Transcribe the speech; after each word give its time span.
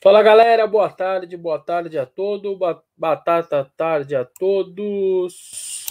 Fala 0.00 0.22
galera, 0.22 0.64
boa 0.64 0.88
tarde, 0.88 1.36
boa 1.36 1.58
tarde 1.58 1.98
a 1.98 2.06
todos, 2.06 2.56
batata 2.96 3.68
tarde 3.76 4.14
a 4.14 4.24
todos. 4.24 5.86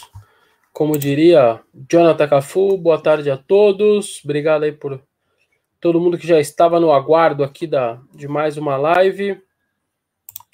Como 0.71 0.97
diria 0.97 1.61
Jonathan 1.91 2.25
Cafu, 2.25 2.77
boa 2.77 2.97
tarde 3.01 3.29
a 3.29 3.35
todos. 3.35 4.21
Obrigado 4.23 4.63
aí 4.63 4.71
por 4.71 5.03
todo 5.81 5.99
mundo 5.99 6.17
que 6.17 6.25
já 6.25 6.39
estava 6.39 6.79
no 6.79 6.93
aguardo 6.93 7.43
aqui 7.43 7.67
da, 7.67 7.99
de 8.15 8.29
mais 8.29 8.55
uma 8.55 8.77
live. 8.77 9.41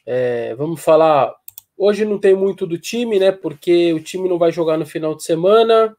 É, 0.03 0.55
vamos 0.55 0.83
falar. 0.83 1.31
Hoje 1.77 2.05
não 2.05 2.17
tem 2.17 2.33
muito 2.33 2.65
do 2.65 2.79
time, 2.79 3.19
né? 3.19 3.31
Porque 3.31 3.93
o 3.93 3.99
time 3.99 4.27
não 4.27 4.39
vai 4.39 4.51
jogar 4.51 4.79
no 4.79 4.85
final 4.87 5.13
de 5.13 5.23
semana. 5.23 5.95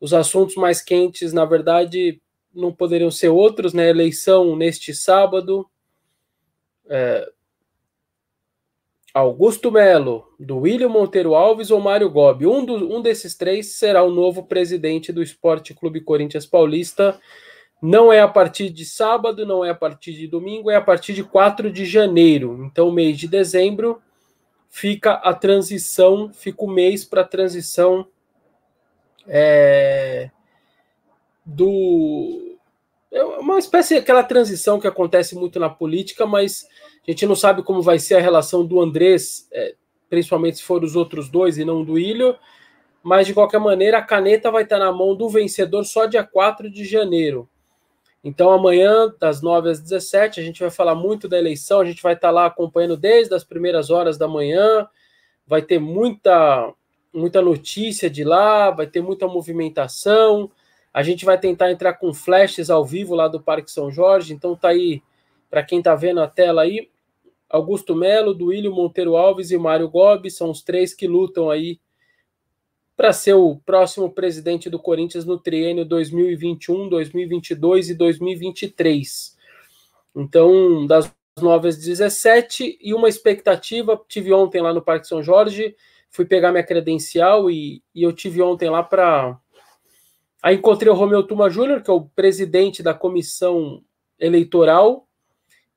Os 0.00 0.14
assuntos 0.14 0.54
mais 0.54 0.80
quentes, 0.80 1.34
na 1.34 1.44
verdade, 1.44 2.18
não 2.54 2.72
poderiam 2.72 3.10
ser 3.10 3.28
outros, 3.28 3.74
né? 3.74 3.90
Eleição 3.90 4.56
neste 4.56 4.94
sábado 4.94 5.68
é, 6.94 7.26
Augusto 9.14 9.72
Melo, 9.72 10.28
do 10.38 10.58
William 10.58 10.90
Monteiro 10.90 11.34
Alves 11.34 11.70
ou 11.70 11.80
Mário 11.80 12.10
Gobi. 12.10 12.46
Um, 12.46 12.64
do, 12.64 12.74
um 12.94 13.00
desses 13.00 13.34
três 13.34 13.74
será 13.74 14.02
o 14.02 14.10
novo 14.10 14.42
presidente 14.42 15.10
do 15.10 15.22
Esporte 15.22 15.72
Clube 15.72 16.02
Corinthians 16.02 16.44
Paulista. 16.44 17.18
Não 17.80 18.12
é 18.12 18.20
a 18.20 18.28
partir 18.28 18.68
de 18.68 18.84
sábado, 18.84 19.46
não 19.46 19.64
é 19.64 19.70
a 19.70 19.74
partir 19.74 20.12
de 20.12 20.26
domingo, 20.26 20.70
é 20.70 20.76
a 20.76 20.82
partir 20.82 21.14
de 21.14 21.24
4 21.24 21.70
de 21.72 21.86
janeiro. 21.86 22.62
Então, 22.64 22.92
mês 22.92 23.16
de 23.16 23.26
dezembro 23.26 24.00
fica 24.68 25.14
a 25.14 25.32
transição, 25.32 26.30
fica 26.32 26.62
o 26.62 26.70
mês 26.70 27.04
para 27.04 27.22
a 27.22 27.26
transição 27.26 28.06
é, 29.26 30.30
do 31.44 32.51
é 33.12 33.22
uma 33.22 33.58
espécie 33.58 33.96
aquela 33.96 34.24
transição 34.24 34.80
que 34.80 34.86
acontece 34.86 35.34
muito 35.34 35.60
na 35.60 35.68
política, 35.68 36.26
mas 36.26 36.66
a 37.06 37.10
gente 37.10 37.26
não 37.26 37.36
sabe 37.36 37.62
como 37.62 37.82
vai 37.82 37.98
ser 37.98 38.14
a 38.14 38.20
relação 38.20 38.64
do 38.64 38.80
Andrés, 38.80 39.46
é, 39.52 39.74
principalmente 40.08 40.56
se 40.56 40.62
for 40.62 40.82
os 40.82 40.96
outros 40.96 41.28
dois 41.28 41.58
e 41.58 41.64
não 41.64 41.84
do 41.84 41.98
Ilho. 41.98 42.34
Mas 43.02 43.26
de 43.26 43.34
qualquer 43.34 43.58
maneira, 43.58 43.98
a 43.98 44.02
caneta 44.02 44.50
vai 44.50 44.62
estar 44.62 44.78
na 44.78 44.92
mão 44.92 45.14
do 45.14 45.28
vencedor 45.28 45.84
só 45.84 46.06
dia 46.06 46.24
4 46.24 46.70
de 46.70 46.84
janeiro. 46.84 47.48
Então, 48.24 48.50
amanhã, 48.50 49.12
das 49.18 49.42
9 49.42 49.70
às 49.70 49.80
17, 49.80 50.38
a 50.38 50.42
gente 50.42 50.60
vai 50.60 50.70
falar 50.70 50.94
muito 50.94 51.28
da 51.28 51.36
eleição, 51.36 51.80
a 51.80 51.84
gente 51.84 52.00
vai 52.00 52.14
estar 52.14 52.30
lá 52.30 52.46
acompanhando 52.46 52.96
desde 52.96 53.34
as 53.34 53.42
primeiras 53.42 53.90
horas 53.90 54.16
da 54.16 54.28
manhã, 54.28 54.86
vai 55.44 55.60
ter 55.60 55.80
muita, 55.80 56.72
muita 57.12 57.42
notícia 57.42 58.08
de 58.08 58.22
lá, 58.22 58.70
vai 58.70 58.86
ter 58.86 59.02
muita 59.02 59.26
movimentação. 59.26 60.48
A 60.92 61.02
gente 61.02 61.24
vai 61.24 61.38
tentar 61.38 61.70
entrar 61.70 61.94
com 61.94 62.12
flashes 62.12 62.68
ao 62.70 62.84
vivo 62.84 63.14
lá 63.14 63.28
do 63.28 63.42
Parque 63.42 63.70
São 63.70 63.90
Jorge. 63.90 64.34
Então 64.34 64.54
tá 64.54 64.68
aí, 64.68 65.02
para 65.48 65.62
quem 65.62 65.80
tá 65.80 65.94
vendo 65.94 66.20
a 66.20 66.26
tela 66.26 66.62
aí, 66.62 66.90
Augusto 67.52 67.94
Melo, 67.94 68.32
Duílio 68.32 68.74
Monteiro 68.74 69.14
Alves 69.14 69.50
e 69.50 69.58
Mário 69.58 69.88
Gobi 69.88 70.30
são 70.30 70.50
os 70.50 70.62
três 70.62 70.94
que 70.94 71.06
lutam 71.06 71.50
aí 71.50 71.78
para 72.96 73.12
ser 73.12 73.34
o 73.34 73.56
próximo 73.66 74.10
presidente 74.10 74.70
do 74.70 74.78
Corinthians 74.78 75.24
no 75.24 75.38
triênio 75.38 75.84
2021, 75.84 76.88
2022 76.88 77.90
e 77.90 77.94
2023. 77.94 79.36
Então, 80.14 80.86
das 80.86 81.12
9 81.40 81.68
às 81.68 81.76
17 81.76 82.78
e 82.80 82.94
uma 82.94 83.08
expectativa, 83.08 84.00
tive 84.08 84.32
ontem 84.32 84.62
lá 84.62 84.72
no 84.72 84.82
Parque 84.82 85.06
São 85.06 85.22
Jorge, 85.22 85.74
fui 86.10 86.24
pegar 86.24 86.52
minha 86.52 86.64
credencial 86.64 87.50
e, 87.50 87.82
e 87.94 88.02
eu 88.02 88.12
tive 88.12 88.40
ontem 88.40 88.70
lá 88.70 88.82
para 88.82 89.38
Aí 90.42 90.56
encontrei 90.56 90.90
o 90.90 90.94
Romeu 90.94 91.22
Tuma 91.22 91.48
Júnior, 91.48 91.82
que 91.82 91.90
é 91.90 91.94
o 91.94 92.02
presidente 92.02 92.82
da 92.82 92.92
comissão 92.92 93.80
eleitoral, 94.18 95.06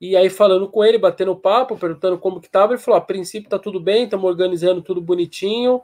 e 0.02 0.18
aí 0.18 0.30
falando 0.30 0.68
com 0.68 0.84
ele, 0.84 0.98
batendo 0.98 1.36
papo, 1.36 1.78
perguntando 1.78 2.18
como 2.18 2.42
que 2.42 2.48
estava, 2.48 2.74
ele 2.74 2.81
falou: 2.81 2.98
a 2.98 3.02
princípio 3.02 3.50
tá 3.50 3.59
tudo 3.59 3.80
bem, 3.80 4.06
estamos 4.06 4.25
organizando 4.25 4.81
tudo 4.81 5.00
bonitinho, 5.00 5.75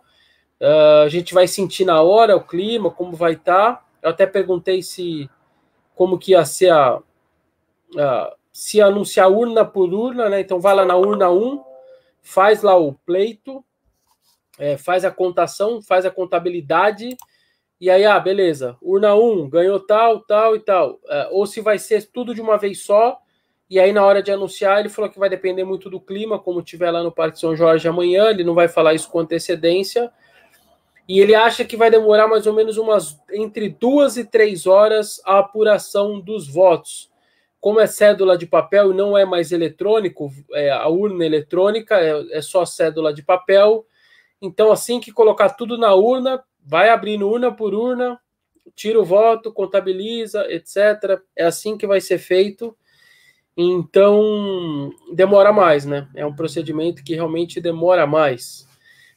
uh, 0.59 1.03
a 1.05 1.09
gente 1.09 1.33
vai 1.33 1.47
sentir 1.47 1.85
na 1.85 2.01
hora 2.01 2.35
o 2.35 2.43
clima, 2.43 2.89
como 2.89 3.15
vai 3.15 3.33
estar. 3.33 3.75
Tá. 3.75 3.85
Eu 4.01 4.09
até 4.09 4.25
perguntei 4.25 4.81
se 4.81 5.29
como 5.93 6.17
que 6.17 6.31
ia 6.31 6.43
ser 6.43 6.71
a, 6.71 6.99
a 7.97 8.35
se 8.51 8.81
anunciar 8.81 9.31
urna 9.31 9.63
por 9.63 9.93
urna, 9.93 10.27
né? 10.27 10.41
Então 10.41 10.59
vai 10.59 10.73
lá 10.73 10.83
na 10.83 10.95
urna 10.95 11.29
1, 11.29 11.63
faz 12.21 12.63
lá 12.63 12.75
o 12.75 12.93
pleito, 12.93 13.63
é, 14.57 14.75
faz 14.75 15.05
a 15.05 15.11
contação, 15.11 15.81
faz 15.83 16.03
a 16.03 16.11
contabilidade 16.11 17.15
e 17.81 17.89
aí, 17.89 18.05
ah, 18.05 18.19
beleza, 18.19 18.77
urna 18.79 19.15
1 19.15 19.49
ganhou 19.49 19.79
tal, 19.79 20.19
tal 20.19 20.55
e 20.55 20.59
tal. 20.59 20.99
É, 21.09 21.29
ou 21.31 21.47
se 21.47 21.61
vai 21.61 21.79
ser 21.79 22.11
tudo 22.11 22.35
de 22.35 22.39
uma 22.39 22.55
vez 22.55 22.83
só, 22.83 23.19
e 23.67 23.79
aí 23.79 23.91
na 23.91 24.05
hora 24.05 24.21
de 24.21 24.31
anunciar, 24.31 24.79
ele 24.79 24.87
falou 24.87 25.09
que 25.09 25.17
vai 25.17 25.27
depender 25.27 25.63
muito 25.63 25.89
do 25.89 25.99
clima, 25.99 26.37
como 26.37 26.61
tiver 26.61 26.91
lá 26.91 27.01
no 27.01 27.11
Parque 27.11 27.39
São 27.39 27.55
Jorge 27.55 27.87
amanhã, 27.87 28.29
ele 28.29 28.43
não 28.43 28.53
vai 28.53 28.67
falar 28.67 28.93
isso 28.93 29.09
com 29.09 29.17
antecedência. 29.17 30.11
E 31.09 31.19
ele 31.19 31.33
acha 31.33 31.65
que 31.65 31.75
vai 31.75 31.89
demorar 31.89 32.27
mais 32.27 32.45
ou 32.45 32.53
menos 32.53 32.77
umas 32.77 33.19
entre 33.33 33.67
duas 33.67 34.15
e 34.15 34.25
três 34.25 34.67
horas 34.67 35.19
a 35.25 35.39
apuração 35.39 36.19
dos 36.19 36.47
votos. 36.47 37.09
Como 37.59 37.79
é 37.79 37.87
cédula 37.87 38.37
de 38.37 38.45
papel 38.45 38.91
e 38.91 38.95
não 38.95 39.17
é 39.17 39.25
mais 39.25 39.51
eletrônico, 39.51 40.31
é, 40.53 40.69
a 40.69 40.87
urna 40.87 41.25
eletrônica 41.25 41.99
é, 41.99 42.37
é 42.37 42.41
só 42.43 42.63
cédula 42.63 43.11
de 43.11 43.23
papel. 43.23 43.87
Então, 44.39 44.71
assim 44.71 44.99
que 44.99 45.11
colocar 45.11 45.49
tudo 45.49 45.79
na 45.79 45.95
urna, 45.95 46.43
vai 46.63 46.89
abrindo 46.89 47.27
urna 47.27 47.51
por 47.51 47.73
urna, 47.73 48.19
tira 48.75 48.99
o 48.99 49.05
voto, 49.05 49.51
contabiliza, 49.51 50.45
etc. 50.51 51.21
É 51.35 51.45
assim 51.45 51.77
que 51.77 51.87
vai 51.87 52.01
ser 52.01 52.17
feito. 52.17 52.75
Então, 53.55 54.89
demora 55.13 55.51
mais, 55.51 55.85
né? 55.85 56.07
É 56.15 56.25
um 56.25 56.35
procedimento 56.35 57.03
que 57.03 57.13
realmente 57.13 57.59
demora 57.59 58.07
mais. 58.07 58.67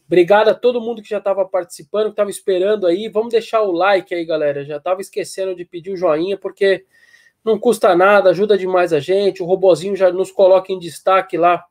Obrigado 0.07 0.49
a 0.49 0.55
todo 0.55 0.81
mundo 0.81 1.03
que 1.03 1.09
já 1.09 1.19
estava 1.19 1.45
participando, 1.47 2.07
que 2.07 2.11
estava 2.11 2.31
esperando 2.31 2.87
aí. 2.87 3.09
Vamos 3.09 3.31
deixar 3.31 3.63
o 3.63 3.73
like 3.73 4.15
aí, 4.15 4.25
galera. 4.25 4.65
Já 4.65 4.77
estava 4.77 5.01
esquecendo 5.01 5.55
de 5.55 5.65
pedir 5.65 5.93
o 5.93 5.97
joinha, 5.97 6.37
porque 6.37 6.85
não 7.45 7.59
custa 7.59 7.95
nada, 7.95 8.31
ajuda 8.31 8.59
demais 8.59 8.93
a 8.93 9.01
gente. 9.01 9.43
O 9.43 9.47
robozinho 9.47 9.97
já 9.97 10.11
nos 10.13 10.31
coloca 10.31 10.73
em 10.73 10.79
destaque 10.79 11.39
lá. 11.39 11.65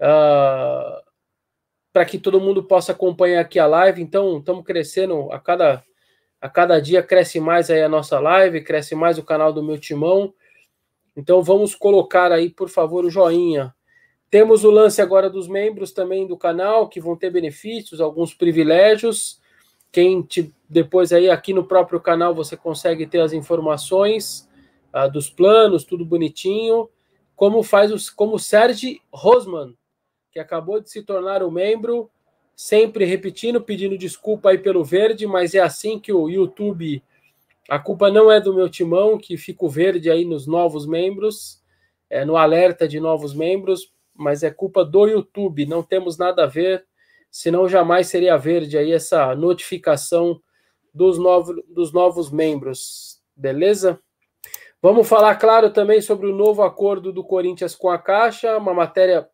Uh, 0.00 1.07
para 1.92 2.04
que 2.04 2.18
todo 2.18 2.40
mundo 2.40 2.62
possa 2.62 2.92
acompanhar 2.92 3.40
aqui 3.40 3.58
a 3.58 3.66
live. 3.66 4.02
Então, 4.02 4.38
estamos 4.38 4.64
crescendo 4.64 5.30
a 5.32 5.38
cada, 5.38 5.82
a 6.40 6.48
cada 6.48 6.80
dia, 6.80 7.02
cresce 7.02 7.40
mais 7.40 7.70
aí 7.70 7.82
a 7.82 7.88
nossa 7.88 8.18
live, 8.20 8.62
cresce 8.62 8.94
mais 8.94 9.18
o 9.18 9.24
canal 9.24 9.52
do 9.52 9.62
meu 9.62 9.78
timão. 9.78 10.32
Então, 11.16 11.42
vamos 11.42 11.74
colocar 11.74 12.30
aí, 12.30 12.50
por 12.50 12.68
favor, 12.68 13.04
o 13.04 13.10
joinha. 13.10 13.74
Temos 14.30 14.62
o 14.62 14.70
lance 14.70 15.00
agora 15.00 15.30
dos 15.30 15.48
membros 15.48 15.90
também 15.90 16.26
do 16.26 16.36
canal, 16.36 16.88
que 16.88 17.00
vão 17.00 17.16
ter 17.16 17.30
benefícios, 17.30 18.00
alguns 18.00 18.34
privilégios. 18.34 19.40
Quem 19.90 20.20
te, 20.20 20.54
depois 20.68 21.12
aí 21.12 21.30
aqui 21.30 21.54
no 21.54 21.64
próprio 21.64 21.98
canal 21.98 22.34
você 22.34 22.54
consegue 22.56 23.06
ter 23.06 23.20
as 23.20 23.32
informações 23.32 24.46
ah, 24.92 25.08
dos 25.08 25.30
planos, 25.30 25.84
tudo 25.84 26.04
bonitinho. 26.04 26.90
Como 27.34 27.62
faz 27.62 27.90
os, 27.90 28.10
como 28.10 28.34
o 28.34 28.38
Sérgio 28.38 29.00
Rosman, 29.10 29.74
que 30.38 30.40
acabou 30.40 30.80
de 30.80 30.88
se 30.88 31.02
tornar 31.02 31.42
um 31.42 31.50
membro, 31.50 32.08
sempre 32.54 33.04
repetindo, 33.04 33.60
pedindo 33.60 33.98
desculpa 33.98 34.50
aí 34.50 34.58
pelo 34.58 34.84
verde, 34.84 35.26
mas 35.26 35.52
é 35.52 35.58
assim 35.58 35.98
que 35.98 36.12
o 36.12 36.28
YouTube. 36.28 37.02
A 37.68 37.76
culpa 37.80 38.08
não 38.08 38.30
é 38.30 38.40
do 38.40 38.54
meu 38.54 38.68
timão, 38.68 39.18
que 39.18 39.36
fica 39.36 39.68
verde 39.68 40.08
aí 40.08 40.24
nos 40.24 40.46
novos 40.46 40.86
membros, 40.86 41.60
é, 42.08 42.24
no 42.24 42.36
alerta 42.36 42.86
de 42.86 43.00
novos 43.00 43.34
membros, 43.34 43.92
mas 44.14 44.44
é 44.44 44.50
culpa 44.50 44.84
do 44.84 45.08
YouTube, 45.08 45.66
não 45.66 45.82
temos 45.82 46.16
nada 46.16 46.44
a 46.44 46.46
ver, 46.46 46.86
senão 47.32 47.68
jamais 47.68 48.06
seria 48.06 48.36
verde 48.36 48.78
aí 48.78 48.92
essa 48.92 49.34
notificação 49.34 50.40
dos, 50.94 51.18
novo, 51.18 51.52
dos 51.68 51.92
novos 51.92 52.30
membros, 52.30 53.20
beleza? 53.34 54.00
Vamos 54.80 55.08
falar, 55.08 55.34
claro, 55.34 55.72
também 55.72 56.00
sobre 56.00 56.28
o 56.28 56.34
novo 56.34 56.62
acordo 56.62 57.12
do 57.12 57.24
Corinthians 57.24 57.74
com 57.74 57.90
a 57.90 57.98
Caixa, 57.98 58.56
uma 58.56 58.72
matéria 58.72 59.28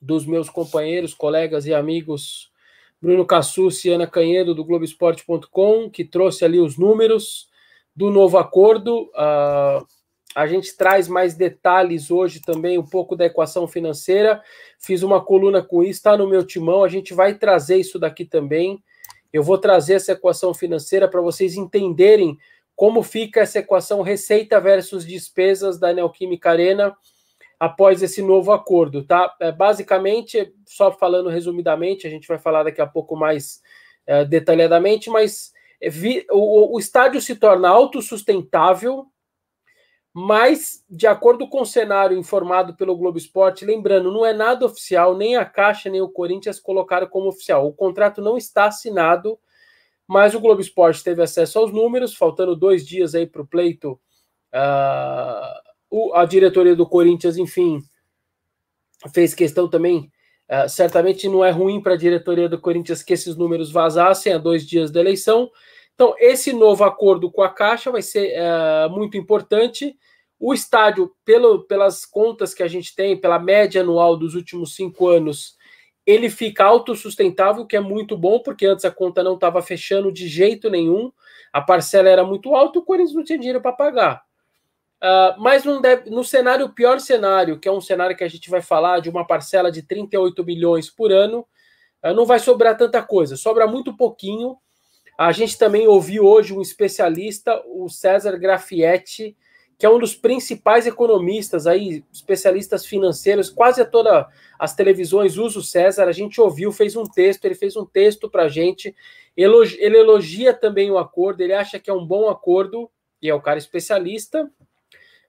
dos 0.00 0.24
meus 0.24 0.48
companheiros, 0.48 1.12
colegas 1.12 1.66
e 1.66 1.74
amigos 1.74 2.50
Bruno 3.00 3.24
Cassucci 3.24 3.88
e 3.88 3.92
Ana 3.92 4.06
Canhedo 4.06 4.54
do 4.54 4.64
Globoesporte.com, 4.64 5.88
que 5.88 6.04
trouxe 6.04 6.44
ali 6.44 6.60
os 6.60 6.76
números 6.76 7.48
do 7.96 8.10
novo 8.10 8.36
acordo. 8.36 9.04
Uh, 9.14 9.86
a 10.34 10.46
gente 10.46 10.76
traz 10.76 11.08
mais 11.08 11.34
detalhes 11.34 12.10
hoje 12.10 12.40
também, 12.40 12.78
um 12.78 12.86
pouco 12.86 13.16
da 13.16 13.24
equação 13.24 13.66
financeira. 13.66 14.42
Fiz 14.78 15.02
uma 15.02 15.20
coluna 15.24 15.62
com 15.62 15.82
isso, 15.82 15.92
está 15.92 16.16
no 16.16 16.28
meu 16.28 16.44
timão. 16.44 16.84
A 16.84 16.88
gente 16.88 17.14
vai 17.14 17.34
trazer 17.34 17.76
isso 17.76 17.98
daqui 17.98 18.24
também. 18.24 18.82
Eu 19.32 19.42
vou 19.42 19.56
trazer 19.56 19.94
essa 19.94 20.12
equação 20.12 20.52
financeira 20.52 21.08
para 21.08 21.20
vocês 21.22 21.56
entenderem 21.56 22.38
como 22.76 23.02
fica 23.02 23.40
essa 23.40 23.58
equação 23.58 24.02
receita 24.02 24.60
versus 24.60 25.06
despesas 25.06 25.78
da 25.78 25.92
Neoquímica 25.92 26.50
Arena 26.50 26.96
após 27.60 28.02
esse 28.02 28.22
novo 28.22 28.52
acordo, 28.52 29.04
tá? 29.04 29.36
É, 29.38 29.52
basicamente, 29.52 30.54
só 30.66 30.90
falando 30.90 31.28
resumidamente, 31.28 32.06
a 32.06 32.10
gente 32.10 32.26
vai 32.26 32.38
falar 32.38 32.62
daqui 32.62 32.80
a 32.80 32.86
pouco 32.86 33.14
mais 33.14 33.60
é, 34.06 34.24
detalhadamente, 34.24 35.10
mas 35.10 35.52
vi, 35.90 36.26
o, 36.30 36.74
o, 36.74 36.78
estádio 36.78 37.20
se 37.20 37.36
torna 37.36 37.68
autossustentável 37.68 39.06
Mas, 40.12 40.84
de 40.88 41.06
acordo 41.06 41.48
com 41.48 41.60
o 41.60 41.66
cenário 41.66 42.18
informado 42.18 42.74
pelo 42.74 42.96
Globo 42.96 43.18
Esporte, 43.18 43.64
lembrando, 43.64 44.10
não 44.10 44.24
é 44.24 44.32
nada 44.32 44.64
oficial, 44.64 45.16
nem 45.16 45.36
a 45.36 45.44
Caixa 45.44 45.90
nem 45.90 46.00
o 46.00 46.08
Corinthians 46.08 46.58
colocaram 46.58 47.06
como 47.06 47.28
oficial. 47.28 47.66
O 47.68 47.74
contrato 47.74 48.22
não 48.22 48.36
está 48.38 48.64
assinado, 48.66 49.38
mas 50.08 50.34
o 50.34 50.40
Globo 50.40 50.60
Esporte 50.62 51.04
teve 51.04 51.22
acesso 51.22 51.58
aos 51.58 51.72
números, 51.72 52.16
faltando 52.16 52.56
dois 52.56 52.86
dias 52.86 53.14
aí 53.14 53.26
para 53.26 53.42
o 53.42 53.46
pleito. 53.46 54.00
Uh, 54.52 55.69
a 56.14 56.24
diretoria 56.24 56.76
do 56.76 56.86
Corinthians, 56.86 57.36
enfim, 57.36 57.82
fez 59.12 59.34
questão 59.34 59.68
também. 59.68 60.10
Uh, 60.48 60.68
certamente 60.68 61.28
não 61.28 61.44
é 61.44 61.50
ruim 61.50 61.80
para 61.80 61.94
a 61.94 61.98
diretoria 61.98 62.48
do 62.48 62.60
Corinthians 62.60 63.02
que 63.02 63.12
esses 63.12 63.36
números 63.36 63.70
vazassem 63.70 64.32
a 64.32 64.38
dois 64.38 64.66
dias 64.66 64.90
da 64.90 65.00
eleição. 65.00 65.50
Então, 65.94 66.14
esse 66.18 66.52
novo 66.52 66.82
acordo 66.82 67.30
com 67.30 67.42
a 67.42 67.48
Caixa 67.48 67.90
vai 67.90 68.02
ser 68.02 68.34
uh, 68.40 68.90
muito 68.90 69.16
importante. 69.16 69.96
O 70.38 70.54
estádio, 70.54 71.12
pelo, 71.24 71.64
pelas 71.66 72.04
contas 72.04 72.54
que 72.54 72.62
a 72.62 72.68
gente 72.68 72.94
tem, 72.94 73.20
pela 73.20 73.38
média 73.38 73.82
anual 73.82 74.16
dos 74.16 74.34
últimos 74.34 74.74
cinco 74.74 75.08
anos, 75.08 75.56
ele 76.06 76.30
fica 76.30 76.64
autossustentável, 76.64 77.66
que 77.66 77.76
é 77.76 77.80
muito 77.80 78.16
bom, 78.16 78.40
porque 78.40 78.66
antes 78.66 78.84
a 78.84 78.90
conta 78.90 79.22
não 79.22 79.34
estava 79.34 79.60
fechando 79.62 80.10
de 80.10 80.26
jeito 80.26 80.70
nenhum, 80.70 81.12
a 81.52 81.60
parcela 81.60 82.08
era 82.08 82.24
muito 82.24 82.54
alta 82.54 82.78
e 82.78 82.80
o 82.80 82.84
Corinthians 82.84 83.14
não 83.14 83.24
tinha 83.24 83.38
dinheiro 83.38 83.60
para 83.60 83.72
pagar. 83.72 84.22
Uh, 85.02 85.40
mas 85.40 85.62
deve, 85.80 86.10
no 86.10 86.22
cenário, 86.22 86.66
o 86.66 86.72
pior 86.72 87.00
cenário, 87.00 87.58
que 87.58 87.66
é 87.66 87.72
um 87.72 87.80
cenário 87.80 88.14
que 88.14 88.24
a 88.24 88.28
gente 88.28 88.50
vai 88.50 88.60
falar 88.60 89.00
de 89.00 89.08
uma 89.08 89.26
parcela 89.26 89.72
de 89.72 89.82
38 89.82 90.44
milhões 90.44 90.90
por 90.90 91.10
ano, 91.10 91.46
uh, 92.04 92.12
não 92.12 92.26
vai 92.26 92.38
sobrar 92.38 92.76
tanta 92.76 93.02
coisa, 93.02 93.36
sobra 93.36 93.66
muito 93.66 93.96
pouquinho. 93.96 94.58
A 95.16 95.32
gente 95.32 95.56
também 95.56 95.88
ouviu 95.88 96.24
hoje 96.24 96.52
um 96.52 96.60
especialista, 96.60 97.62
o 97.66 97.88
César 97.88 98.36
Grafietti, 98.36 99.36
que 99.78 99.86
é 99.86 99.90
um 99.90 99.98
dos 99.98 100.14
principais 100.14 100.86
economistas 100.86 101.66
aí, 101.66 102.04
especialistas 102.12 102.84
financeiros, 102.84 103.48
quase 103.48 103.82
todas 103.86 104.26
as 104.58 104.74
televisões 104.74 105.38
usa 105.38 105.58
o 105.58 105.62
César. 105.62 106.04
A 106.04 106.12
gente 106.12 106.38
ouviu, 106.38 106.70
fez 106.70 106.96
um 106.96 107.04
texto, 107.04 107.46
ele 107.46 107.54
fez 107.54 107.76
um 107.76 107.86
texto 107.86 108.28
para 108.28 108.42
a 108.42 108.48
gente. 108.48 108.94
Ele 109.34 109.96
elogia 109.96 110.52
também 110.52 110.90
o 110.90 110.98
acordo, 110.98 111.40
ele 111.40 111.54
acha 111.54 111.78
que 111.78 111.88
é 111.88 111.94
um 111.94 112.04
bom 112.04 112.28
acordo, 112.28 112.90
e 113.22 113.30
é 113.30 113.34
o 113.34 113.40
cara 113.40 113.58
especialista. 113.58 114.50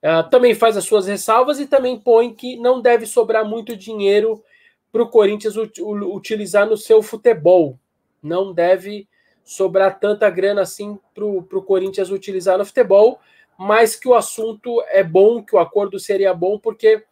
Uh, 0.03 0.27
também 0.30 0.56
faz 0.56 0.75
as 0.75 0.86
suas 0.86 1.06
ressalvas 1.06 1.59
e 1.59 1.68
também 1.68 2.00
põe 2.00 2.33
que 2.33 2.57
não 2.57 2.81
deve 2.81 3.06
sobrar 3.06 3.45
muito 3.45 3.75
dinheiro 3.75 4.44
para 4.92 5.03
o 5.03 5.09
Corinthians 5.09 5.56
utilizar 5.56 6.68
no 6.68 6.75
seu 6.75 7.01
futebol. 7.01 7.80
Não 8.21 8.51
deve 8.51 9.07
sobrar 9.44 10.00
tanta 10.00 10.30
grana 10.30 10.62
assim 10.62 11.00
para 11.13 11.25
o 11.25 11.63
Corinthians 11.63 12.09
utilizar 12.09 12.57
no 12.57 12.65
futebol, 12.65 13.19
mas 13.57 13.95
que 13.95 14.07
o 14.07 14.15
assunto 14.15 14.81
é 14.88 15.03
bom, 15.03 15.44
que 15.44 15.56
o 15.56 15.59
acordo 15.59 16.00
seria 16.00 16.33
bom, 16.33 16.57
porque 16.57 17.04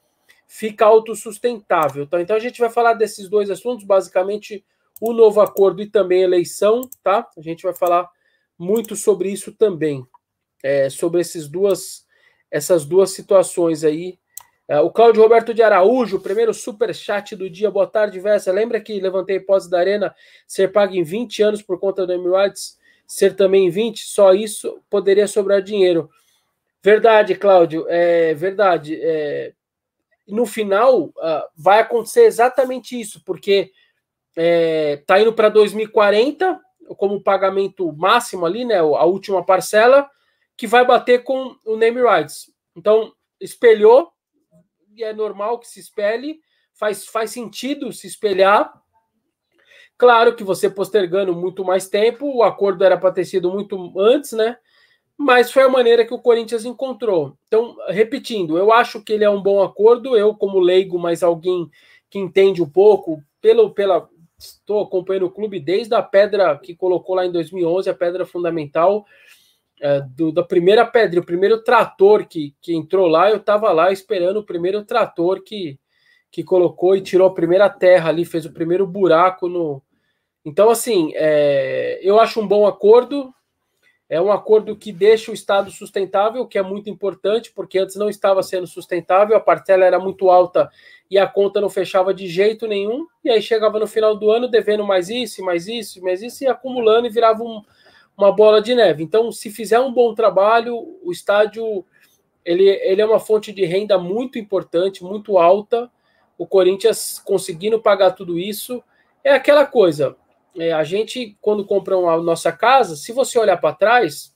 fica 0.47 0.85
autossustentável. 0.85 2.03
Então, 2.03 2.19
então 2.19 2.35
a 2.35 2.39
gente 2.39 2.59
vai 2.59 2.69
falar 2.69 2.93
desses 2.93 3.29
dois 3.29 3.49
assuntos, 3.49 3.85
basicamente 3.85 4.65
o 4.99 5.13
novo 5.13 5.39
acordo 5.41 5.81
e 5.81 5.89
também 5.89 6.23
eleição, 6.23 6.81
tá? 7.03 7.27
A 7.37 7.41
gente 7.41 7.63
vai 7.63 7.73
falar 7.73 8.09
muito 8.57 8.95
sobre 8.95 9.29
isso 9.29 9.53
também, 9.53 10.05
é, 10.63 10.89
sobre 10.89 11.21
esses 11.21 11.47
duas, 11.47 12.05
essas 12.51 12.85
duas 12.85 13.11
situações 13.11 13.83
aí 13.83 14.17
é, 14.69 14.79
o 14.79 14.91
Cláudio 14.91 15.23
Roberto 15.23 15.51
de 15.51 15.63
Araújo, 15.63 16.19
primeiro 16.19 16.53
super 16.53 16.93
chat 16.93 17.35
do 17.35 17.49
dia. 17.49 17.71
Boa 17.71 17.87
tarde, 17.87 18.19
Vessa. 18.19 18.51
Lembra 18.51 18.79
que 18.79 19.01
levantei 19.01 19.37
hipótese 19.37 19.67
da 19.67 19.79
Arena 19.79 20.15
ser 20.45 20.71
paga 20.71 20.95
em 20.95 21.01
20 21.01 21.41
anos 21.41 21.61
por 21.63 21.79
conta 21.79 22.05
do 22.05 22.13
Emirates 22.13 22.77
ser 23.07 23.35
também 23.35 23.65
em 23.65 23.71
20? 23.71 24.05
Só 24.05 24.31
isso 24.31 24.79
poderia 24.87 25.27
sobrar 25.27 25.63
dinheiro. 25.63 26.07
Verdade, 26.83 27.33
Cláudio, 27.33 27.83
é 27.89 28.35
verdade. 28.35 28.99
É, 29.01 29.53
no 30.27 30.45
final, 30.45 31.05
uh, 31.05 31.13
vai 31.57 31.79
acontecer 31.79 32.25
exatamente 32.25 32.97
isso, 32.97 33.23
porque 33.25 33.71
é, 34.37 35.01
tá 35.07 35.19
indo 35.19 35.33
para 35.33 35.49
2040 35.49 36.61
como 36.95 37.23
pagamento 37.23 37.91
máximo 37.93 38.45
ali, 38.45 38.65
né? 38.65 38.77
A 38.77 39.05
última 39.05 39.43
parcela, 39.43 40.07
que 40.59 40.67
vai 40.67 40.85
bater 40.85 41.23
com 41.23 41.55
o 41.65 41.77
name 41.77 42.01
rights. 42.01 42.53
Então, 42.75 43.13
espelhou 43.39 44.11
é 45.01 45.13
normal 45.13 45.57
que 45.57 45.69
se 45.69 45.79
espelhe, 45.79 46.41
faz, 46.73 47.05
faz 47.05 47.31
sentido 47.31 47.93
se 47.93 48.07
espelhar. 48.07 48.69
Claro 49.97 50.35
que 50.35 50.43
você 50.43 50.69
postergando 50.69 51.33
muito 51.33 51.63
mais 51.63 51.87
tempo, 51.87 52.25
o 52.25 52.43
acordo 52.43 52.83
era 52.83 52.97
para 52.97 53.13
ter 53.13 53.23
sido 53.23 53.49
muito 53.49 53.97
antes, 53.97 54.33
né? 54.33 54.57
Mas 55.17 55.49
foi 55.49 55.63
a 55.63 55.69
maneira 55.69 56.05
que 56.05 56.13
o 56.13 56.21
Corinthians 56.21 56.65
encontrou. 56.65 57.37
Então, 57.47 57.77
repetindo, 57.87 58.57
eu 58.57 58.73
acho 58.73 59.01
que 59.01 59.13
ele 59.13 59.23
é 59.23 59.29
um 59.29 59.41
bom 59.41 59.63
acordo. 59.63 60.17
Eu, 60.17 60.35
como 60.35 60.59
leigo, 60.59 60.99
mas 60.99 61.23
alguém 61.23 61.69
que 62.09 62.19
entende 62.19 62.61
um 62.61 62.69
pouco, 62.69 63.23
pelo, 63.39 63.73
pela, 63.73 64.09
estou 64.37 64.81
acompanhando 64.81 65.27
o 65.27 65.31
clube 65.31 65.57
desde 65.57 65.95
a 65.95 66.01
pedra 66.01 66.57
que 66.57 66.75
colocou 66.75 67.15
lá 67.15 67.25
em 67.25 67.31
2011, 67.31 67.89
a 67.89 67.93
pedra 67.93 68.25
fundamental 68.25 69.05
é, 69.81 70.01
do, 70.01 70.31
da 70.31 70.43
primeira 70.43 70.85
pedra, 70.85 71.19
o 71.19 71.25
primeiro 71.25 71.63
trator 71.63 72.27
que, 72.27 72.53
que 72.61 72.75
entrou 72.75 73.07
lá, 73.07 73.29
eu 73.29 73.37
estava 73.37 73.71
lá 73.71 73.91
esperando 73.91 74.37
o 74.37 74.45
primeiro 74.45 74.83
trator 74.83 75.41
que, 75.41 75.79
que 76.31 76.43
colocou 76.43 76.95
e 76.95 77.01
tirou 77.01 77.27
a 77.27 77.33
primeira 77.33 77.69
terra 77.69 78.09
ali, 78.09 78.25
fez 78.25 78.45
o 78.45 78.53
primeiro 78.53 78.85
buraco 78.85 79.47
no. 79.47 79.81
Então, 80.43 80.69
assim, 80.69 81.11
é, 81.15 81.99
eu 82.01 82.19
acho 82.19 82.41
um 82.41 82.47
bom 82.47 82.65
acordo. 82.67 83.33
É 84.11 84.19
um 84.19 84.31
acordo 84.31 84.75
que 84.75 84.91
deixa 84.91 85.29
o 85.29 85.35
Estado 85.35 85.69
sustentável, 85.69 86.47
que 86.47 86.57
é 86.57 86.63
muito 86.63 86.89
importante, 86.89 87.51
porque 87.53 87.77
antes 87.77 87.95
não 87.95 88.09
estava 88.09 88.41
sendo 88.41 88.65
sustentável, 88.65 89.37
a 89.37 89.39
parcela 89.39 89.85
era 89.85 89.99
muito 89.99 90.31
alta 90.31 90.67
e 91.11 91.19
a 91.19 91.27
conta 91.27 91.61
não 91.61 91.69
fechava 91.69 92.11
de 92.11 92.27
jeito 92.27 92.65
nenhum. 92.65 93.05
E 93.23 93.29
aí 93.29 93.39
chegava 93.39 93.77
no 93.79 93.85
final 93.85 94.17
do 94.17 94.31
ano 94.31 94.47
devendo 94.47 94.83
mais 94.83 95.09
isso, 95.09 95.45
mais 95.45 95.67
isso, 95.67 96.01
mais 96.01 96.23
isso, 96.23 96.43
e 96.43 96.47
acumulando 96.47 97.05
e 97.05 97.11
virava 97.11 97.43
um, 97.43 97.61
uma 98.19 98.33
bola 98.33 98.61
de 98.61 98.75
neve. 98.75 99.01
Então, 99.01 99.31
se 99.31 99.49
fizer 99.49 99.79
um 99.79 99.93
bom 99.93 100.13
trabalho, 100.13 100.99
o 101.01 101.11
estádio 101.11 101.85
ele, 102.43 102.67
ele 102.67 103.01
é 103.01 103.05
uma 103.05 103.19
fonte 103.19 103.53
de 103.53 103.63
renda 103.63 103.97
muito 103.97 104.37
importante, 104.37 105.03
muito 105.03 105.37
alta. 105.37 105.89
O 106.37 106.45
Corinthians 106.45 107.17
conseguindo 107.19 107.79
pagar 107.81 108.11
tudo 108.11 108.37
isso 108.37 108.83
é 109.23 109.31
aquela 109.31 109.65
coisa. 109.65 110.17
É, 110.57 110.73
a 110.73 110.83
gente, 110.83 111.37
quando 111.39 111.65
compra 111.65 111.95
a 111.95 112.21
nossa 112.21 112.51
casa, 112.51 112.97
se 112.97 113.13
você 113.13 113.39
olhar 113.39 113.57
para 113.57 113.75
trás 113.75 114.35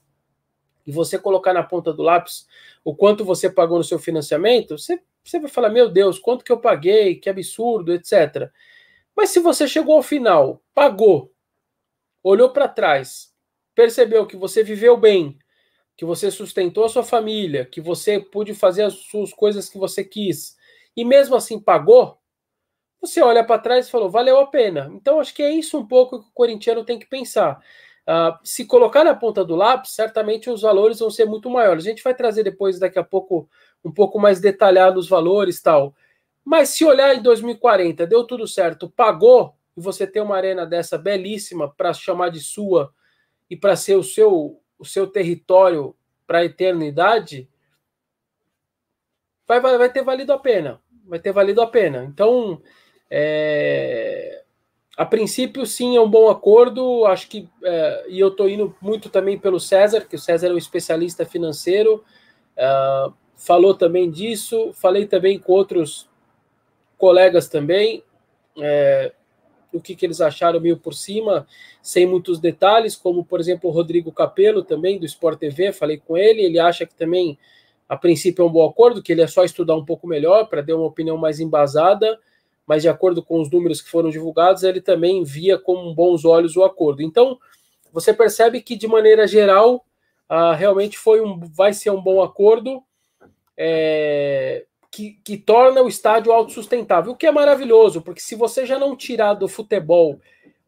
e 0.87 0.91
você 0.91 1.19
colocar 1.19 1.53
na 1.53 1.63
ponta 1.63 1.91
do 1.91 2.03
lápis 2.03 2.47
o 2.85 2.95
quanto 2.95 3.25
você 3.25 3.49
pagou 3.49 3.77
no 3.77 3.83
seu 3.83 3.99
financiamento, 3.99 4.77
você, 4.77 5.01
você 5.23 5.39
vai 5.39 5.49
falar: 5.49 5.69
Meu 5.69 5.89
Deus, 5.89 6.19
quanto 6.19 6.45
que 6.45 6.51
eu 6.51 6.59
paguei, 6.59 7.15
que 7.15 7.29
absurdo, 7.29 7.93
etc. 7.93 8.49
Mas 9.15 9.31
se 9.31 9.39
você 9.39 9.67
chegou 9.67 9.95
ao 9.95 10.03
final, 10.03 10.61
pagou, 10.73 11.31
olhou 12.23 12.49
para 12.51 12.67
trás, 12.67 13.32
percebeu 13.75 14.25
que 14.25 14.37
você 14.37 14.63
viveu 14.63 14.97
bem, 14.97 15.37
que 15.95 16.05
você 16.05 16.31
sustentou 16.31 16.85
a 16.85 16.89
sua 16.89 17.03
família, 17.03 17.65
que 17.65 17.81
você 17.81 18.19
pôde 18.19 18.53
fazer 18.53 18.83
as 18.83 18.93
suas 18.93 19.33
coisas 19.33 19.69
que 19.69 19.77
você 19.77 20.03
quis, 20.03 20.55
e 20.95 21.03
mesmo 21.03 21.35
assim 21.35 21.59
pagou, 21.59 22.17
você 23.01 23.21
olha 23.21 23.43
para 23.43 23.59
trás 23.59 23.87
e 23.87 23.91
falou, 23.91 24.09
valeu 24.09 24.39
a 24.39 24.47
pena. 24.47 24.89
Então, 24.93 25.19
acho 25.19 25.33
que 25.33 25.43
é 25.43 25.51
isso 25.51 25.77
um 25.77 25.85
pouco 25.85 26.21
que 26.21 26.29
o 26.29 26.33
corintiano 26.33 26.85
tem 26.85 26.97
que 26.97 27.05
pensar. 27.05 27.61
Uh, 28.07 28.37
se 28.43 28.65
colocar 28.65 29.03
na 29.03 29.13
ponta 29.13 29.43
do 29.43 29.55
lápis, 29.55 29.91
certamente 29.91 30.49
os 30.49 30.61
valores 30.61 30.99
vão 30.99 31.09
ser 31.09 31.25
muito 31.25 31.49
maiores. 31.49 31.85
A 31.85 31.89
gente 31.89 32.03
vai 32.03 32.15
trazer 32.15 32.43
depois, 32.43 32.79
daqui 32.79 32.97
a 32.97 33.03
pouco, 33.03 33.49
um 33.83 33.91
pouco 33.91 34.19
mais 34.19 34.39
detalhado 34.39 34.99
os 34.99 35.09
valores 35.09 35.61
tal. 35.61 35.93
Mas 36.45 36.69
se 36.69 36.85
olhar 36.85 37.13
em 37.13 37.21
2040, 37.21 38.07
deu 38.07 38.25
tudo 38.25 38.47
certo, 38.47 38.89
pagou, 38.89 39.53
e 39.75 39.81
você 39.81 40.07
tem 40.07 40.21
uma 40.21 40.37
arena 40.37 40.65
dessa 40.65 40.97
belíssima 40.97 41.73
para 41.75 41.93
chamar 41.93 42.29
de 42.29 42.39
sua, 42.39 42.93
e 43.53 43.55
para 43.55 43.75
ser 43.75 43.95
o 43.95 44.03
seu, 44.03 44.59
o 44.79 44.83
seu 44.83 45.05
território 45.05 45.95
para 46.25 46.39
a 46.39 46.45
eternidade, 46.45 47.47
vai, 49.47 49.59
vai, 49.59 49.77
vai 49.77 49.91
ter 49.91 50.03
valido 50.03 50.33
a 50.33 50.39
pena. 50.39 50.81
Vai 51.05 51.19
ter 51.19 51.31
valido 51.31 51.61
a 51.61 51.67
pena. 51.67 52.03
Então, 52.03 52.59
é, 53.11 54.41
a 54.97 55.05
princípio, 55.05 55.67
sim, 55.67 55.95
é 55.95 56.01
um 56.01 56.09
bom 56.09 56.31
acordo. 56.31 57.05
Acho 57.05 57.27
que. 57.27 57.47
É, 57.63 58.05
e 58.07 58.19
eu 58.19 58.29
estou 58.29 58.49
indo 58.49 58.75
muito 58.81 59.07
também 59.07 59.37
pelo 59.37 59.59
César, 59.59 60.01
que 60.01 60.15
o 60.15 60.19
César 60.19 60.47
é 60.47 60.53
um 60.53 60.57
especialista 60.57 61.23
financeiro. 61.23 62.03
É, 62.57 63.07
falou 63.35 63.75
também 63.75 64.09
disso. 64.09 64.73
Falei 64.73 65.05
também 65.05 65.37
com 65.37 65.51
outros 65.51 66.09
colegas 66.97 67.47
também. 67.47 68.03
É, 68.57 69.13
o 69.73 69.81
que, 69.81 69.95
que 69.95 70.05
eles 70.05 70.21
acharam 70.21 70.59
meio 70.59 70.77
por 70.77 70.93
cima, 70.93 71.47
sem 71.81 72.05
muitos 72.05 72.39
detalhes, 72.39 72.95
como 72.95 73.25
por 73.25 73.39
exemplo 73.39 73.69
o 73.69 73.73
Rodrigo 73.73 74.11
Capello 74.11 74.63
também 74.63 74.99
do 74.99 75.05
Sport 75.05 75.39
TV, 75.39 75.73
falei 75.73 75.97
com 75.97 76.15
ele, 76.15 76.41
ele 76.41 76.59
acha 76.59 76.85
que 76.85 76.95
também 76.95 77.37
a 77.87 77.97
princípio 77.97 78.43
é 78.43 78.45
um 78.45 78.51
bom 78.51 78.67
acordo, 78.67 79.03
que 79.03 79.11
ele 79.11 79.21
é 79.21 79.27
só 79.27 79.43
estudar 79.43 79.75
um 79.75 79.85
pouco 79.85 80.07
melhor 80.07 80.47
para 80.47 80.63
ter 80.63 80.73
uma 80.73 80.85
opinião 80.85 81.17
mais 81.17 81.39
embasada, 81.39 82.19
mas 82.65 82.81
de 82.81 82.89
acordo 82.89 83.21
com 83.21 83.41
os 83.41 83.49
números 83.49 83.81
que 83.81 83.89
foram 83.89 84.09
divulgados, 84.09 84.63
ele 84.63 84.81
também 84.81 85.23
via 85.23 85.57
com 85.57 85.93
bons 85.93 86.23
olhos 86.23 86.55
o 86.55 86.63
acordo. 86.63 87.01
Então, 87.01 87.37
você 87.91 88.13
percebe 88.13 88.61
que 88.61 88.75
de 88.75 88.87
maneira 88.87 89.27
geral, 89.27 89.85
uh, 90.29 90.55
realmente 90.57 90.97
foi 90.97 91.21
um, 91.21 91.39
vai 91.39 91.73
ser 91.73 91.89
um 91.91 92.01
bom 92.01 92.21
acordo. 92.23 92.81
é, 93.57 94.65
que, 94.93 95.19
que 95.23 95.37
torna 95.37 95.81
o 95.81 95.87
estádio 95.87 96.31
autossustentável, 96.31 97.13
o 97.13 97.15
que 97.15 97.25
é 97.25 97.31
maravilhoso, 97.31 97.99
porque 97.99 98.21
se 98.21 98.35
você 98.35 98.63
já 98.63 98.77
não 98.77 98.95
tirar 98.95 99.33
do 99.33 99.47
futebol 99.47 100.21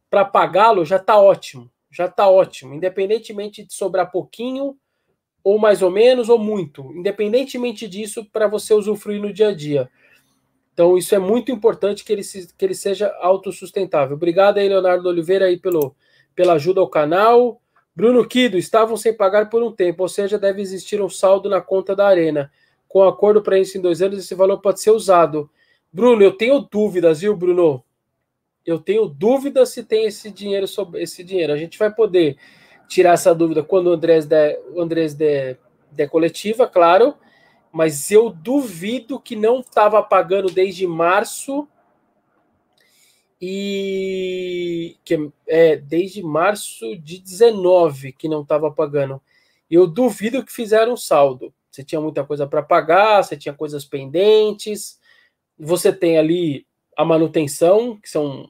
para 0.10 0.26
pagá-lo, 0.26 0.84
já 0.84 0.96
está 0.96 1.16
ótimo, 1.16 1.70
já 1.92 2.08
está 2.08 2.28
ótimo, 2.28 2.74
independentemente 2.74 3.64
de 3.64 3.72
sobrar 3.72 4.10
pouquinho, 4.10 4.76
ou 5.44 5.60
mais 5.60 5.84
ou 5.84 5.92
menos, 5.92 6.28
ou 6.28 6.40
muito, 6.40 6.92
independentemente 6.96 7.88
disso, 7.88 8.26
para 8.26 8.48
você 8.48 8.74
usufruir 8.74 9.22
no 9.22 9.32
dia 9.32 9.50
a 9.50 9.56
dia. 9.56 9.88
Então, 10.74 10.98
isso 10.98 11.14
é 11.14 11.20
muito 11.20 11.52
importante 11.52 12.04
que 12.04 12.12
ele, 12.12 12.24
se, 12.24 12.52
que 12.58 12.66
ele 12.66 12.74
seja 12.74 13.16
autossustentável. 13.22 14.16
Obrigado 14.16 14.58
aí, 14.58 14.68
Leonardo 14.68 15.08
Oliveira, 15.08 15.46
aí 15.46 15.58
pelo, 15.58 15.96
pela 16.36 16.54
ajuda 16.54 16.82
ao 16.82 16.90
canal. 16.90 17.62
Bruno 17.96 18.28
Kido, 18.28 18.58
estavam 18.58 18.98
sem 18.98 19.16
pagar 19.16 19.52
por 19.52 19.62
um 19.62 19.72
tempo, 19.72 20.02
ou 20.02 20.10
seja, 20.10 20.40
deve 20.40 20.64
existir 20.64 21.00
um 21.00 21.10
saldo 21.10 21.48
na 21.48 21.62
conta 21.62 21.96
da 21.96 22.08
Arena 22.08 22.52
com 22.96 23.04
acordo 23.04 23.42
para 23.42 23.60
isso 23.60 23.78
em 23.78 23.82
dois 23.82 24.02
anos, 24.02 24.18
esse 24.18 24.34
valor 24.34 24.62
pode 24.62 24.80
ser 24.80 24.92
usado. 24.92 25.50
Bruno, 25.92 26.24
eu 26.24 26.32
tenho 26.32 26.62
dúvidas, 26.62 27.20
viu, 27.20 27.36
Bruno? 27.36 27.84
Eu 28.66 28.80
tenho 28.80 29.06
dúvidas 29.06 29.68
se 29.72 29.84
tem 29.84 30.06
esse 30.06 30.32
dinheiro 30.32 30.66
sobre 30.66 31.04
esse 31.04 31.22
dinheiro. 31.22 31.52
A 31.52 31.58
gente 31.58 31.78
vai 31.78 31.94
poder 31.94 32.38
tirar 32.88 33.12
essa 33.12 33.36
dúvida 33.36 33.62
quando 33.62 33.88
o 33.88 33.92
Andrés 33.92 34.26
der, 34.26 34.62
Andrés 34.78 35.14
der, 35.14 35.60
der 35.92 36.10
coletiva, 36.10 36.70
claro, 36.70 37.16
mas 37.70 38.12
eu 38.12 38.30
duvido 38.30 39.20
que 39.20 39.36
não 39.36 39.60
estava 39.60 40.02
pagando 40.02 40.50
desde 40.50 40.88
março 40.88 41.68
e 43.42 44.96
que 45.04 45.34
é 45.46 45.76
desde 45.76 46.24
março 46.24 46.96
de 46.96 47.20
19 47.20 48.14
que 48.14 48.30
não 48.30 48.44
estava 48.44 48.72
pagando. 48.72 49.22
Eu 49.70 49.86
duvido 49.86 50.46
que 50.46 50.54
fizeram 50.54 50.96
saldo. 50.96 51.54
Você 51.76 51.84
tinha 51.84 52.00
muita 52.00 52.24
coisa 52.24 52.48
para 52.48 52.64
pagar, 52.64 53.22
você 53.22 53.36
tinha 53.36 53.54
coisas 53.54 53.84
pendentes, 53.84 54.98
você 55.60 55.92
tem 55.92 56.18
ali 56.18 56.66
a 56.96 57.04
manutenção, 57.04 58.00
que 58.00 58.10
são 58.10 58.50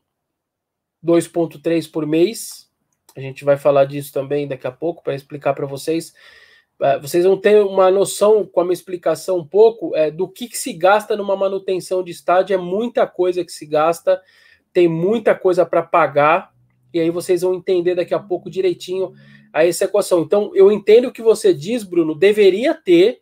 2,3 1.04 1.92
por 1.92 2.06
mês. 2.06 2.70
A 3.18 3.20
gente 3.20 3.44
vai 3.44 3.58
falar 3.58 3.86
disso 3.86 4.14
também 4.14 4.48
daqui 4.48 4.68
a 4.68 4.72
pouco 4.72 5.02
para 5.02 5.16
explicar 5.16 5.56
para 5.56 5.66
vocês. 5.66 6.14
É, 6.80 7.00
vocês 7.00 7.26
vão 7.26 7.36
ter 7.36 7.64
uma 7.64 7.90
noção, 7.90 8.46
com 8.46 8.62
a 8.62 8.64
minha 8.64 8.74
explicação 8.74 9.40
um 9.40 9.48
pouco, 9.48 9.96
é, 9.96 10.12
do 10.12 10.28
que, 10.28 10.48
que 10.48 10.58
se 10.58 10.72
gasta 10.72 11.18
numa 11.18 11.36
manutenção 11.36 12.04
de 12.04 12.12
estádio. 12.12 12.54
É 12.54 12.58
muita 12.58 13.08
coisa 13.08 13.44
que 13.44 13.52
se 13.52 13.66
gasta, 13.66 14.22
tem 14.72 14.88
muita 14.88 15.34
coisa 15.34 15.66
para 15.66 15.82
pagar, 15.82 16.54
e 16.94 17.00
aí 17.00 17.10
vocês 17.10 17.42
vão 17.42 17.56
entender 17.56 17.96
daqui 17.96 18.14
a 18.14 18.20
pouco 18.20 18.52
direitinho 18.52 19.14
a 19.56 19.66
essa 19.66 19.86
equação. 19.86 20.20
Então, 20.20 20.52
eu 20.54 20.70
entendo 20.70 21.08
o 21.08 21.14
que 21.14 21.22
você 21.22 21.54
diz, 21.54 21.82
Bruno, 21.82 22.14
deveria 22.14 22.74
ter, 22.74 23.22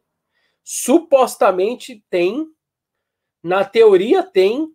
supostamente 0.64 2.04
tem, 2.10 2.48
na 3.44 3.64
teoria 3.64 4.24
tem 4.24 4.68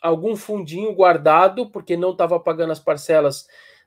algum 0.00 0.36
fundinho 0.36 0.94
guardado, 0.94 1.68
porque 1.68 1.96
não 1.96 2.12
estava 2.12 2.38
pagando 2.38 2.70
as 2.70 2.78
parcelas 2.78 3.44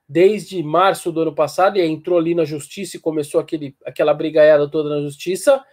desde 0.08 0.62
março 0.62 1.14
do 1.14 1.22
ano 1.22 1.34
passado, 1.34 1.78
e 1.78 1.82
entrou 1.82 2.20
ali 2.20 2.36
na 2.36 2.44
justiça 2.44 2.98
e 2.98 3.00
começou 3.00 3.40
aquele, 3.40 3.74
aquela 3.86 4.14
brigaiada 4.14 4.70
toda 4.70 4.90
na 4.90 5.02
justiça. 5.02 5.64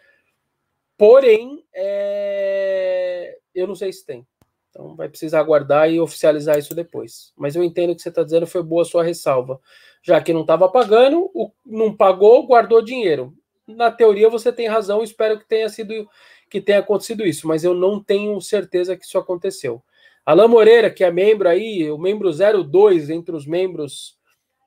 Porém, 0.97 1.65
é... 1.75 3.37
eu 3.53 3.67
não 3.67 3.75
sei 3.75 3.93
se 3.93 4.07
tem. 4.07 4.25
Então 4.69 4.95
vai 4.95 5.09
precisar 5.09 5.41
aguardar 5.41 5.91
e 5.91 5.99
oficializar 5.99 6.57
isso 6.57 6.77
depois. 6.77 7.33
Mas 7.37 7.57
eu 7.57 7.65
entendo 7.65 7.97
que 7.97 8.03
você 8.03 8.09
está 8.09 8.23
dizendo 8.23 8.47
foi 8.47 8.63
boa 8.63 8.83
a 8.83 8.85
sua 8.85 9.03
ressalva 9.03 9.61
já 10.03 10.21
que 10.21 10.33
não 10.33 10.43
estava 10.43 10.69
pagando, 10.69 11.31
o, 11.35 11.51
não 11.65 11.95
pagou, 11.95 12.47
guardou 12.47 12.83
dinheiro. 12.83 13.35
Na 13.67 13.91
teoria 13.91 14.29
você 14.29 14.53
tem 14.53 14.67
razão, 14.67 15.03
espero 15.03 15.39
que 15.39 15.47
tenha 15.47 15.69
sido 15.69 16.09
que 16.49 16.61
tenha 16.61 16.81
acontecido 16.81 17.25
isso, 17.25 17.47
mas 17.47 17.63
eu 17.63 17.75
não 17.75 18.03
tenho 18.03 18.41
certeza 18.41 18.97
que 18.97 19.05
isso 19.05 19.17
aconteceu. 19.17 19.81
Alain 20.27 20.49
Moreira, 20.49 20.91
que 20.91 21.05
é 21.05 21.11
membro 21.11 21.49
aí, 21.49 21.89
o 21.91 21.97
membro 21.97 22.31
02 22.33 23.09
entre 23.09 23.35
os 23.35 23.47
membros 23.47 24.19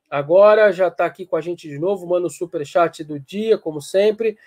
agora, 0.09 0.71
já 0.71 0.87
está 0.87 1.05
aqui 1.05 1.25
com 1.25 1.35
a 1.35 1.41
gente 1.41 1.67
de 1.67 1.77
novo, 1.77 2.07
manda 2.07 2.27
o 2.27 2.29
super 2.29 2.65
chat 2.65 3.03
do 3.03 3.19
dia, 3.19 3.57
como 3.57 3.81
sempre. 3.81 4.37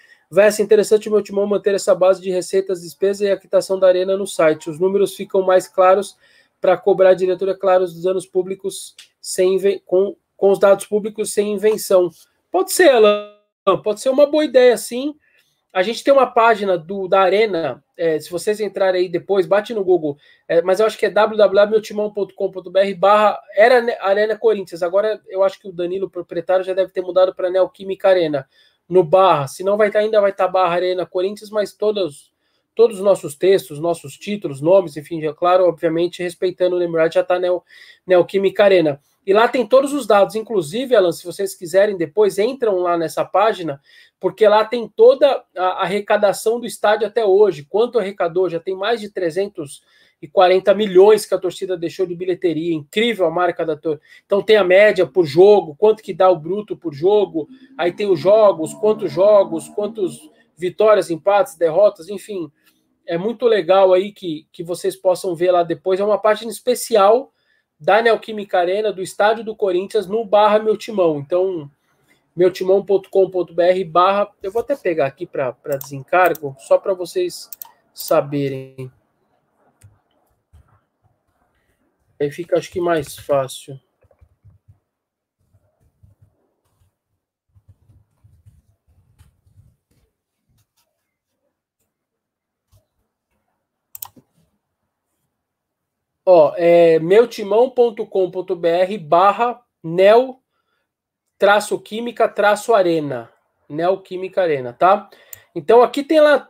Ser 0.50 0.62
interessante 0.62 1.09
o 1.09 1.12
meu 1.12 1.23
timão 1.23 1.47
manter 1.47 1.75
essa 1.75 1.95
base 1.95 2.23
de 2.23 2.31
receitas, 2.31 2.81
despesas 2.81 3.21
e 3.21 3.31
a 3.31 3.37
quitação 3.37 3.78
da 3.78 3.87
arena 3.87 4.16
no 4.16 4.26
site. 4.26 4.71
Os 4.71 4.81
números 4.81 5.14
ficam 5.14 5.43
mais 5.43 5.69
claros 5.69 6.16
para 6.61 6.76
cobrar 6.76 7.11
a 7.11 7.14
diretoria 7.14 7.57
claros 7.57 7.95
dos 7.95 8.07
anos 8.07 8.26
públicos 8.26 8.95
sem 9.21 9.59
com 9.85 10.16
com 10.37 10.50
os 10.50 10.59
dados 10.59 10.87
públicos 10.87 11.33
sem 11.33 11.52
invenção. 11.52 12.11
Pode 12.50 12.73
ser, 12.73 12.90
Alan, 12.90 13.33
pode 13.83 14.00
ser 14.00 14.11
uma 14.11 14.26
boa 14.26 14.45
ideia, 14.45 14.76
sim. 14.76 15.14
A 15.73 15.83
gente 15.83 16.02
tem 16.02 16.11
uma 16.12 16.26
página 16.26 16.78
do, 16.78 17.07
da 17.07 17.21
Arena, 17.21 17.85
é, 17.99 18.19
se 18.19 18.31
vocês 18.31 18.61
entrarem 18.61 19.02
aí 19.02 19.09
depois, 19.11 19.45
bate 19.45 19.75
no 19.75 19.85
Google, 19.85 20.16
é, 20.49 20.62
mas 20.62 20.81
eu 20.81 20.87
acho 20.87 20.97
que 20.97 21.05
é 21.05 21.11
www.meutimão.com.br 21.11 22.95
barra 22.99 23.38
era 23.55 23.85
Arena 24.00 24.38
Corinthians. 24.38 24.83
Agora 24.83 25.21
eu 25.28 25.45
acho 25.45 25.61
que 25.61 25.69
o 25.69 25.73
Danilo, 25.73 26.09
proprietário, 26.09 26.64
já 26.64 26.73
deve 26.73 26.93
ter 26.93 27.02
mudado 27.02 27.35
para 27.35 27.50
Neoquímica 27.50 28.09
Arena, 28.09 28.49
no 28.88 29.05
barra. 29.05 29.49
Se 29.49 29.62
não 29.62 29.76
vai 29.76 29.88
estar, 29.88 29.99
ainda 29.99 30.19
vai 30.19 30.31
estar 30.31 30.49
barra 30.49 30.76
Arena 30.76 31.05
Corinthians, 31.05 31.50
mas 31.50 31.75
todos, 31.75 32.33
todos 32.75 32.97
os 32.97 33.05
nossos 33.05 33.35
textos, 33.35 33.78
nossos 33.78 34.16
títulos, 34.16 34.62
nomes, 34.62 34.97
enfim, 34.97 35.21
já, 35.21 35.35
claro, 35.35 35.69
obviamente, 35.69 36.23
respeitando 36.23 36.75
o 36.75 36.78
Lembrado, 36.78 37.12
já 37.12 37.21
está 37.21 37.38
Neo, 37.38 37.62
Neoquímica 38.07 38.64
Arena. 38.64 38.99
E 39.26 39.33
lá 39.33 39.49
tem 39.49 39.66
todos 39.66 39.92
os 39.92 40.06
dados, 40.06 40.37
inclusive, 40.37 40.95
Alan, 40.95 41.11
se 41.11 41.26
vocês 41.26 41.52
quiserem 41.52 41.97
depois, 41.97 42.38
entram 42.38 42.78
lá 42.78 42.97
nessa 42.97 43.25
página, 43.25 43.80
porque 44.21 44.47
lá 44.47 44.64
tem 44.64 44.88
toda 44.88 45.45
a 45.56 45.83
arrecadação 45.83 46.61
do 46.61 46.66
estádio 46.66 47.09
até 47.09 47.25
hoje. 47.25 47.66
Quanto 47.68 47.99
arrecadou? 47.99 48.49
Já 48.49 48.61
tem 48.61 48.76
mais 48.76 49.00
de 49.00 49.11
340 49.11 50.73
milhões 50.75 51.26
que 51.26 51.35
a 51.35 51.38
torcida 51.38 51.76
deixou 51.76 52.06
de 52.06 52.14
bilheteria. 52.14 52.73
Incrível 52.73 53.26
a 53.26 53.30
marca 53.30 53.66
da 53.66 53.76
torcida. 53.76 54.06
Então 54.25 54.40
tem 54.40 54.56
a 54.59 54.62
média 54.62 55.04
por 55.04 55.26
jogo, 55.26 55.75
quanto 55.75 56.04
que 56.04 56.14
dá 56.14 56.30
o 56.30 56.38
bruto 56.38 56.76
por 56.76 56.95
jogo, 56.95 57.49
aí 57.76 57.92
tem 57.92 58.09
os 58.09 58.21
jogos, 58.21 58.75
quantos 58.75 59.11
jogos, 59.11 59.68
quantos 59.71 60.30
vitórias, 60.56 61.11
empates, 61.11 61.56
derrotas, 61.56 62.09
enfim. 62.09 62.49
É 63.04 63.18
muito 63.18 63.47
legal 63.47 63.92
aí 63.92 64.12
que, 64.12 64.47
que 64.52 64.62
vocês 64.62 64.95
possam 64.95 65.35
ver 65.35 65.50
lá 65.50 65.64
depois. 65.64 65.99
É 65.99 66.04
uma 66.04 66.18
página 66.18 66.50
especial 66.52 67.33
da 67.78 68.00
Neoquímica 68.00 68.59
Arena, 68.59 68.92
do 68.92 69.02
estádio 69.02 69.45
do 69.45 69.54
Corinthians, 69.54 70.06
no 70.06 70.25
barra 70.25 70.59
meu 70.59 70.76
timão. 70.76 71.18
Então, 71.18 71.71
meutimão.com.br 72.35 73.85
barra. 73.88 74.30
Eu 74.42 74.52
vou 74.52 74.61
até 74.61 74.76
pegar 74.76 75.06
aqui 75.06 75.26
para 75.26 75.54
desencargo, 75.78 76.54
só 76.59 76.78
para 76.78 76.95
vocês 76.95 77.50
saberem. 77.92 78.90
Aí 82.21 82.30
fica, 82.30 82.56
acho 82.56 82.71
que, 82.71 82.80
mais 82.80 83.16
fácil. 83.16 83.78
Ó, 96.26 96.52
é 96.56 96.99
meutimão.com.br 96.99 98.99
barra 99.00 99.62
neo 99.83 100.40
traço 101.38 101.78
química 101.78 102.28
traço 102.28 102.75
arena. 102.75 103.30
Neoquímica 103.68 104.42
Arena, 104.42 104.73
tá? 104.73 105.09
Então 105.54 105.83
aqui 105.83 106.02
tem 106.02 106.21
lá, 106.21 106.49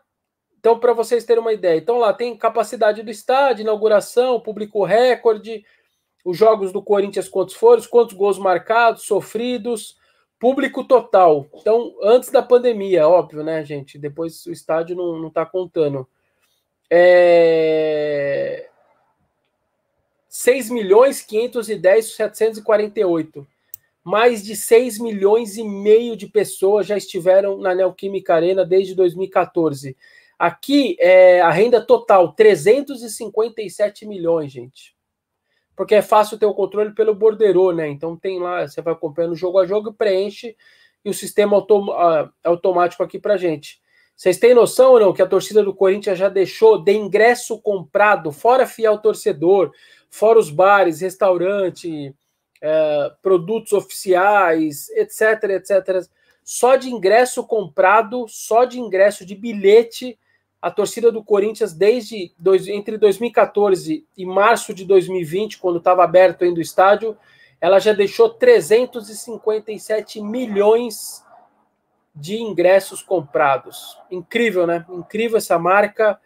então 0.58 0.78
para 0.78 0.92
vocês 0.92 1.24
terem 1.24 1.40
uma 1.40 1.52
ideia, 1.52 1.78
então 1.78 1.98
lá 1.98 2.12
tem 2.12 2.36
capacidade 2.36 3.02
do 3.02 3.10
estádio, 3.10 3.62
inauguração, 3.62 4.40
público 4.40 4.84
recorde, 4.84 5.64
os 6.24 6.36
jogos 6.36 6.72
do 6.72 6.82
Corinthians 6.82 7.28
quantos 7.28 7.54
foram, 7.54 7.82
quantos 7.88 8.14
gols 8.14 8.38
marcados, 8.38 9.04
sofridos, 9.04 9.96
público 10.38 10.84
total. 10.84 11.46
Então 11.54 11.94
antes 12.02 12.30
da 12.30 12.42
pandemia, 12.42 13.08
óbvio, 13.08 13.42
né, 13.42 13.64
gente? 13.64 13.98
Depois 13.98 14.44
o 14.46 14.52
estádio 14.52 14.96
não, 14.96 15.18
não 15.18 15.30
tá 15.30 15.46
contando. 15.46 16.06
É... 16.90 18.68
6 20.36 20.68
milhões 20.68 21.22
510 21.22 22.12
748. 22.14 23.46
Mais 24.04 24.44
de 24.44 24.54
6 24.54 24.98
milhões 24.98 25.56
e 25.56 25.64
meio 25.64 26.14
de 26.14 26.26
pessoas 26.26 26.86
já 26.86 26.94
estiveram 26.94 27.56
na 27.56 27.74
Neoquímica 27.74 28.34
Arena 28.34 28.62
desde 28.62 28.94
2014. 28.94 29.96
Aqui 30.38 30.94
é 31.00 31.40
a 31.40 31.50
renda 31.50 31.80
total 31.80 32.34
357 32.34 34.04
milhões, 34.04 34.52
gente. 34.52 34.94
Porque 35.74 35.94
é 35.94 36.02
fácil 36.02 36.38
ter 36.38 36.44
o 36.44 36.54
controle 36.54 36.94
pelo 36.94 37.14
borderô, 37.14 37.72
né? 37.72 37.88
Então 37.88 38.14
tem 38.14 38.38
lá, 38.38 38.68
você 38.68 38.82
vai 38.82 38.92
acompanhando 38.92 39.34
jogo 39.34 39.58
a 39.58 39.66
jogo, 39.66 39.94
preenche 39.94 40.54
e 41.02 41.08
o 41.08 41.14
sistema 41.14 41.56
autom 41.56 41.86
automático 42.44 43.02
aqui 43.02 43.18
pra 43.18 43.38
gente. 43.38 43.80
Vocês 44.14 44.38
têm 44.38 44.54
noção 44.54 44.92
ou 44.92 45.00
não 45.00 45.12
que 45.12 45.20
a 45.20 45.26
torcida 45.26 45.62
do 45.62 45.74
Corinthians 45.74 46.18
já 46.18 46.30
deixou 46.30 46.82
de 46.82 46.92
ingresso 46.92 47.60
comprado, 47.60 48.32
fora 48.32 48.66
fiel 48.66 48.96
torcedor, 48.96 49.72
fora 50.10 50.38
os 50.38 50.50
bares, 50.50 51.00
restaurante, 51.00 52.14
é, 52.60 53.12
produtos 53.22 53.72
oficiais, 53.72 54.88
etc, 54.90 55.44
etc. 55.50 56.06
Só 56.42 56.76
de 56.76 56.90
ingresso 56.90 57.44
comprado, 57.44 58.26
só 58.28 58.64
de 58.64 58.78
ingresso 58.80 59.26
de 59.26 59.34
bilhete, 59.34 60.18
a 60.60 60.70
torcida 60.70 61.12
do 61.12 61.22
Corinthians, 61.22 61.72
desde 61.72 62.32
dois, 62.38 62.66
entre 62.66 62.98
2014 62.98 64.06
e 64.16 64.26
março 64.26 64.72
de 64.74 64.84
2020, 64.84 65.58
quando 65.58 65.78
estava 65.78 66.02
aberto 66.02 66.42
ainda 66.42 66.58
o 66.58 66.62
estádio, 66.62 67.16
ela 67.60 67.78
já 67.78 67.92
deixou 67.92 68.30
357 68.30 70.20
milhões 70.20 71.24
de 72.14 72.40
ingressos 72.40 73.02
comprados. 73.02 73.98
Incrível, 74.10 74.66
né? 74.66 74.84
Incrível 74.88 75.36
essa 75.36 75.58
marca, 75.58 76.18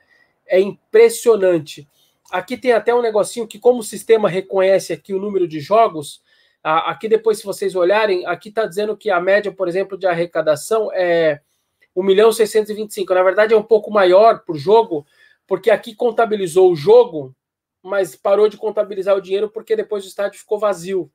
é 0.47 0.61
impressionante. 0.61 1.89
Aqui 2.31 2.57
tem 2.57 2.73
até 2.73 2.95
um 2.95 3.03
negocinho 3.03 3.47
que, 3.47 3.59
como 3.59 3.81
o 3.81 3.85
sistema 3.85 4.29
reconhece 4.29 4.93
aqui 4.93 5.13
o 5.13 5.21
número 5.21 5.49
de 5.49 5.61
jogos, 5.61 6.23
aqui 6.63 7.09
depois, 7.09 7.39
se 7.39 7.45
vocês 7.45 7.75
olharem, 7.75 8.27
aqui 8.27 8.49
está 8.51 8.67
dizendo 8.67 8.97
que 8.97 9.11
a 9.11 9.21
média, 9.21 9.53
por 9.53 9.69
exemplo, 9.69 9.99
de 9.99 10.07
arrecadação 10.07 10.91
é 10.93 11.41
1 11.95 12.03
milhão 12.03 12.33
625. 12.33 13.13
Na 13.15 13.23
verdade, 13.23 13.55
é 13.55 13.57
um 13.57 13.63
pouco 13.63 13.91
maior 13.91 14.41
por 14.41 14.57
jogo, 14.57 15.07
porque 15.47 15.71
aqui 15.71 15.95
contabilizou 15.95 16.71
o 16.71 16.77
jogo, 16.77 17.35
mas 17.83 18.15
parou 18.15 18.49
de 18.49 18.57
contabilizar 18.57 19.17
o 19.17 19.23
dinheiro 19.23 19.51
porque 19.51 19.75
depois 19.75 20.05
o 20.05 20.09
estádio 20.09 20.39
ficou 20.39 20.59
vazio. 20.59 21.11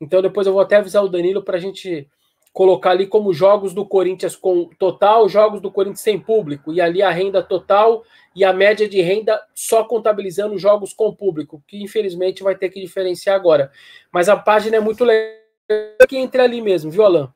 Então, 0.00 0.20
depois 0.20 0.46
eu 0.46 0.52
vou 0.52 0.62
até 0.62 0.76
avisar 0.76 1.02
o 1.04 1.08
Danilo 1.08 1.42
para 1.42 1.56
a 1.56 1.60
gente 1.60 2.08
colocar 2.52 2.90
ali 2.90 3.06
como 3.06 3.32
jogos 3.32 3.72
do 3.72 3.86
Corinthians 3.86 4.36
com 4.36 4.68
total, 4.78 5.28
jogos 5.28 5.60
do 5.60 5.70
Corinthians 5.70 6.02
sem 6.02 6.18
público, 6.20 6.72
e 6.72 6.80
ali 6.80 7.02
a 7.02 7.10
renda 7.10 7.42
total 7.42 8.04
e 8.36 8.44
a 8.44 8.52
média 8.52 8.88
de 8.88 9.00
renda 9.00 9.40
só 9.54 9.84
contabilizando 9.84 10.58
jogos 10.58 10.92
com 10.92 11.14
público, 11.14 11.62
que 11.66 11.82
infelizmente 11.82 12.42
vai 12.42 12.54
ter 12.54 12.68
que 12.68 12.80
diferenciar 12.80 13.36
agora. 13.36 13.70
Mas 14.12 14.28
a 14.28 14.36
página 14.36 14.76
é 14.76 14.80
muito 14.80 15.04
legal 15.04 15.32
que 16.08 16.16
entre 16.16 16.42
ali 16.42 16.60
mesmo, 16.60 16.90
viu, 16.90 17.04
Alain? 17.04 17.28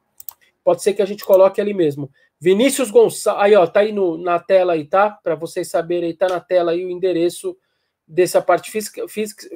Pode 0.62 0.82
ser 0.82 0.92
que 0.92 1.02
a 1.02 1.06
gente 1.06 1.25
coloque 1.25 1.61
ali 1.61 1.73
mesmo. 1.73 2.11
Vinícius 2.38 2.90
Gonçalves, 2.90 3.42
aí 3.42 3.54
ó, 3.54 3.66
tá 3.66 3.80
aí 3.80 3.92
no, 3.92 4.18
na 4.18 4.38
tela 4.38 4.75
aí, 4.75 4.85
tá? 4.85 5.11
Para 5.11 5.35
vocês 5.35 5.70
saberem, 5.70 6.14
tá 6.14 6.28
na 6.28 6.40
tela 6.40 6.73
aí 6.73 6.85
o 6.85 6.90
endereço 6.90 7.56
dessa 8.06 8.42
parte 8.42 8.70
física, 8.70 9.06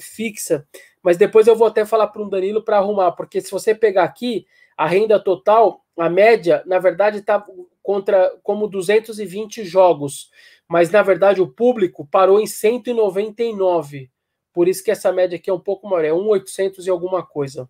fixa. 0.01 0.67
Mas 1.03 1.17
depois 1.17 1.47
eu 1.47 1.57
vou 1.57 1.67
até 1.67 1.85
falar 1.85 2.07
para 2.07 2.23
um 2.23 2.29
Danilo 2.29 2.63
para 2.63 2.79
arrumar, 2.79 3.13
porque 3.13 3.41
se 3.41 3.51
você 3.51 3.75
pegar 3.75 4.05
aqui 4.05 4.47
a 4.81 4.87
renda 4.87 5.21
total, 5.21 5.85
a 5.95 6.09
média, 6.09 6.63
na 6.65 6.79
verdade, 6.79 7.19
está 7.19 7.45
contra 7.83 8.35
como 8.43 8.67
220 8.67 9.63
jogos, 9.63 10.31
mas 10.67 10.91
na 10.91 11.03
verdade 11.03 11.43
o 11.43 11.47
público 11.47 12.09
parou 12.11 12.41
em 12.41 12.47
199. 12.47 14.11
Por 14.55 14.67
isso 14.67 14.83
que 14.83 14.91
essa 14.91 15.13
média 15.13 15.37
aqui 15.37 15.51
é 15.51 15.53
um 15.53 15.61
pouco 15.61 15.87
maior, 15.87 16.03
é 16.07 16.13
1,800 16.15 16.87
e 16.87 16.91
alguma 16.91 17.23
coisa. 17.23 17.69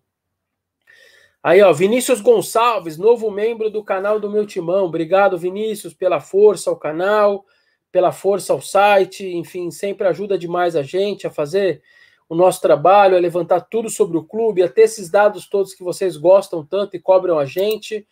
Aí, 1.43 1.61
ó, 1.61 1.73
Vinícius 1.73 2.21
Gonçalves, 2.21 2.97
novo 2.97 3.29
membro 3.29 3.69
do 3.69 3.83
canal 3.83 4.17
do 4.17 4.31
meu 4.31 4.45
timão. 4.45 4.85
Obrigado, 4.85 5.37
Vinícius, 5.37 5.93
pela 5.93 6.21
força 6.21 6.69
ao 6.69 6.77
canal, 6.77 7.45
pela 7.91 8.13
força 8.13 8.53
ao 8.53 8.61
site, 8.61 9.27
enfim, 9.27 9.69
sempre 9.69 10.07
ajuda 10.07 10.37
demais 10.37 10.77
a 10.77 10.81
gente 10.81 11.27
a 11.27 11.29
fazer 11.29 11.83
o 12.31 12.35
nosso 12.35 12.61
trabalho, 12.61 13.17
a 13.17 13.19
levantar 13.19 13.59
tudo 13.59 13.89
sobre 13.89 14.17
o 14.17 14.23
clube, 14.23 14.63
a 14.63 14.69
ter 14.69 14.83
esses 14.83 15.09
dados 15.09 15.49
todos 15.49 15.73
que 15.73 15.83
vocês 15.83 16.15
gostam 16.15 16.65
tanto 16.65 16.95
e 16.95 16.99
cobram 16.99 17.37
a 17.37 17.43
gente. 17.43 18.07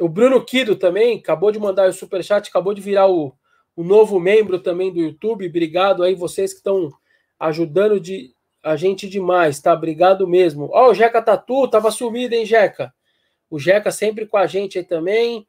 O 0.00 0.08
Bruno 0.08 0.42
Kido 0.42 0.76
também 0.76 1.18
acabou 1.18 1.52
de 1.52 1.58
mandar 1.58 1.86
o 1.86 1.92
superchat, 1.92 2.48
acabou 2.48 2.72
de 2.72 2.80
virar 2.80 3.06
o, 3.06 3.34
o 3.76 3.84
novo 3.84 4.18
membro 4.18 4.58
também 4.58 4.90
do 4.90 4.98
YouTube. 4.98 5.46
Obrigado 5.46 6.02
aí, 6.02 6.14
vocês 6.14 6.54
que 6.54 6.60
estão 6.60 6.90
ajudando 7.38 8.00
de, 8.00 8.34
a 8.62 8.76
gente 8.76 9.06
demais, 9.06 9.60
tá? 9.60 9.74
Obrigado 9.74 10.26
mesmo. 10.26 10.70
Ó, 10.72 10.86
oh, 10.86 10.90
o 10.92 10.94
Jeca 10.94 11.20
Tatu, 11.20 11.68
tava 11.68 11.90
sumido, 11.90 12.34
hein, 12.34 12.46
Jeca? 12.46 12.94
O 13.50 13.58
Jeca 13.58 13.90
sempre 13.90 14.24
com 14.24 14.38
a 14.38 14.46
gente 14.46 14.78
aí 14.78 14.84
também, 14.84 15.46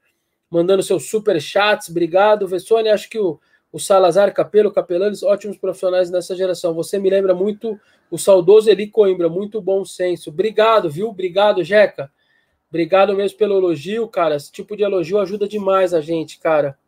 mandando 0.51 0.83
seus 0.83 1.09
super 1.09 1.41
chats. 1.41 1.87
Obrigado, 1.87 2.45
Vessone. 2.45 2.89
Acho 2.89 3.09
que 3.09 3.19
o, 3.19 3.39
o 3.75 3.79
Salazar 3.79 4.33
Capelo, 4.33 4.71
Capelanes, 4.71 5.21
ótimos 5.21 5.57
profissionais 5.57 6.09
nessa 6.09 6.33
geração. 6.33 6.73
Você 6.73 6.97
me 6.97 7.09
lembra 7.09 7.35
muito 7.35 7.77
o 8.09 8.17
saudoso 8.17 8.69
Eli 8.69 8.87
Coimbra, 8.87 9.27
muito 9.27 9.59
bom 9.61 9.83
senso. 9.83 10.29
Obrigado, 10.29 10.89
viu? 10.89 11.09
Obrigado, 11.09 11.61
Jeca. 11.61 12.09
Obrigado 12.69 13.13
mesmo 13.13 13.37
pelo 13.37 13.57
elogio, 13.57 14.07
cara. 14.07 14.37
Esse 14.37 14.49
tipo 14.49 14.77
de 14.77 14.83
elogio 14.83 15.19
ajuda 15.19 15.45
demais 15.45 15.93
a 15.93 15.99
gente, 15.99 16.39
cara. 16.39 16.79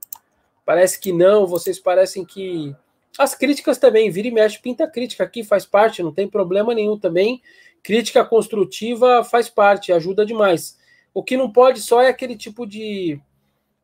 Parece 0.66 0.98
que 0.98 1.12
não, 1.12 1.46
vocês 1.46 1.78
parecem 1.78 2.24
que 2.24 2.74
as 3.18 3.36
críticas 3.36 3.78
também, 3.78 4.10
vira 4.10 4.30
e 4.30 4.32
mexe, 4.32 4.58
pinta 4.58 4.88
crítica 4.88 5.26
aqui, 5.26 5.44
faz 5.44 5.66
parte, 5.66 6.02
não 6.02 6.14
tem 6.14 6.26
problema 6.26 6.74
nenhum 6.74 6.98
também. 6.98 7.42
Crítica 7.84 8.24
construtiva 8.24 9.26
faz 9.26 9.50
parte, 9.50 9.92
ajuda 9.92 10.26
demais. 10.26 10.80
O 11.14 11.22
que 11.22 11.36
não 11.36 11.52
pode 11.52 11.82
só 11.82 12.02
é 12.02 12.08
aquele 12.08 12.38
tipo 12.38 12.66
de, 12.66 13.20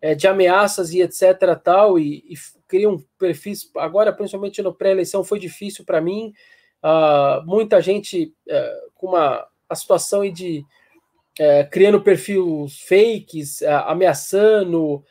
é, 0.01 0.15
de 0.15 0.25
ameaças 0.25 0.93
e 0.93 1.01
etc. 1.01 1.59
tal, 1.61 1.99
e, 1.99 2.23
e 2.29 2.35
cria 2.73 2.89
um 2.89 2.97
perfil. 3.19 3.53
Agora, 3.77 4.12
principalmente 4.12 4.59
no 4.63 4.73
pré-eleição, 4.73 5.23
foi 5.23 5.38
difícil 5.38 5.86
para 5.86 6.01
mim. 6.01 6.33
Uh, 6.83 7.45
muita 7.45 7.79
gente 7.79 8.33
uh, 8.49 8.91
com 8.95 9.09
uma 9.09 9.45
a 9.69 9.75
situação 9.75 10.27
de 10.31 10.65
uh, 11.39 11.69
criando 11.69 12.01
perfis 12.01 12.79
fakes, 12.88 13.62
ah, 13.62 13.91
ameaçando, 13.91 15.03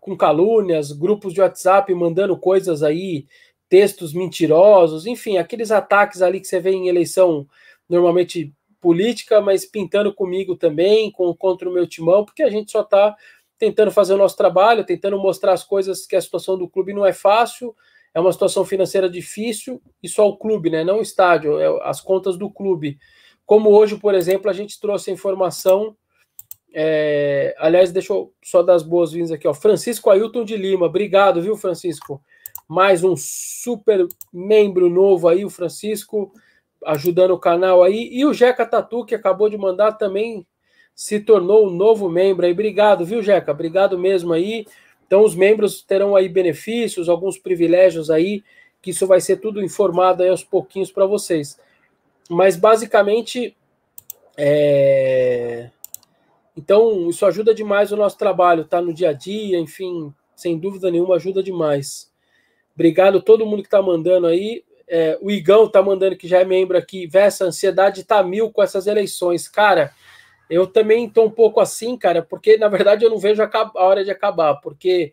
com 0.00 0.14
calúnias, 0.14 0.92
grupos 0.92 1.32
de 1.32 1.40
WhatsApp 1.40 1.94
mandando 1.94 2.36
coisas 2.36 2.82
aí 2.82 3.26
textos 3.66 4.12
mentirosos, 4.12 5.06
enfim, 5.06 5.38
aqueles 5.38 5.70
ataques 5.70 6.20
ali 6.20 6.38
que 6.38 6.46
você 6.46 6.60
vê 6.60 6.72
em 6.72 6.88
eleição 6.88 7.46
normalmente 7.88 8.52
política, 8.78 9.40
mas 9.40 9.64
pintando 9.64 10.12
comigo 10.12 10.54
também, 10.54 11.10
com, 11.10 11.34
contra 11.34 11.66
o 11.66 11.72
meu 11.72 11.86
timão, 11.86 12.26
porque 12.26 12.42
a 12.42 12.50
gente 12.50 12.70
só 12.70 12.82
está 12.82 13.16
tentando 13.64 13.90
fazer 13.90 14.14
o 14.14 14.18
nosso 14.18 14.36
trabalho, 14.36 14.84
tentando 14.84 15.18
mostrar 15.18 15.52
as 15.52 15.64
coisas 15.64 16.06
que 16.06 16.16
a 16.16 16.20
situação 16.20 16.58
do 16.58 16.68
clube 16.68 16.92
não 16.92 17.04
é 17.04 17.12
fácil, 17.12 17.74
é 18.12 18.20
uma 18.20 18.32
situação 18.32 18.64
financeira 18.64 19.08
difícil, 19.08 19.80
e 20.02 20.08
só 20.08 20.28
o 20.28 20.36
clube, 20.36 20.70
né? 20.70 20.84
Não 20.84 20.98
o 20.98 21.02
estádio, 21.02 21.58
é 21.58 21.88
as 21.88 22.00
contas 22.00 22.36
do 22.36 22.50
clube. 22.50 22.98
Como 23.46 23.70
hoje, 23.70 23.96
por 23.96 24.14
exemplo, 24.14 24.50
a 24.50 24.52
gente 24.52 24.80
trouxe 24.80 25.10
a 25.10 25.14
informação. 25.14 25.96
É, 26.72 27.54
aliás, 27.58 27.90
deixa 27.90 28.12
eu 28.12 28.32
só 28.42 28.62
dar 28.62 28.74
as 28.74 28.82
boas-vindas 28.82 29.32
aqui, 29.32 29.48
ó. 29.48 29.54
Francisco 29.54 30.10
Ailton 30.10 30.44
de 30.44 30.56
Lima, 30.56 30.86
obrigado, 30.86 31.40
viu, 31.40 31.56
Francisco? 31.56 32.22
mais 32.68 33.04
um 33.04 33.14
super 33.16 34.06
membro 34.32 34.88
novo 34.88 35.28
aí, 35.28 35.44
o 35.44 35.50
Francisco, 35.50 36.32
ajudando 36.84 37.32
o 37.32 37.38
canal 37.38 37.82
aí. 37.82 38.08
E 38.12 38.24
o 38.24 38.32
Jeca 38.32 38.66
Tatu, 38.66 39.04
que 39.04 39.14
acabou 39.14 39.48
de 39.48 39.56
mandar, 39.56 39.92
também 39.92 40.46
se 40.94 41.20
tornou 41.20 41.66
um 41.66 41.70
novo 41.70 42.08
membro 42.08 42.46
aí. 42.46 42.52
Obrigado, 42.52 43.04
viu, 43.04 43.22
Jeca? 43.22 43.52
Obrigado 43.52 43.98
mesmo 43.98 44.32
aí. 44.32 44.66
Então, 45.06 45.22
os 45.22 45.34
membros 45.34 45.82
terão 45.82 46.16
aí 46.16 46.28
benefícios, 46.28 47.08
alguns 47.08 47.38
privilégios 47.38 48.10
aí, 48.10 48.42
que 48.80 48.90
isso 48.90 49.06
vai 49.06 49.20
ser 49.20 49.36
tudo 49.36 49.62
informado 49.62 50.22
aí 50.22 50.28
aos 50.28 50.44
pouquinhos 50.44 50.90
para 50.90 51.06
vocês. 51.06 51.58
Mas, 52.28 52.56
basicamente, 52.56 53.56
é... 54.36 55.70
Então, 56.56 57.10
isso 57.10 57.26
ajuda 57.26 57.52
demais 57.52 57.90
o 57.90 57.96
nosso 57.96 58.16
trabalho, 58.16 58.64
tá? 58.64 58.80
No 58.80 58.94
dia 58.94 59.10
a 59.10 59.12
dia, 59.12 59.58
enfim, 59.58 60.14
sem 60.36 60.56
dúvida 60.56 60.90
nenhuma, 60.90 61.16
ajuda 61.16 61.42
demais. 61.42 62.12
Obrigado 62.74 63.18
a 63.18 63.20
todo 63.20 63.46
mundo 63.46 63.62
que 63.62 63.66
está 63.66 63.82
mandando 63.82 64.26
aí. 64.26 64.64
É, 64.86 65.18
o 65.20 65.30
Igão 65.30 65.64
está 65.64 65.82
mandando 65.82 66.16
que 66.16 66.28
já 66.28 66.40
é 66.40 66.44
membro 66.44 66.76
aqui. 66.76 67.06
Vessa, 67.06 67.44
ansiedade 67.44 68.02
está 68.02 68.22
mil 68.22 68.50
com 68.50 68.62
essas 68.62 68.86
eleições. 68.86 69.48
Cara, 69.48 69.92
eu 70.54 70.66
também 70.66 71.06
estou 71.06 71.26
um 71.26 71.30
pouco 71.30 71.60
assim, 71.60 71.96
cara, 71.96 72.22
porque 72.22 72.56
na 72.56 72.68
verdade 72.68 73.04
eu 73.04 73.10
não 73.10 73.18
vejo 73.18 73.42
a, 73.42 73.72
hora 73.76 74.04
de 74.04 74.10
acabar, 74.10 74.54
porque 74.56 75.12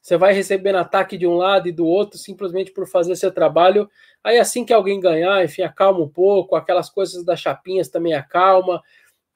você 0.00 0.16
vai 0.16 0.32
recebendo 0.32 0.76
ataque 0.76 1.18
de 1.18 1.26
um 1.26 1.34
lado 1.34 1.68
e 1.68 1.72
do 1.72 1.86
outro 1.86 2.18
simplesmente 2.18 2.70
por 2.72 2.86
fazer 2.86 3.14
seu 3.16 3.30
trabalho. 3.30 3.90
Aí 4.24 4.38
assim 4.38 4.64
que 4.64 4.72
alguém 4.72 4.98
ganhar, 4.98 5.44
enfim, 5.44 5.62
acalma 5.62 6.00
um 6.00 6.08
pouco, 6.08 6.56
aquelas 6.56 6.88
coisas 6.88 7.24
das 7.24 7.40
chapinhas 7.40 7.88
também 7.88 8.14
acalma, 8.14 8.82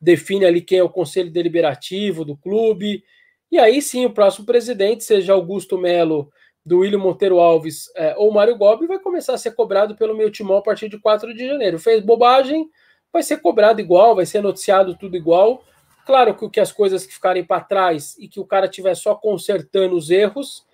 define 0.00 0.46
ali 0.46 0.62
quem 0.62 0.78
é 0.78 0.82
o 0.82 0.88
conselho 0.88 1.30
deliberativo 1.30 2.24
do 2.24 2.36
clube. 2.36 3.04
E 3.50 3.58
aí 3.58 3.82
sim, 3.82 4.06
o 4.06 4.14
próximo 4.14 4.46
presidente, 4.46 5.04
seja 5.04 5.34
Augusto 5.34 5.76
Melo 5.76 6.32
do 6.64 6.78
William 6.78 6.98
Monteiro 6.98 7.40
Alves 7.40 7.90
é, 7.96 8.14
ou 8.16 8.32
Mário 8.32 8.56
Gobi 8.56 8.86
vai 8.86 8.98
começar 9.00 9.34
a 9.34 9.38
ser 9.38 9.50
cobrado 9.50 9.96
pelo 9.96 10.16
meu 10.16 10.30
timão 10.30 10.58
a 10.58 10.62
partir 10.62 10.88
de 10.88 10.98
4 10.98 11.34
de 11.34 11.46
janeiro. 11.46 11.78
Fez 11.78 12.02
bobagem, 12.02 12.70
vai 13.12 13.22
ser 13.22 13.38
cobrado 13.38 13.80
igual, 13.80 14.14
vai 14.14 14.26
ser 14.26 14.40
noticiado 14.40 14.96
tudo 14.96 15.16
igual. 15.16 15.62
Claro 16.06 16.34
que, 16.34 16.48
que 16.48 16.60
as 16.60 16.72
coisas 16.72 17.06
que 17.06 17.14
ficarem 17.14 17.44
para 17.44 17.60
trás 17.60 18.16
e 18.18 18.26
que 18.26 18.40
o 18.40 18.44
cara 18.44 18.66
estiver 18.66 18.94
só 18.94 19.14
consertando 19.14 19.96
os 19.96 20.10
erros, 20.10 20.66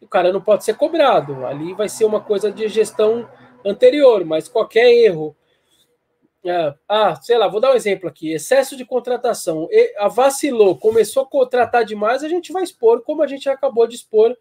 o 0.00 0.08
cara 0.08 0.32
não 0.32 0.40
pode 0.40 0.64
ser 0.64 0.76
cobrado. 0.76 1.46
Ali 1.46 1.74
vai 1.74 1.88
ser 1.88 2.04
uma 2.04 2.20
coisa 2.20 2.50
de 2.50 2.66
gestão 2.68 3.28
anterior, 3.64 4.24
mas 4.24 4.48
qualquer 4.48 4.90
erro. 4.90 5.36
É, 6.44 6.74
ah, 6.88 7.14
sei 7.16 7.36
lá, 7.36 7.48
vou 7.48 7.60
dar 7.60 7.72
um 7.72 7.76
exemplo 7.76 8.08
aqui: 8.08 8.32
excesso 8.32 8.76
de 8.76 8.84
contratação. 8.84 9.68
E, 9.70 9.94
a 9.98 10.08
vacilou, 10.08 10.76
começou 10.78 11.24
a 11.24 11.26
contratar 11.26 11.84
demais, 11.84 12.24
a 12.24 12.28
gente 12.28 12.52
vai 12.52 12.62
expor, 12.62 13.02
como 13.02 13.22
a 13.22 13.26
gente 13.26 13.48
acabou 13.48 13.86
de 13.86 13.96
expor 13.96 14.36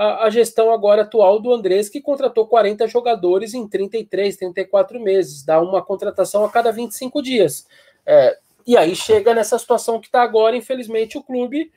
a, 0.00 0.24
a, 0.24 0.30
gestão 0.30 0.72
agora 0.72 1.02
atual 1.02 1.38
do 1.38 1.52
Andrés, 1.52 1.90
que 1.90 2.00
contratou 2.00 2.46
40 2.46 2.88
jogadores 2.88 3.52
em 3.52 3.68
33, 3.68 4.34
34 4.34 4.98
meses, 4.98 5.44
dá 5.44 5.60
uma 5.60 5.82
contratação 5.82 6.42
a 6.42 6.50
cada 6.50 6.72
25 6.72 7.20
dias. 7.20 7.66
É, 8.06 8.38
e 8.66 8.78
aí 8.78 8.96
chega 8.96 9.34
nessa 9.34 9.58
situação 9.58 10.00
que 10.00 10.06
está 10.06 10.22
agora, 10.22 10.56
infelizmente, 10.56 11.18
o 11.18 11.22
clube, 11.22 11.70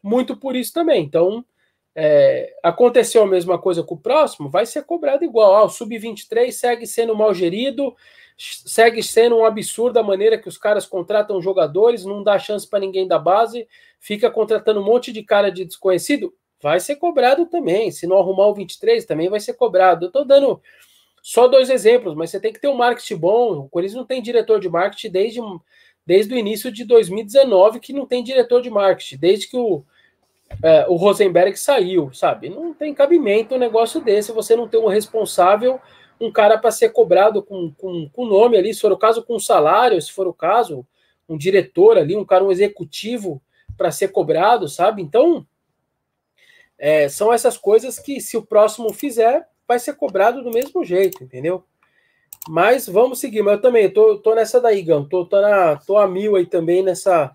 muito 0.00 0.36
por 0.36 0.54
isso 0.54 0.72
também. 0.72 1.02
Então, 1.02 1.44
É, 1.96 2.52
aconteceu 2.60 3.22
a 3.22 3.26
mesma 3.26 3.56
coisa 3.56 3.80
com 3.84 3.94
o 3.94 4.00
próximo, 4.00 4.50
vai 4.50 4.66
ser 4.66 4.82
cobrado 4.84 5.24
igual. 5.24 5.54
Ah, 5.54 5.64
o 5.64 5.68
Sub-23 5.68 6.50
segue 6.50 6.86
sendo 6.88 7.14
mal 7.14 7.32
gerido, 7.32 7.94
segue 8.36 9.00
sendo 9.00 9.36
um 9.36 9.44
absurdo 9.44 9.98
a 10.00 10.02
maneira 10.02 10.36
que 10.36 10.48
os 10.48 10.58
caras 10.58 10.86
contratam 10.86 11.40
jogadores, 11.40 12.04
não 12.04 12.24
dá 12.24 12.36
chance 12.36 12.68
para 12.68 12.80
ninguém 12.80 13.06
da 13.06 13.16
base, 13.16 13.68
fica 14.00 14.28
contratando 14.28 14.80
um 14.80 14.84
monte 14.84 15.12
de 15.12 15.22
cara 15.22 15.50
de 15.52 15.64
desconhecido, 15.64 16.34
vai 16.64 16.80
ser 16.80 16.96
cobrado 16.96 17.44
também. 17.44 17.90
Se 17.90 18.06
não 18.06 18.16
arrumar 18.16 18.46
o 18.46 18.54
23, 18.54 19.04
também 19.04 19.28
vai 19.28 19.38
ser 19.38 19.52
cobrado. 19.52 20.06
Eu 20.06 20.08
estou 20.08 20.24
dando 20.24 20.62
só 21.22 21.46
dois 21.46 21.68
exemplos, 21.68 22.14
mas 22.14 22.30
você 22.30 22.40
tem 22.40 22.54
que 22.54 22.58
ter 22.58 22.68
um 22.68 22.74
marketing 22.74 23.16
bom. 23.16 23.58
O 23.58 23.68
Corinthians 23.68 23.98
não 23.98 24.06
tem 24.06 24.22
diretor 24.22 24.58
de 24.58 24.70
marketing 24.70 25.10
desde, 25.10 25.40
desde 26.06 26.32
o 26.32 26.38
início 26.38 26.72
de 26.72 26.86
2019, 26.86 27.80
que 27.80 27.92
não 27.92 28.06
tem 28.06 28.24
diretor 28.24 28.62
de 28.62 28.70
marketing, 28.70 29.18
desde 29.18 29.46
que 29.46 29.58
o, 29.58 29.84
é, 30.62 30.86
o 30.88 30.94
Rosenberg 30.94 31.54
saiu, 31.54 32.10
sabe? 32.14 32.48
Não 32.48 32.72
tem 32.72 32.94
cabimento 32.94 33.54
um 33.54 33.58
negócio 33.58 34.00
desse, 34.00 34.32
você 34.32 34.56
não 34.56 34.66
tem 34.66 34.80
um 34.80 34.88
responsável 34.88 35.78
um 36.18 36.32
cara 36.32 36.56
para 36.56 36.70
ser 36.70 36.90
cobrado 36.90 37.42
com, 37.42 37.72
com, 37.72 38.08
com 38.08 38.24
nome 38.24 38.56
ali, 38.56 38.72
se 38.72 38.80
for 38.80 38.92
o 38.92 38.96
caso, 38.96 39.22
com 39.22 39.38
salário, 39.38 40.00
se 40.00 40.12
for 40.12 40.26
o 40.26 40.32
caso, 40.32 40.86
um 41.28 41.36
diretor 41.36 41.98
ali, 41.98 42.16
um 42.16 42.24
cara, 42.24 42.44
um 42.44 42.52
executivo 42.52 43.42
para 43.76 43.90
ser 43.90 44.08
cobrado, 44.08 44.66
sabe? 44.66 45.02
Então, 45.02 45.44
é, 46.78 47.08
são 47.08 47.32
essas 47.32 47.56
coisas 47.56 47.98
que, 47.98 48.20
se 48.20 48.36
o 48.36 48.46
próximo 48.46 48.92
fizer, 48.92 49.46
vai 49.66 49.78
ser 49.78 49.94
cobrado 49.94 50.42
do 50.42 50.50
mesmo 50.50 50.84
jeito, 50.84 51.22
entendeu? 51.22 51.64
Mas 52.48 52.88
vamos 52.88 53.20
seguir. 53.20 53.42
Mas 53.42 53.54
eu 53.54 53.62
também 53.62 53.90
tô, 53.90 54.18
tô 54.18 54.34
nessa 54.34 54.60
daí, 54.60 54.82
Gão. 54.82 55.08
Tô, 55.08 55.24
tô, 55.24 55.40
na, 55.40 55.76
tô 55.76 55.96
a 55.96 56.06
mil 56.06 56.36
aí 56.36 56.46
também 56.46 56.82
nessa. 56.82 57.34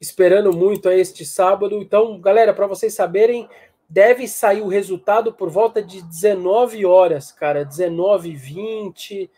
Esperando 0.00 0.52
muito 0.52 0.88
aí 0.88 1.00
este 1.00 1.24
sábado. 1.24 1.80
Então, 1.80 2.20
galera, 2.20 2.52
para 2.52 2.66
vocês 2.66 2.92
saberem, 2.92 3.48
deve 3.88 4.26
sair 4.26 4.60
o 4.60 4.68
resultado 4.68 5.32
por 5.32 5.48
volta 5.48 5.82
de 5.82 6.02
19 6.02 6.84
horas, 6.84 7.30
cara, 7.30 7.64
19 7.64 8.34
20. 8.34 9.30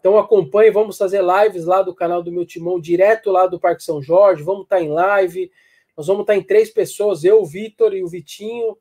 Então 0.00 0.18
acompanhe, 0.18 0.70
vamos 0.70 0.96
fazer 0.96 1.22
lives 1.22 1.66
lá 1.66 1.82
do 1.82 1.94
canal 1.94 2.22
do 2.22 2.32
meu 2.32 2.46
timão, 2.46 2.80
direto 2.80 3.30
lá 3.30 3.46
do 3.46 3.60
Parque 3.60 3.84
São 3.84 4.02
Jorge, 4.02 4.42
vamos 4.42 4.62
estar 4.62 4.76
tá 4.76 4.82
em 4.82 4.88
live. 4.88 5.52
Nós 6.00 6.06
vamos 6.06 6.22
estar 6.22 6.34
em 6.34 6.42
três 6.42 6.70
pessoas, 6.70 7.24
eu, 7.24 7.42
o 7.42 7.44
Vitor 7.44 7.92
e 7.92 8.02
o 8.02 8.08
Vitinho. 8.08 8.74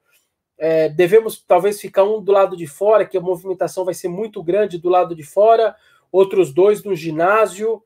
É, 0.57 0.87
devemos 0.87 1.43
talvez 1.45 1.77
ficar 1.81 2.05
um 2.05 2.23
do 2.23 2.31
lado 2.31 2.55
de 2.55 2.65
fora, 2.65 3.05
que 3.05 3.17
a 3.17 3.21
movimentação 3.21 3.83
vai 3.83 3.93
ser 3.93 4.07
muito 4.07 4.41
grande 4.41 4.77
do 4.77 4.87
lado 4.87 5.13
de 5.13 5.21
fora, 5.21 5.75
outros 6.09 6.53
dois 6.53 6.81
no 6.81 6.95
ginásio. 6.95 7.83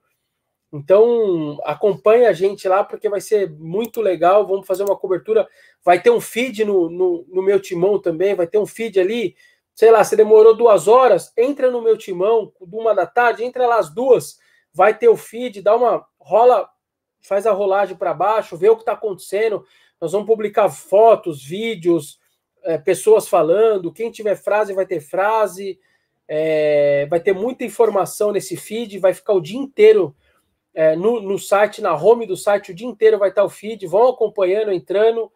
Então, 0.72 1.58
acompanhe 1.64 2.28
a 2.28 2.32
gente 2.32 2.68
lá, 2.68 2.84
porque 2.84 3.10
vai 3.10 3.20
ser 3.20 3.50
muito 3.50 4.02
legal. 4.02 4.46
Vamos 4.46 4.68
fazer 4.68 4.84
uma 4.84 4.96
cobertura. 4.96 5.48
Vai 5.84 6.00
ter 6.00 6.12
um 6.12 6.22
feed 6.22 6.64
no, 6.64 6.88
no, 6.88 7.26
no, 7.28 7.42
meu 7.42 7.60
timão 7.60 8.00
também. 8.00 8.36
Vai 8.36 8.46
ter 8.46 8.60
um 8.60 8.68
feed 8.68 9.00
ali. 9.00 9.36
Sei 9.74 9.90
lá, 9.90 10.04
se 10.04 10.16
demorou 10.16 10.56
duas 10.56 10.88
horas, 10.88 11.34
entra 11.36 11.72
no 11.72 11.82
meu 11.82 11.98
timão, 11.98 12.54
uma 12.62 12.94
da 12.94 13.08
tarde, 13.08 13.44
entra 13.44 13.66
lá 13.66 13.80
as 13.80 13.92
duas. 13.92 14.38
Vai 14.72 14.96
ter 14.96 15.10
o 15.10 15.18
feed, 15.18 15.64
dá 15.64 15.76
uma. 15.76 16.06
rola, 16.20 16.70
faz 17.24 17.48
a 17.48 17.52
rolagem 17.52 17.98
para 17.98 18.14
baixo, 18.14 18.58
vê 18.58 18.70
o 18.70 18.76
que 18.76 18.84
está 18.84 18.92
acontecendo. 18.92 19.66
Nós 20.00 20.12
vamos 20.12 20.28
publicar 20.28 20.70
fotos, 20.70 21.44
vídeos, 21.44 22.20
é, 22.64 22.78
pessoas 22.78 23.28
falando. 23.28 23.92
Quem 23.92 24.12
tiver 24.12 24.36
frase 24.36 24.74
vai 24.74 24.86
ter 24.86 25.00
frase. 25.00 25.80
É, 26.28 27.08
vai 27.10 27.20
ter 27.20 27.34
muita 27.34 27.64
informação 27.64 28.32
nesse 28.32 28.56
feed. 28.56 29.00
Vai 29.00 29.14
ficar 29.14 29.34
o 29.34 29.42
dia 29.42 29.58
inteiro 29.58 30.16
é, 30.74 30.96
no, 30.96 31.22
no 31.22 31.38
site, 31.38 31.82
na 31.82 31.96
home 31.96 32.26
do 32.26 32.36
site, 32.36 32.72
o 32.72 32.76
dia 32.76 32.88
inteiro 32.88 33.20
vai 33.20 33.30
estar 33.30 33.44
o 33.44 33.50
feed, 33.50 33.86
vão 33.86 34.10
acompanhando, 34.10 34.72
entrando, 34.72 35.32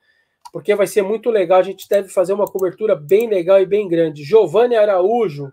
porque 0.51 0.73
vai 0.73 0.87
ser 0.87 1.03
muito 1.03 1.29
legal. 1.29 1.59
A 1.59 1.63
gente 1.63 1.87
deve 1.87 2.09
fazer 2.09 2.33
uma 2.33 2.47
cobertura 2.47 2.95
bem 2.95 3.29
legal 3.29 3.61
e 3.61 3.65
bem 3.65 3.87
grande. 3.87 4.23
Giovanni 4.23 4.75
Araújo 4.75 5.51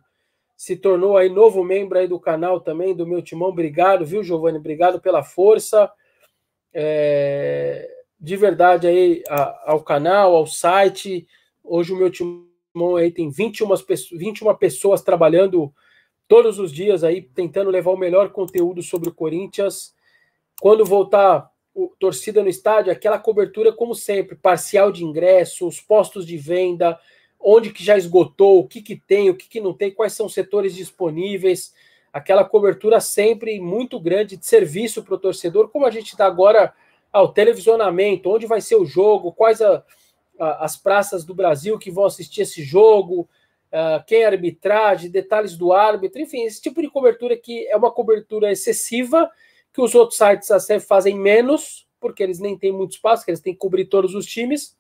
se 0.57 0.77
tornou 0.77 1.17
aí 1.17 1.29
novo 1.29 1.63
membro 1.63 1.99
aí 1.99 2.09
do 2.09 2.19
canal 2.19 2.61
também, 2.61 2.95
do 2.95 3.07
meu 3.07 3.21
timão. 3.21 3.49
Obrigado, 3.49 4.07
viu, 4.07 4.23
Giovanni? 4.23 4.59
Obrigado 4.59 5.01
pela 5.01 5.23
força. 5.23 5.91
É, 6.75 7.89
de 8.19 8.37
verdade 8.37 8.87
aí 8.87 9.23
a, 9.29 9.73
ao 9.73 9.83
canal, 9.83 10.35
ao 10.35 10.47
site. 10.47 11.27
Hoje 11.63 11.93
o 11.93 11.97
meu 11.97 12.11
timão 12.11 12.97
aí 12.97 13.11
tem 13.11 13.31
21, 13.31 13.69
21 14.13 14.55
pessoas 14.57 15.03
trabalhando 15.03 15.73
todos 16.27 16.59
os 16.59 16.73
dias 16.73 17.05
aí 17.05 17.23
tentando 17.23 17.71
levar 17.71 17.93
o 17.93 17.97
melhor 17.97 18.31
conteúdo 18.33 18.83
sobre 18.83 19.09
o 19.09 19.15
Corinthians. 19.15 19.95
Quando 20.61 20.85
voltar 20.85 21.51
o 21.75 21.93
torcida 21.99 22.43
no 22.43 22.49
estádio, 22.49 22.93
aquela 22.93 23.19
cobertura 23.19 23.73
como 23.73 23.95
sempre, 23.95 24.37
parcial 24.37 24.93
de 24.93 25.05
ingresso, 25.05 25.67
os 25.67 25.81
postos 25.81 26.25
de 26.25 26.37
venda, 26.37 26.99
onde 27.39 27.73
que 27.73 27.85
já 27.85 27.99
esgotou, 27.99 28.61
o 28.61 28.69
que 28.69 28.81
que 28.81 28.97
tem, 28.97 29.29
o 29.29 29.37
que 29.37 29.49
que 29.49 29.61
não 29.61 29.75
tem, 29.75 29.91
quais 29.93 30.13
são 30.13 30.27
os 30.27 30.35
setores 30.35 30.75
disponíveis, 30.75 31.75
aquela 32.15 32.45
cobertura 32.45 33.01
sempre 33.01 33.59
muito 33.59 33.99
grande 33.99 34.37
de 34.37 34.47
serviço 34.47 35.03
para 35.03 35.17
o 35.17 35.19
torcedor, 35.19 35.69
como 35.69 35.85
a 35.85 35.91
gente 35.91 36.13
está 36.13 36.27
agora 36.27 36.73
ao 37.13 37.33
televisionamento, 37.33 38.31
onde 38.31 38.47
vai 38.47 38.61
ser 38.61 38.77
o 38.77 38.87
jogo, 38.87 39.33
quais 39.33 39.61
a, 39.61 39.83
a, 40.39 40.65
as 40.65 40.77
praças 40.77 41.25
do 41.25 41.35
Brasil 41.35 41.77
que 41.77 41.91
vão 41.91 42.05
assistir 42.05 42.43
esse 42.43 42.63
jogo, 42.63 43.29
uh, 43.73 44.05
quem 44.07 44.23
é 44.23 44.27
arbitragem, 44.27 45.11
detalhes 45.11 45.57
do 45.57 45.73
árbitro, 45.73 46.23
enfim, 46.23 46.45
esse 46.45 46.63
tipo 46.63 46.81
de 46.81 46.89
cobertura 46.89 47.37
que 47.37 47.67
é 47.67 47.77
uma 47.77 47.91
cobertura 47.91 48.53
excessiva, 48.53 49.29
que 49.73 49.81
os 49.81 49.93
outros 49.93 50.17
sites 50.17 50.53
até 50.53 50.79
fazem 50.79 51.19
menos, 51.19 51.89
porque 51.99 52.23
eles 52.23 52.39
nem 52.39 52.57
têm 52.57 52.71
muito 52.71 52.93
espaço, 52.93 53.25
que 53.25 53.33
eles 53.33 53.41
têm 53.41 53.55
que 53.55 53.59
cobrir 53.59 53.87
todos 53.87 54.15
os 54.15 54.25
times. 54.25 54.79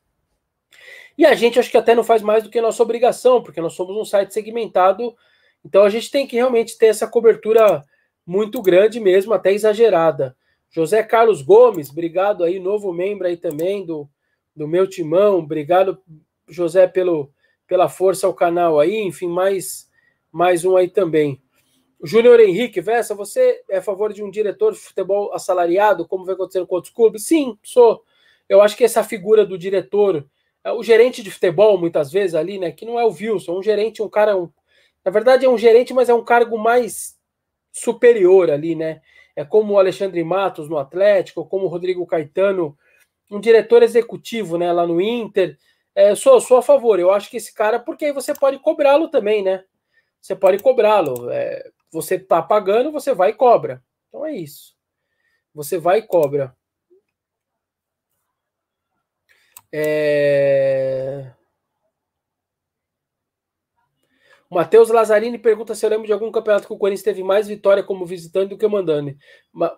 E 1.18 1.26
a 1.26 1.34
gente 1.34 1.58
acho 1.58 1.70
que 1.70 1.76
até 1.76 1.96
não 1.96 2.04
faz 2.04 2.22
mais 2.22 2.44
do 2.44 2.50
que 2.50 2.60
nossa 2.60 2.80
obrigação, 2.80 3.42
porque 3.42 3.60
nós 3.60 3.72
somos 3.72 3.96
um 3.96 4.04
site 4.04 4.32
segmentado, 4.32 5.16
então 5.64 5.84
a 5.84 5.88
gente 5.88 6.10
tem 6.10 6.26
que 6.26 6.36
realmente 6.36 6.76
ter 6.76 6.86
essa 6.86 7.06
cobertura 7.06 7.84
muito 8.26 8.60
grande 8.62 9.00
mesmo, 9.00 9.32
até 9.32 9.52
exagerada. 9.52 10.36
José 10.70 11.02
Carlos 11.02 11.40
Gomes, 11.40 11.90
obrigado 11.90 12.42
aí, 12.42 12.58
novo 12.58 12.92
membro 12.92 13.26
aí 13.26 13.36
também 13.36 13.86
do, 13.86 14.08
do 14.54 14.66
meu 14.66 14.88
timão, 14.88 15.38
obrigado, 15.38 15.98
José, 16.48 16.86
pelo, 16.86 17.30
pela 17.66 17.88
força 17.88 18.26
ao 18.26 18.34
canal 18.34 18.80
aí, 18.80 19.00
enfim, 19.00 19.28
mais, 19.28 19.88
mais 20.32 20.64
um 20.64 20.76
aí 20.76 20.88
também. 20.88 21.40
Júnior 22.02 22.38
Henrique, 22.40 22.80
Vessa, 22.80 23.14
você 23.14 23.62
é 23.70 23.78
a 23.78 23.82
favor 23.82 24.12
de 24.12 24.22
um 24.22 24.30
diretor 24.30 24.72
de 24.72 24.78
futebol 24.78 25.32
assalariado, 25.32 26.06
como 26.06 26.24
vai 26.24 26.34
acontecer 26.34 26.66
com 26.66 26.74
outros 26.74 26.92
clubes? 26.92 27.24
Sim, 27.24 27.56
sou. 27.62 28.02
Eu 28.46 28.60
acho 28.60 28.76
que 28.76 28.84
essa 28.84 29.02
figura 29.02 29.46
do 29.46 29.56
diretor, 29.56 30.26
é 30.62 30.70
o 30.70 30.82
gerente 30.82 31.22
de 31.22 31.30
futebol, 31.30 31.78
muitas 31.78 32.12
vezes 32.12 32.34
ali, 32.34 32.58
né, 32.58 32.70
que 32.72 32.84
não 32.84 32.98
é 33.00 33.04
o 33.04 33.10
Wilson, 33.10 33.58
um 33.58 33.62
gerente, 33.62 34.02
um 34.02 34.08
cara, 34.08 34.36
um, 34.36 34.50
na 35.04 35.10
verdade 35.10 35.44
é 35.44 35.48
um 35.48 35.58
gerente, 35.58 35.92
mas 35.92 36.08
é 36.08 36.14
um 36.14 36.24
cargo 36.24 36.58
mais 36.58 37.18
superior 37.72 38.50
ali, 38.50 38.74
né? 38.74 39.02
É 39.36 39.44
como 39.44 39.74
o 39.74 39.78
Alexandre 39.78 40.22
Matos 40.22 40.68
no 40.68 40.78
Atlético, 40.78 41.44
como 41.44 41.66
o 41.66 41.68
Rodrigo 41.68 42.06
Caetano, 42.06 42.78
um 43.30 43.40
diretor 43.40 43.82
executivo, 43.82 44.56
né, 44.56 44.72
lá 44.72 44.86
no 44.86 45.00
Inter. 45.00 45.58
É, 45.94 46.14
sou, 46.14 46.40
sou 46.40 46.58
a 46.58 46.62
favor. 46.62 46.98
Eu 46.98 47.10
acho 47.10 47.28
que 47.30 47.36
esse 47.36 47.52
cara, 47.52 47.78
porque 47.78 48.06
aí 48.06 48.12
você 48.12 48.34
pode 48.34 48.58
cobrá-lo 48.58 49.08
também, 49.08 49.42
né? 49.42 49.64
Você 50.20 50.34
pode 50.34 50.62
cobrá-lo. 50.62 51.30
É, 51.30 51.70
você 51.90 52.18
tá 52.18 52.42
pagando, 52.42 52.92
você 52.92 53.12
vai 53.12 53.30
e 53.30 53.34
cobra. 53.34 53.82
Então 54.08 54.24
é 54.24 54.32
isso. 54.32 54.74
Você 55.54 55.78
vai 55.78 55.98
e 55.98 56.02
cobra. 56.02 56.56
É... 59.72 61.32
O 64.50 64.54
Matheus 64.54 64.90
Lazzarini 64.90 65.38
pergunta 65.38 65.74
se 65.74 65.84
eu 65.84 65.90
lembro 65.90 66.06
de 66.06 66.12
algum 66.12 66.30
campeonato 66.30 66.66
que 66.66 66.72
o 66.72 66.78
Corinthians 66.78 67.02
teve 67.02 67.22
mais 67.22 67.48
vitória 67.48 67.82
como 67.82 68.06
visitante 68.06 68.50
do 68.50 68.58
que 68.58 68.66
mandante. 68.66 69.16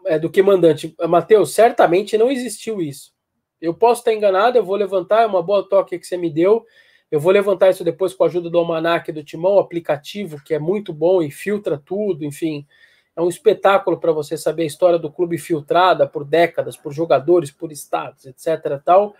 É, 0.07 0.18
do 0.18 0.29
que 0.29 0.42
mandante. 0.42 0.94
Matheus, 1.09 1.55
certamente 1.55 2.18
não 2.18 2.31
existiu 2.31 2.81
isso. 2.81 3.12
Eu 3.61 3.72
posso 3.72 4.00
estar 4.00 4.12
enganado, 4.12 4.59
eu 4.59 4.64
vou 4.64 4.76
levantar, 4.76 5.22
é 5.22 5.26
uma 5.26 5.42
boa 5.42 5.66
toque 5.66 5.98
que 5.98 6.07
você 6.07 6.16
me 6.16 6.31
deu. 6.31 6.64
Eu 7.11 7.20
vou 7.20 7.33
levantar 7.33 7.70
isso 7.70 7.85
depois 7.85 8.12
com 8.12 8.24
a 8.24 8.26
ajuda 8.26 8.50
do 8.50 8.59
Almanac 8.59 9.11
do 9.12 9.22
Timão, 9.22 9.59
aplicativo 9.59 10.42
que 10.44 10.52
é 10.52 10.59
muito 10.59 10.92
bom 10.92 11.22
e 11.22 11.31
filtra 11.31 11.81
tudo, 11.83 12.24
enfim. 12.24 12.66
É 13.14 13.22
um 13.22 13.29
espetáculo 13.29 13.98
para 13.98 14.12
você 14.12 14.37
saber 14.37 14.64
a 14.64 14.66
história 14.66 14.98
do 14.98 15.11
clube 15.11 15.38
filtrada 15.38 16.07
por 16.07 16.24
décadas, 16.24 16.76
por 16.76 16.92
jogadores, 16.92 17.50
por 17.50 17.72
estados, 17.72 18.26
etc. 18.26 18.81
Tal. 18.85 19.14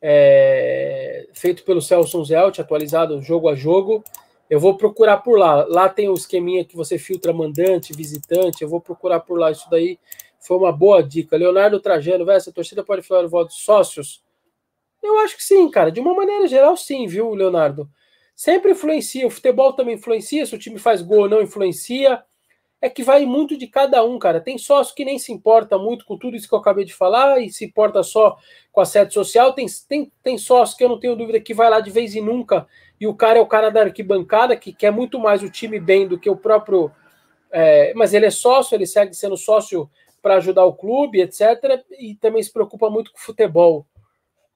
É, 0.00 1.28
feito 1.32 1.62
pelo 1.62 1.80
Celso 1.80 2.24
Zelt, 2.24 2.58
atualizado 2.58 3.22
jogo 3.22 3.48
a 3.48 3.54
jogo. 3.54 4.02
Eu 4.50 4.60
vou 4.60 4.76
procurar 4.76 5.18
por 5.18 5.38
lá. 5.38 5.64
Lá 5.66 5.88
tem 5.88 6.08
o 6.08 6.14
esqueminha 6.14 6.64
que 6.64 6.76
você 6.76 6.98
filtra 6.98 7.32
mandante, 7.32 7.92
visitante. 7.92 8.62
Eu 8.62 8.68
vou 8.68 8.80
procurar 8.80 9.20
por 9.20 9.38
lá. 9.38 9.50
Isso 9.50 9.68
daí 9.70 9.98
foi 10.40 10.56
uma 10.56 10.72
boa 10.72 11.02
dica. 11.02 11.36
Leonardo 11.36 11.80
Trajano, 11.80 12.24
velho, 12.24 12.36
essa 12.36 12.52
torcida 12.52 12.84
pode 12.84 13.02
falar 13.02 13.24
o 13.24 13.28
voto 13.28 13.48
de 13.48 13.60
sócios? 13.60 14.22
Eu 15.02 15.18
acho 15.20 15.36
que 15.36 15.44
sim, 15.44 15.70
cara. 15.70 15.90
De 15.90 16.00
uma 16.00 16.14
maneira 16.14 16.46
geral, 16.46 16.76
sim, 16.76 17.06
viu, 17.06 17.34
Leonardo? 17.34 17.88
Sempre 18.34 18.72
influencia. 18.72 19.26
O 19.26 19.30
futebol 19.30 19.72
também 19.72 19.94
influencia. 19.94 20.44
Se 20.46 20.54
o 20.54 20.58
time 20.58 20.78
faz 20.78 21.02
gol 21.02 21.20
ou 21.20 21.28
não, 21.28 21.42
influencia. 21.42 22.22
É 22.82 22.90
que 22.90 23.04
vai 23.04 23.24
muito 23.24 23.56
de 23.56 23.68
cada 23.68 24.04
um, 24.04 24.18
cara. 24.18 24.40
Tem 24.40 24.58
sócio 24.58 24.92
que 24.92 25.04
nem 25.04 25.16
se 25.16 25.32
importa 25.32 25.78
muito 25.78 26.04
com 26.04 26.18
tudo 26.18 26.36
isso 26.36 26.48
que 26.48 26.54
eu 26.54 26.58
acabei 26.58 26.84
de 26.84 26.92
falar 26.92 27.40
e 27.40 27.48
se 27.48 27.64
importa 27.64 28.02
só 28.02 28.36
com 28.72 28.80
a 28.80 28.84
sede 28.84 29.14
social. 29.14 29.52
Tem, 29.52 29.66
tem, 29.88 30.12
tem 30.20 30.36
sócio 30.36 30.76
que 30.76 30.82
eu 30.82 30.88
não 30.88 30.98
tenho 30.98 31.14
dúvida 31.14 31.40
que 31.40 31.54
vai 31.54 31.70
lá 31.70 31.78
de 31.78 31.92
vez 31.92 32.16
em 32.16 32.20
nunca 32.20 32.66
e 33.00 33.06
o 33.06 33.14
cara 33.14 33.38
é 33.38 33.40
o 33.40 33.46
cara 33.46 33.70
da 33.70 33.82
arquibancada 33.82 34.56
que 34.56 34.72
quer 34.72 34.90
muito 34.90 35.16
mais 35.20 35.44
o 35.44 35.48
time 35.48 35.78
bem 35.78 36.08
do 36.08 36.18
que 36.18 36.28
o 36.28 36.36
próprio. 36.36 36.90
É, 37.52 37.94
mas 37.94 38.12
ele 38.14 38.26
é 38.26 38.30
sócio, 38.30 38.74
ele 38.74 38.86
segue 38.86 39.14
sendo 39.14 39.36
sócio 39.36 39.88
para 40.20 40.34
ajudar 40.36 40.64
o 40.64 40.74
clube, 40.74 41.20
etc. 41.20 41.84
E 42.00 42.16
também 42.16 42.42
se 42.42 42.52
preocupa 42.52 42.90
muito 42.90 43.12
com 43.12 43.18
o 43.18 43.22
futebol. 43.22 43.86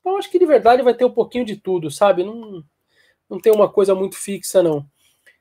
Então 0.00 0.16
acho 0.16 0.28
que 0.28 0.38
de 0.38 0.46
verdade 0.46 0.82
vai 0.82 0.94
ter 0.94 1.04
um 1.04 1.12
pouquinho 1.12 1.44
de 1.44 1.56
tudo, 1.56 1.92
sabe? 1.92 2.24
Não, 2.24 2.60
não 3.30 3.40
tem 3.40 3.52
uma 3.52 3.68
coisa 3.68 3.94
muito 3.94 4.16
fixa, 4.16 4.64
não. 4.64 4.84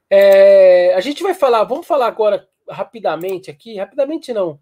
É, 0.07 0.93
a 0.93 0.99
gente 0.99 1.23
vai 1.23 1.33
falar, 1.33 1.63
vamos 1.63 1.87
falar 1.87 2.05
agora 2.05 2.47
rapidamente 2.69 3.49
aqui, 3.49 3.78
rapidamente 3.78 4.34
não, 4.34 4.60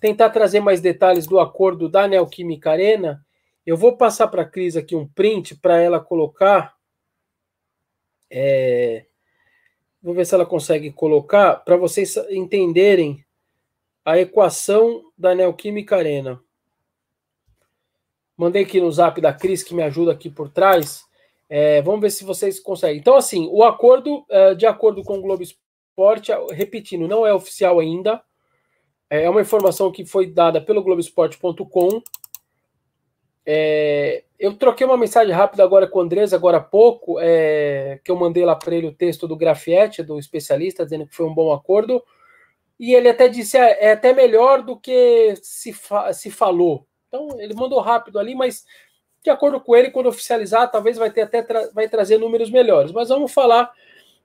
tentar 0.00 0.30
trazer 0.30 0.60
mais 0.60 0.80
detalhes 0.80 1.26
do 1.26 1.38
acordo 1.40 1.88
da 1.88 2.06
Neoquímica 2.06 2.70
Arena. 2.70 3.24
Eu 3.64 3.76
vou 3.76 3.96
passar 3.96 4.28
para 4.28 4.42
a 4.42 4.48
Cris 4.48 4.76
aqui 4.76 4.94
um 4.94 5.08
print 5.08 5.56
para 5.56 5.80
ela 5.80 5.98
colocar. 5.98 6.74
É, 8.30 9.06
vou 10.02 10.14
ver 10.14 10.26
se 10.26 10.34
ela 10.34 10.44
consegue 10.44 10.92
colocar 10.92 11.56
para 11.64 11.76
vocês 11.76 12.16
entenderem 12.30 13.24
a 14.04 14.18
equação 14.18 15.02
da 15.16 15.34
Neoquímica 15.34 15.96
Arena. 15.96 16.38
Mandei 18.36 18.64
aqui 18.64 18.80
no 18.80 18.90
zap 18.90 19.20
da 19.20 19.32
Cris, 19.32 19.62
que 19.62 19.74
me 19.74 19.82
ajuda 19.82 20.12
aqui 20.12 20.28
por 20.28 20.50
trás. 20.50 21.04
É, 21.48 21.80
vamos 21.82 22.00
ver 22.00 22.10
se 22.10 22.24
vocês 22.24 22.58
conseguem. 22.58 22.98
Então, 22.98 23.16
assim, 23.16 23.48
o 23.50 23.62
acordo, 23.62 24.26
é, 24.28 24.54
de 24.54 24.66
acordo 24.66 25.02
com 25.02 25.18
o 25.18 25.22
Globo 25.22 25.42
Esporte, 25.94 26.32
repetindo, 26.50 27.06
não 27.06 27.24
é 27.24 27.32
oficial 27.32 27.78
ainda. 27.78 28.20
É 29.08 29.30
uma 29.30 29.40
informação 29.40 29.92
que 29.92 30.04
foi 30.04 30.26
dada 30.26 30.60
pelo 30.60 30.82
Globoesporte.com. 30.82 32.02
É, 33.46 34.24
eu 34.36 34.54
troquei 34.54 34.84
uma 34.84 34.96
mensagem 34.96 35.32
rápida 35.32 35.62
agora 35.62 35.86
com 35.86 36.00
o 36.00 36.02
Andrés, 36.02 36.32
agora 36.32 36.56
há 36.56 36.60
pouco, 36.60 37.20
é, 37.20 38.00
que 38.04 38.10
eu 38.10 38.16
mandei 38.16 38.44
lá 38.44 38.56
para 38.56 38.74
ele 38.74 38.88
o 38.88 38.94
texto 38.94 39.28
do 39.28 39.36
Grafietti, 39.36 40.02
do 40.02 40.18
especialista, 40.18 40.82
dizendo 40.82 41.06
que 41.06 41.14
foi 41.14 41.26
um 41.26 41.34
bom 41.34 41.52
acordo. 41.52 42.02
E 42.80 42.92
ele 42.92 43.08
até 43.08 43.28
disse: 43.28 43.56
é, 43.56 43.84
é 43.84 43.92
até 43.92 44.12
melhor 44.12 44.62
do 44.62 44.76
que 44.76 45.36
se, 45.42 45.72
fa 45.72 46.12
se 46.12 46.28
falou. 46.28 46.88
Então, 47.06 47.38
ele 47.38 47.54
mandou 47.54 47.78
rápido 47.80 48.18
ali, 48.18 48.34
mas 48.34 48.64
de 49.22 49.30
acordo 49.30 49.60
com 49.60 49.76
ele, 49.76 49.92
quando 49.92 50.08
oficializar, 50.08 50.68
talvez 50.72 50.98
vai 50.98 51.10
ter 51.12 51.22
até 51.22 51.40
tra 51.40 51.70
vai 51.72 51.88
trazer 51.88 52.18
números 52.18 52.50
melhores. 52.50 52.90
Mas 52.90 53.10
vamos 53.10 53.32
falar 53.32 53.72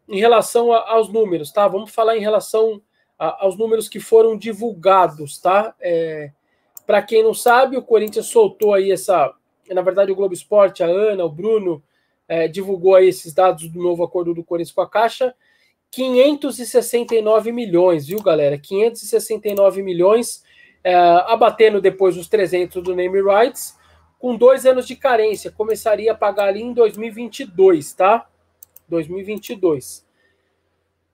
em 0.10 0.20
relação 0.20 0.74
a, 0.74 0.92
aos 0.92 1.08
números, 1.08 1.52
tá? 1.52 1.68
Vamos 1.68 1.92
falar 1.92 2.18
em 2.18 2.22
relação 2.22 2.82
a, 3.18 3.46
aos 3.46 3.56
números 3.56 3.88
que 3.88 4.00
foram 4.00 4.36
divulgados, 4.36 5.38
tá? 5.38 5.74
É, 5.80 6.32
Para 6.86 7.04
quem 7.04 7.24
não 7.24 7.34
sabe, 7.34 7.78
o 7.78 7.84
Corinthians 7.84 8.26
soltou 8.26 8.74
aí 8.74 8.92
essa. 8.92 9.34
Na 9.70 9.84
verdade, 9.84 10.12
o 10.12 10.16
Globo 10.16 10.34
Esporte, 10.34 10.84
a 10.84 10.88
Ana, 10.88 11.24
o 11.24 11.30
Bruno, 11.30 11.84
é, 12.28 12.48
divulgou 12.48 12.96
aí 12.96 13.08
esses 13.08 13.32
dados 13.34 13.70
do 13.70 13.80
novo 13.80 14.04
acordo 14.04 14.34
do 14.34 14.44
Corinthians 14.44 14.74
com 14.74 14.82
a 14.82 14.90
Caixa. 14.90 15.36
569 15.92 17.52
milhões, 17.52 18.08
viu, 18.08 18.22
galera? 18.22 18.58
569 18.58 19.84
milhões, 19.84 20.44
é, 20.84 20.96
abatendo 20.96 21.80
depois 21.80 22.18
os 22.18 22.28
300 22.28 22.82
do 22.84 22.96
name 22.96 23.22
rights, 23.22 23.78
com 24.18 24.36
dois 24.36 24.66
anos 24.66 24.88
de 24.88 24.96
carência. 24.96 25.52
Começaria 25.52 26.12
a 26.12 26.16
pagar 26.16 26.48
ali 26.48 26.64
em 26.64 26.74
2022, 26.74 27.94
tá? 27.94 28.28
2022. 28.90 30.08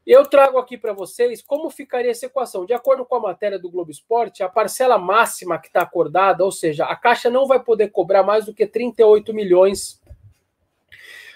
Eu 0.06 0.24
trago 0.24 0.60
aqui 0.60 0.78
para 0.78 0.94
vocês 0.94 1.42
como 1.42 1.70
ficaria 1.70 2.12
essa 2.12 2.28
equação. 2.28 2.64
De 2.66 2.74
acordo 2.74 3.04
com 3.04 3.16
a 3.16 3.20
matéria 3.20 3.58
do 3.58 3.72
Globo 3.72 3.90
Esporte, 3.90 4.44
a 4.44 4.50
parcela 4.50 5.00
máxima 5.00 5.58
que 5.58 5.68
está 5.68 5.82
acordada, 5.82 6.46
ou 6.46 6.52
seja, 6.52 6.86
a 6.86 6.96
Caixa 6.96 7.28
não 7.30 7.48
vai 7.48 7.60
poder 7.60 7.90
cobrar 7.90 8.22
mais 8.22 8.46
do 8.46 8.54
que 8.54 8.68
38 8.68 9.34
milhões 9.34 10.00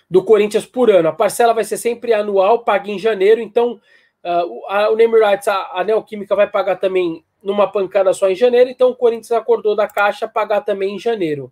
do 0.08 0.24
Corinthians 0.24 0.68
por 0.68 0.92
ano. 0.92 1.10
A 1.10 1.14
parcela 1.14 1.54
vai 1.54 1.64
ser 1.64 1.78
sempre 1.78 2.14
anual, 2.14 2.64
paga 2.64 2.92
em 2.92 3.00
janeiro. 3.00 3.42
Então, 3.42 3.82
uh, 4.24 4.66
a, 4.68 4.90
o 4.92 4.96
Name 4.96 5.20
Rights, 5.20 5.48
a, 5.48 5.72
a 5.74 5.84
Neoquímica 5.84 6.36
vai 6.36 6.48
pagar 6.48 6.76
também 6.76 7.26
numa 7.42 7.72
pancada 7.72 8.14
só 8.14 8.30
em 8.30 8.36
janeiro. 8.36 8.70
Então, 8.70 8.90
o 8.92 8.96
Corinthians 8.96 9.32
acordou 9.32 9.76
da 9.76 9.88
Caixa 9.88 10.28
pagar 10.28 10.62
também 10.62 10.96
em 10.96 11.00
janeiro. 11.00 11.52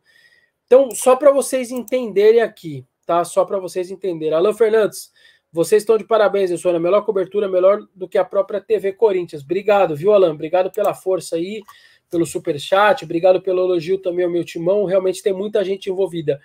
Então, 0.68 0.92
só 0.92 1.16
para 1.16 1.32
vocês 1.32 1.72
entenderem 1.72 2.42
aqui, 2.42 2.86
tá? 3.08 3.24
Só 3.24 3.46
para 3.46 3.58
vocês 3.58 3.90
entenderem. 3.90 4.36
Alan 4.36 4.54
Fernandes, 4.54 5.12
vocês 5.52 5.82
estão 5.82 5.98
de 5.98 6.04
parabéns, 6.04 6.52
eu 6.52 6.58
sou 6.58 6.74
na 6.74 6.80
melhor 6.80 7.04
cobertura, 7.06 7.48
melhor 7.48 7.88
do 7.96 8.08
que 8.08 8.18
a 8.18 8.26
própria 8.26 8.60
TV 8.60 8.92
Corinthians. 8.92 9.42
Obrigado, 9.42 9.96
viu, 9.96 10.14
Alan? 10.14 10.34
Obrigado 10.34 10.70
pela 10.70 10.94
força 10.94 11.38
aí, 11.38 11.64
pelo 12.12 12.26
super 12.26 12.60
chat, 12.60 13.06
obrigado 13.06 13.42
pelo 13.42 13.62
elogio 13.62 13.98
também 13.98 14.26
ao 14.26 14.32
meu 14.32 14.44
timão. 14.44 14.84
Realmente 14.84 15.24
tem 15.24 15.32
muita 15.32 15.64
gente 15.64 15.90
envolvida. 15.90 16.40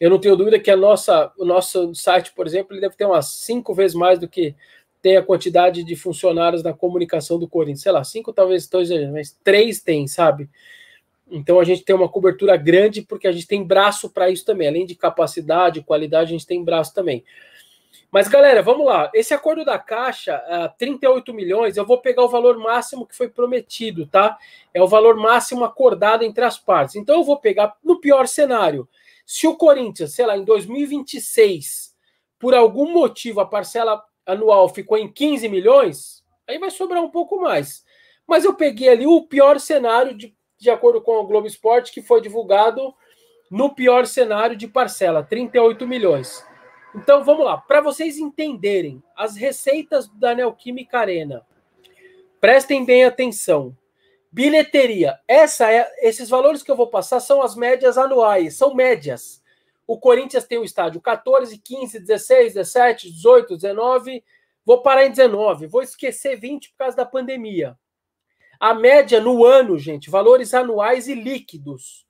Eu 0.00 0.08
não 0.08 0.18
tenho 0.18 0.34
dúvida 0.34 0.58
que 0.58 0.70
a 0.70 0.76
nossa, 0.76 1.30
o 1.36 1.44
nosso 1.44 1.94
site, 1.94 2.32
por 2.34 2.46
exemplo, 2.46 2.72
ele 2.72 2.80
deve 2.80 2.96
ter 2.96 3.04
umas 3.04 3.26
cinco 3.26 3.74
vezes 3.74 3.94
mais 3.94 4.18
do 4.18 4.26
que 4.26 4.54
tem 5.02 5.16
a 5.16 5.22
quantidade 5.22 5.84
de 5.84 5.94
funcionários 5.94 6.62
na 6.62 6.72
comunicação 6.72 7.38
do 7.38 7.48
Corinthians. 7.48 7.82
Sei 7.82 7.92
lá, 7.92 8.02
cinco 8.02 8.32
talvez 8.32 8.66
dois, 8.66 8.88
mas 9.10 9.36
três 9.44 9.82
tem, 9.82 10.06
sabe? 10.06 10.48
Então 11.30 11.60
a 11.60 11.64
gente 11.64 11.84
tem 11.84 11.94
uma 11.94 12.08
cobertura 12.08 12.56
grande 12.56 13.02
porque 13.02 13.28
a 13.28 13.32
gente 13.32 13.46
tem 13.46 13.64
braço 13.64 14.10
para 14.10 14.30
isso 14.30 14.44
também. 14.44 14.68
Além 14.68 14.86
de 14.86 14.94
capacidade, 14.94 15.82
qualidade, 15.82 16.30
a 16.30 16.32
gente 16.32 16.46
tem 16.46 16.64
braço 16.64 16.94
também. 16.94 17.24
Mas, 18.10 18.26
galera, 18.26 18.62
vamos 18.62 18.86
lá. 18.86 19.10
Esse 19.14 19.34
acordo 19.34 19.64
da 19.66 19.78
Caixa, 19.78 20.42
uh, 20.48 20.78
38 20.78 21.34
milhões, 21.34 21.76
eu 21.76 21.84
vou 21.84 21.98
pegar 21.98 22.24
o 22.24 22.28
valor 22.28 22.58
máximo 22.58 23.06
que 23.06 23.14
foi 23.14 23.28
prometido, 23.28 24.06
tá? 24.06 24.38
É 24.72 24.82
o 24.82 24.88
valor 24.88 25.14
máximo 25.16 25.62
acordado 25.62 26.22
entre 26.24 26.42
as 26.42 26.58
partes. 26.58 26.96
Então, 26.96 27.16
eu 27.16 27.24
vou 27.24 27.38
pegar 27.38 27.76
no 27.84 28.00
pior 28.00 28.26
cenário. 28.26 28.88
Se 29.26 29.46
o 29.46 29.56
Corinthians, 29.56 30.14
sei 30.14 30.24
lá, 30.24 30.38
em 30.38 30.44
2026, 30.44 31.94
por 32.38 32.54
algum 32.54 32.90
motivo 32.90 33.40
a 33.40 33.46
parcela 33.46 34.02
anual 34.24 34.68
ficou 34.70 34.96
em 34.96 35.10
15 35.10 35.48
milhões, 35.48 36.24
aí 36.46 36.58
vai 36.58 36.70
sobrar 36.70 37.02
um 37.02 37.10
pouco 37.10 37.38
mais. 37.38 37.84
Mas 38.26 38.44
eu 38.44 38.54
peguei 38.54 38.88
ali 38.88 39.06
o 39.06 39.22
pior 39.22 39.60
cenário 39.60 40.16
de 40.16 40.34
de 40.58 40.70
acordo 40.70 41.00
com 41.00 41.12
o 41.18 41.26
Globo 41.26 41.46
Esporte, 41.46 41.92
que 41.92 42.02
foi 42.02 42.20
divulgado 42.20 42.94
no 43.50 43.74
pior 43.74 44.06
cenário 44.06 44.56
de 44.56 44.66
parcela, 44.66 45.22
38 45.22 45.86
milhões. 45.86 46.44
Então 46.94 47.22
vamos 47.22 47.44
lá, 47.44 47.56
para 47.56 47.80
vocês 47.80 48.18
entenderem 48.18 49.02
as 49.16 49.36
receitas 49.36 50.08
da 50.08 50.34
Neoquímica 50.34 50.98
Arena. 50.98 51.46
Prestem 52.40 52.84
bem 52.84 53.04
atenção. 53.04 53.76
Bilheteria. 54.30 55.18
Essa 55.26 55.72
é, 55.72 55.90
esses 56.02 56.28
valores 56.28 56.62
que 56.62 56.70
eu 56.70 56.76
vou 56.76 56.88
passar 56.88 57.20
são 57.20 57.42
as 57.42 57.56
médias 57.56 57.96
anuais, 57.96 58.56
são 58.56 58.74
médias. 58.74 59.42
O 59.86 59.98
Corinthians 59.98 60.44
tem 60.44 60.58
o 60.58 60.64
estádio 60.64 61.00
14, 61.00 61.58
15, 61.58 62.00
16, 62.00 62.54
17, 62.54 63.10
18, 63.10 63.56
19. 63.56 64.22
Vou 64.64 64.82
parar 64.82 65.06
em 65.06 65.10
19. 65.10 65.66
Vou 65.66 65.82
esquecer 65.82 66.38
20 66.38 66.70
por 66.70 66.78
causa 66.78 66.96
da 66.96 67.06
pandemia. 67.06 67.76
A 68.60 68.74
média 68.74 69.20
no 69.20 69.44
ano, 69.44 69.78
gente, 69.78 70.10
valores 70.10 70.52
anuais 70.52 71.06
e 71.08 71.14
líquidos. 71.14 72.06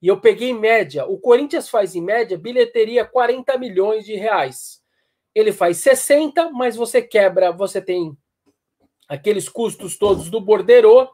E 0.00 0.08
eu 0.08 0.20
peguei 0.20 0.52
média. 0.52 1.06
O 1.06 1.18
Corinthians 1.18 1.68
faz 1.68 1.94
em 1.94 2.02
média 2.02 2.36
bilheteria 2.36 3.04
40 3.04 3.56
milhões 3.56 4.04
de 4.04 4.14
reais. 4.14 4.82
Ele 5.34 5.52
faz 5.52 5.76
60, 5.78 6.50
mas 6.50 6.74
você 6.74 7.00
quebra, 7.00 7.52
você 7.52 7.80
tem 7.80 8.16
aqueles 9.08 9.48
custos 9.48 9.96
todos 9.96 10.28
do 10.28 10.40
borderô. 10.40 11.08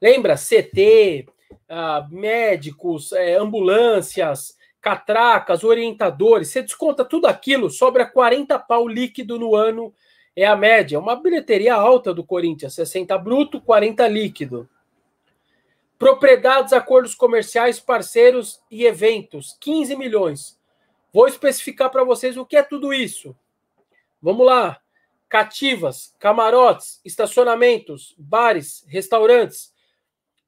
Lembra? 0.00 0.36
CT, 0.36 1.26
ah, 1.68 2.08
médicos, 2.10 3.12
é, 3.12 3.34
ambulâncias, 3.34 4.56
catracas, 4.80 5.62
orientadores. 5.62 6.48
Você 6.48 6.62
desconta 6.62 7.04
tudo 7.04 7.26
aquilo, 7.26 7.68
sobra 7.68 8.06
40 8.06 8.58
pau 8.58 8.88
líquido 8.88 9.38
no 9.38 9.54
ano 9.54 9.94
é 10.36 10.44
a 10.46 10.56
média. 10.56 10.98
Uma 10.98 11.16
bilheteria 11.16 11.74
alta 11.74 12.12
do 12.12 12.24
Corinthians, 12.24 12.74
60 12.74 13.16
bruto, 13.18 13.60
40 13.60 14.06
líquido. 14.08 14.68
Propriedades, 15.98 16.72
acordos 16.72 17.14
comerciais, 17.14 17.78
parceiros 17.78 18.60
e 18.70 18.84
eventos, 18.84 19.56
15 19.60 19.94
milhões. 19.96 20.58
Vou 21.12 21.28
especificar 21.28 21.90
para 21.90 22.04
vocês 22.04 22.36
o 22.36 22.46
que 22.46 22.56
é 22.56 22.62
tudo 22.62 22.92
isso. 22.92 23.36
Vamos 24.20 24.44
lá. 24.46 24.80
Cativas, 25.28 26.14
camarotes, 26.18 27.00
estacionamentos, 27.04 28.14
bares, 28.18 28.84
restaurantes, 28.88 29.72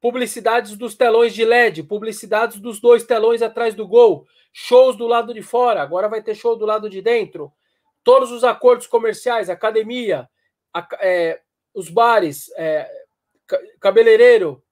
publicidades 0.01 0.77
dos 0.77 0.95
telões 0.95 1.33
de 1.33 1.45
LED, 1.45 1.83
publicidades 1.85 2.61
dos 2.61 2.79
dois 2.81 3.05
telões 3.05 3.41
atrás 3.41 3.75
do 3.75 3.89
gol, 3.89 4.27
shows 4.53 4.97
do 4.97 5.07
lado 5.07 5.33
de 5.33 5.41
fora, 5.41 5.81
agora 5.81 6.09
vai 6.09 6.23
ter 6.23 6.35
show 6.35 6.55
do 6.57 6.67
lado 6.67 6.91
de 6.91 7.01
dentro, 7.01 7.51
todos 8.05 8.31
os 8.31 8.45
acordos 8.45 8.87
comerciais, 8.87 9.51
academia, 9.51 10.29
a, 10.73 10.87
é, 11.01 11.41
os 11.75 11.89
bares, 11.89 12.53
é, 12.57 12.89
cabeleireiro, 13.81 14.63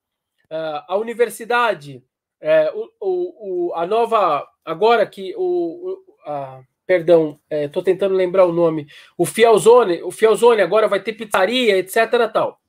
é, 0.51 0.83
a 0.87 0.97
universidade, 0.97 2.05
é, 2.41 2.71
o, 2.75 2.91
o, 3.01 3.75
a 3.75 3.87
nova, 3.87 4.47
agora 4.65 5.07
que 5.07 5.35
o, 5.37 6.05
a, 6.27 6.63
perdão, 6.87 7.41
estou 7.51 7.83
é, 7.83 7.85
tentando 7.85 8.15
lembrar 8.15 8.45
o 8.45 8.53
nome, 8.53 8.87
o 9.17 9.25
Fielzone, 9.25 10.03
o 10.03 10.11
Fielzone 10.11 10.61
agora 10.61 10.87
vai 10.87 11.01
ter 11.01 11.15
pizzaria, 11.15 11.79
etc. 11.79 12.31
Tal. 12.33 12.61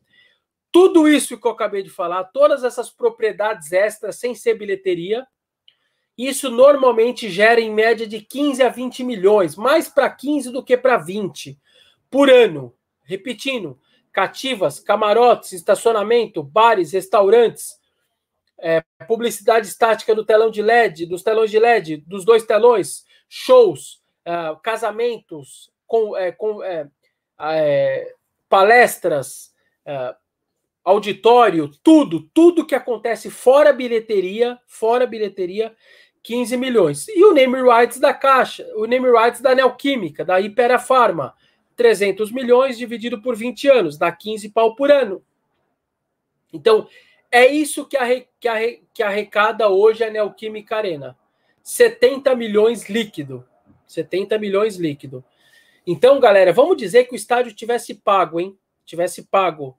Tudo 0.71 1.07
isso 1.07 1.37
que 1.39 1.45
eu 1.45 1.51
acabei 1.51 1.83
de 1.83 1.89
falar, 1.89 2.23
todas 2.25 2.63
essas 2.63 2.89
propriedades 2.89 3.71
extras 3.71 4.15
sem 4.15 4.33
ser 4.33 4.55
bilheteria, 4.55 5.27
isso 6.17 6.49
normalmente 6.49 7.29
gera 7.29 7.59
em 7.59 7.73
média 7.73 8.05
de 8.05 8.21
15 8.21 8.61
a 8.61 8.69
20 8.69 9.03
milhões, 9.03 9.55
mais 9.55 9.87
para 9.89 10.09
15 10.09 10.51
do 10.51 10.63
que 10.63 10.77
para 10.77 10.97
20 10.97 11.59
por 12.09 12.29
ano. 12.29 12.73
Repetindo, 13.03 13.79
cativas, 14.11 14.79
camarotes, 14.79 15.51
estacionamento, 15.51 16.43
bares, 16.43 16.93
restaurantes, 16.93 17.79
é, 18.59 18.83
publicidade 19.07 19.67
estática 19.67 20.13
do 20.13 20.23
telão 20.23 20.51
de 20.51 20.61
LED, 20.61 21.05
dos 21.05 21.23
telões 21.23 21.49
de 21.49 21.59
LED, 21.59 21.97
dos 21.97 22.23
dois 22.23 22.43
telões, 22.43 23.03
shows, 23.27 24.01
é, 24.23 24.55
casamentos, 24.63 25.71
com, 25.87 26.15
é, 26.15 26.31
com 26.31 26.63
é, 26.63 26.87
é, 27.39 28.13
palestras, 28.47 29.51
é, 29.85 30.15
auditório, 30.83 31.69
tudo, 31.81 32.29
tudo 32.33 32.65
que 32.65 32.75
acontece 32.75 33.29
fora 33.29 33.71
bilheteria, 33.71 34.59
fora 34.67 35.07
bilheteria, 35.07 35.73
15 36.21 36.57
milhões. 36.57 37.07
E 37.09 37.23
o 37.23 37.33
name 37.33 37.61
rights 37.61 37.99
da 37.99 38.13
Caixa, 38.13 38.67
o 38.75 38.85
name 38.85 39.09
rights 39.09 39.41
da 39.41 39.55
Neoquímica, 39.55 40.25
da 40.25 40.39
Ipera 40.39 40.79
Pharma, 40.79 41.33
300 41.75 42.31
milhões 42.31 42.77
dividido 42.77 43.21
por 43.21 43.35
20 43.35 43.67
anos, 43.69 43.97
dá 43.97 44.11
15 44.11 44.49
pau 44.49 44.75
por 44.75 44.91
ano. 44.91 45.23
Então, 46.51 46.87
é 47.31 47.47
isso 47.47 47.85
que, 47.85 47.97
arre, 47.97 48.27
que, 48.39 48.47
arre, 48.47 48.83
que 48.93 49.01
arrecada 49.01 49.67
hoje 49.67 50.03
a 50.03 50.09
Neoquímica 50.09 50.77
Arena. 50.77 51.17
70 51.63 52.35
milhões 52.35 52.89
líquido. 52.89 53.43
70 53.87 54.37
milhões 54.37 54.75
líquido. 54.75 55.23
Então, 55.85 56.19
galera, 56.19 56.53
vamos 56.53 56.77
dizer 56.77 57.05
que 57.05 57.13
o 57.13 57.15
estádio 57.15 57.53
tivesse 57.53 57.95
pago, 57.95 58.39
hein? 58.39 58.57
Tivesse 58.85 59.23
pago. 59.23 59.77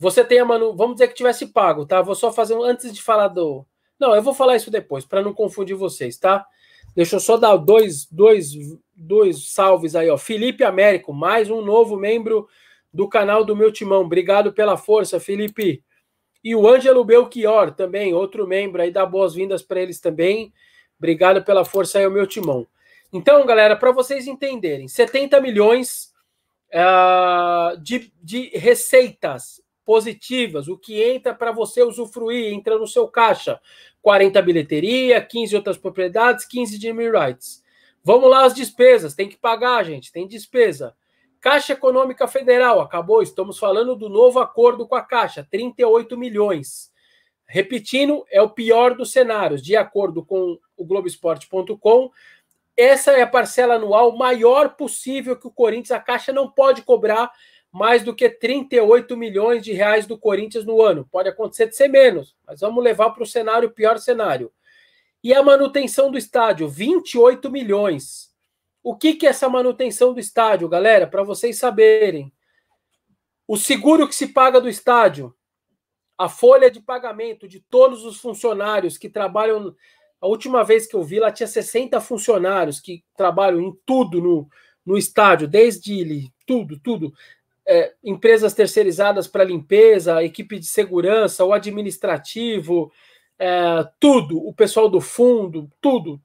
Você 0.00 0.24
tem 0.24 0.40
a 0.40 0.44
Manu. 0.46 0.74
Vamos 0.74 0.94
dizer 0.94 1.08
que 1.08 1.14
tivesse 1.14 1.48
pago, 1.48 1.84
tá? 1.84 2.00
Vou 2.00 2.14
só 2.14 2.32
fazer 2.32 2.54
um. 2.54 2.62
Antes 2.62 2.90
de 2.90 3.02
falar 3.02 3.28
do. 3.28 3.66
Não, 3.98 4.14
eu 4.14 4.22
vou 4.22 4.32
falar 4.32 4.56
isso 4.56 4.70
depois, 4.70 5.04
para 5.04 5.20
não 5.20 5.34
confundir 5.34 5.76
vocês, 5.76 6.16
tá? 6.16 6.46
Deixa 6.96 7.16
eu 7.16 7.20
só 7.20 7.36
dar 7.36 7.54
dois, 7.58 8.06
dois, 8.06 8.50
dois 8.96 9.52
salves 9.52 9.94
aí, 9.94 10.08
ó. 10.08 10.16
Felipe 10.16 10.64
Américo, 10.64 11.12
mais 11.12 11.50
um 11.50 11.60
novo 11.60 11.98
membro 11.98 12.48
do 12.92 13.06
canal 13.06 13.44
do 13.44 13.54
meu 13.54 13.70
timão. 13.70 14.00
Obrigado 14.00 14.54
pela 14.54 14.78
força, 14.78 15.20
Felipe. 15.20 15.84
E 16.42 16.56
o 16.56 16.66
Ângelo 16.66 17.04
Belchior 17.04 17.72
também, 17.72 18.14
outro 18.14 18.46
membro 18.46 18.80
aí, 18.80 18.90
dá 18.90 19.04
boas-vindas 19.04 19.62
para 19.62 19.82
eles 19.82 20.00
também. 20.00 20.50
Obrigado 20.98 21.44
pela 21.44 21.62
força 21.62 21.98
aí, 21.98 22.06
o 22.06 22.10
meu 22.10 22.26
timão. 22.26 22.66
Então, 23.12 23.44
galera, 23.44 23.76
para 23.76 23.92
vocês 23.92 24.26
entenderem, 24.26 24.88
70 24.88 25.38
milhões 25.42 26.10
uh, 26.72 27.78
de, 27.82 28.10
de 28.22 28.48
receitas 28.56 29.60
positivas, 29.90 30.68
o 30.68 30.78
que 30.78 31.02
entra 31.02 31.34
para 31.34 31.50
você 31.50 31.82
usufruir, 31.82 32.54
entra 32.54 32.78
no 32.78 32.86
seu 32.86 33.08
caixa. 33.08 33.60
40 34.00 34.40
bilheteria, 34.40 35.20
15 35.20 35.56
outras 35.56 35.76
propriedades, 35.76 36.44
15 36.44 36.78
de 36.78 36.92
rights. 36.92 37.60
Vamos 38.04 38.30
lá 38.30 38.44
as 38.44 38.54
despesas, 38.54 39.16
tem 39.16 39.28
que 39.28 39.36
pagar, 39.36 39.84
gente, 39.84 40.12
tem 40.12 40.28
despesa. 40.28 40.94
Caixa 41.40 41.72
Econômica 41.72 42.28
Federal, 42.28 42.80
acabou, 42.80 43.20
estamos 43.20 43.58
falando 43.58 43.96
do 43.96 44.08
novo 44.08 44.38
acordo 44.38 44.86
com 44.86 44.94
a 44.94 45.02
Caixa, 45.02 45.44
38 45.50 46.16
milhões. 46.16 46.92
Repetindo, 47.44 48.24
é 48.30 48.40
o 48.40 48.48
pior 48.48 48.94
dos 48.94 49.10
cenários, 49.10 49.60
de 49.60 49.74
acordo 49.74 50.24
com 50.24 50.56
o 50.76 50.84
Globoesporte.com, 50.84 52.12
essa 52.76 53.10
é 53.10 53.22
a 53.22 53.26
parcela 53.26 53.74
anual 53.74 54.16
maior 54.16 54.76
possível 54.76 55.36
que 55.36 55.48
o 55.48 55.50
Corinthians, 55.50 55.90
a 55.90 55.98
Caixa 55.98 56.32
não 56.32 56.48
pode 56.48 56.82
cobrar 56.82 57.28
mais 57.72 58.02
do 58.02 58.14
que 58.14 58.28
38 58.28 59.16
milhões 59.16 59.62
de 59.62 59.72
reais 59.72 60.06
do 60.06 60.18
Corinthians 60.18 60.64
no 60.64 60.82
ano. 60.82 61.08
Pode 61.10 61.28
acontecer 61.28 61.66
de 61.66 61.76
ser 61.76 61.88
menos, 61.88 62.34
mas 62.46 62.60
vamos 62.60 62.82
levar 62.82 63.10
para 63.10 63.22
o 63.22 63.26
cenário, 63.26 63.70
pior 63.70 63.98
cenário. 63.98 64.52
E 65.22 65.32
a 65.32 65.42
manutenção 65.42 66.10
do 66.10 66.18
estádio, 66.18 66.68
28 66.68 67.50
milhões. 67.50 68.30
O 68.82 68.96
que, 68.96 69.14
que 69.14 69.26
é 69.26 69.30
essa 69.30 69.48
manutenção 69.48 70.12
do 70.12 70.20
estádio, 70.20 70.68
galera? 70.68 71.06
Para 71.06 71.22
vocês 71.22 71.58
saberem. 71.58 72.32
O 73.46 73.56
seguro 73.56 74.08
que 74.08 74.14
se 74.14 74.28
paga 74.28 74.60
do 74.60 74.68
estádio, 74.68 75.34
a 76.16 76.28
folha 76.28 76.70
de 76.70 76.80
pagamento 76.80 77.46
de 77.46 77.60
todos 77.60 78.04
os 78.04 78.18
funcionários 78.18 78.98
que 78.98 79.08
trabalham. 79.08 79.74
A 80.20 80.26
última 80.26 80.62
vez 80.62 80.86
que 80.86 80.94
eu 80.94 81.02
vi, 81.02 81.18
lá 81.18 81.30
tinha 81.30 81.46
60 81.46 82.00
funcionários 82.00 82.80
que 82.80 83.04
trabalham 83.16 83.60
em 83.60 83.72
tudo 83.86 84.20
no, 84.20 84.48
no 84.84 84.98
estádio, 84.98 85.48
desde 85.48 86.30
tudo, 86.46 86.78
tudo 86.78 87.12
é, 87.66 87.92
empresas 88.02 88.54
terceirizadas 88.54 89.26
para 89.28 89.44
limpeza, 89.44 90.22
equipe 90.22 90.58
de 90.58 90.66
segurança, 90.66 91.44
o 91.44 91.52
administrativo, 91.52 92.90
é, 93.38 93.88
tudo, 93.98 94.38
o 94.38 94.52
pessoal 94.52 94.88
do 94.88 95.00
fundo, 95.00 95.70
tudo. 95.80 96.20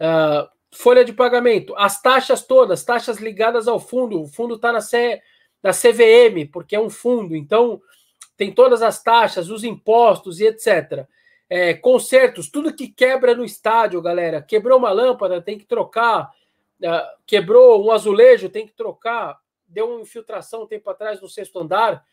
É, 0.00 0.48
folha 0.72 1.04
de 1.04 1.12
pagamento, 1.12 1.74
as 1.76 2.00
taxas 2.00 2.42
todas, 2.42 2.84
taxas 2.84 3.18
ligadas 3.18 3.66
ao 3.66 3.80
fundo, 3.80 4.20
o 4.20 4.26
fundo 4.26 4.54
está 4.54 4.72
na, 4.72 4.80
na 5.62 5.72
CVM, 5.72 6.50
porque 6.52 6.76
é 6.76 6.80
um 6.80 6.90
fundo, 6.90 7.34
então 7.34 7.80
tem 8.36 8.52
todas 8.52 8.82
as 8.82 9.02
taxas, 9.02 9.50
os 9.50 9.64
impostos 9.64 10.40
e 10.40 10.46
etc. 10.46 11.06
É, 11.50 11.74
consertos, 11.74 12.50
tudo 12.50 12.74
que 12.74 12.88
quebra 12.88 13.34
no 13.34 13.44
estádio, 13.44 14.02
galera. 14.02 14.40
Quebrou 14.40 14.78
uma 14.78 14.92
lâmpada, 14.92 15.40
tem 15.40 15.58
que 15.58 15.64
trocar. 15.64 16.30
É, 16.80 17.04
quebrou 17.26 17.84
um 17.84 17.90
azulejo, 17.90 18.48
tem 18.48 18.66
que 18.66 18.74
trocar 18.74 19.38
deu 19.68 19.90
uma 19.90 20.00
infiltração 20.00 20.62
um 20.62 20.66
tempo 20.66 20.88
atrás 20.90 21.20
no 21.20 21.28
sexto 21.28 21.58
andar. 21.58 22.04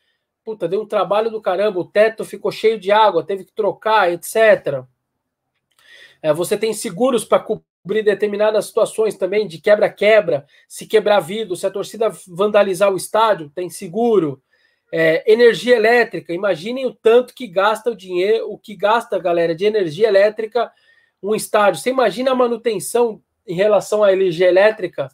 Puta, 0.43 0.67
deu 0.67 0.81
um 0.81 0.85
trabalho 0.85 1.31
do 1.31 1.41
caramba. 1.41 1.79
O 1.79 1.85
teto 1.85 2.23
ficou 2.23 2.51
cheio 2.51 2.79
de 2.79 2.91
água, 2.91 3.25
teve 3.25 3.45
que 3.45 3.53
trocar, 3.53 4.11
etc. 4.11 4.83
É, 6.21 6.33
você 6.33 6.57
tem 6.57 6.73
seguros 6.73 7.25
para 7.25 7.39
cobrir 7.39 8.03
determinadas 8.03 8.65
situações 8.65 9.15
também, 9.15 9.47
de 9.47 9.59
quebra-quebra. 9.59 10.45
Se 10.67 10.85
quebrar 10.85 11.19
vidro, 11.19 11.55
se 11.55 11.65
a 11.65 11.71
torcida 11.71 12.11
vandalizar 12.27 12.91
o 12.91 12.97
estádio, 12.97 13.49
tem 13.49 13.69
seguro. 13.69 14.41
É, 14.91 15.29
energia 15.31 15.75
elétrica, 15.75 16.31
imaginem 16.31 16.85
o 16.85 16.93
tanto 16.93 17.33
que 17.33 17.47
gasta 17.47 17.89
o 17.89 17.95
dinheiro, 17.95 18.51
o 18.51 18.57
que 18.57 18.75
gasta, 18.75 19.17
galera, 19.17 19.55
de 19.55 19.65
energia 19.65 20.07
elétrica 20.07 20.71
um 21.21 21.33
estádio. 21.33 21.81
Você 21.81 21.89
imagina 21.89 22.31
a 22.31 22.35
manutenção 22.35 23.21
em 23.47 23.55
relação 23.55 24.03
à 24.03 24.13
energia 24.13 24.47
elétrica 24.47 25.09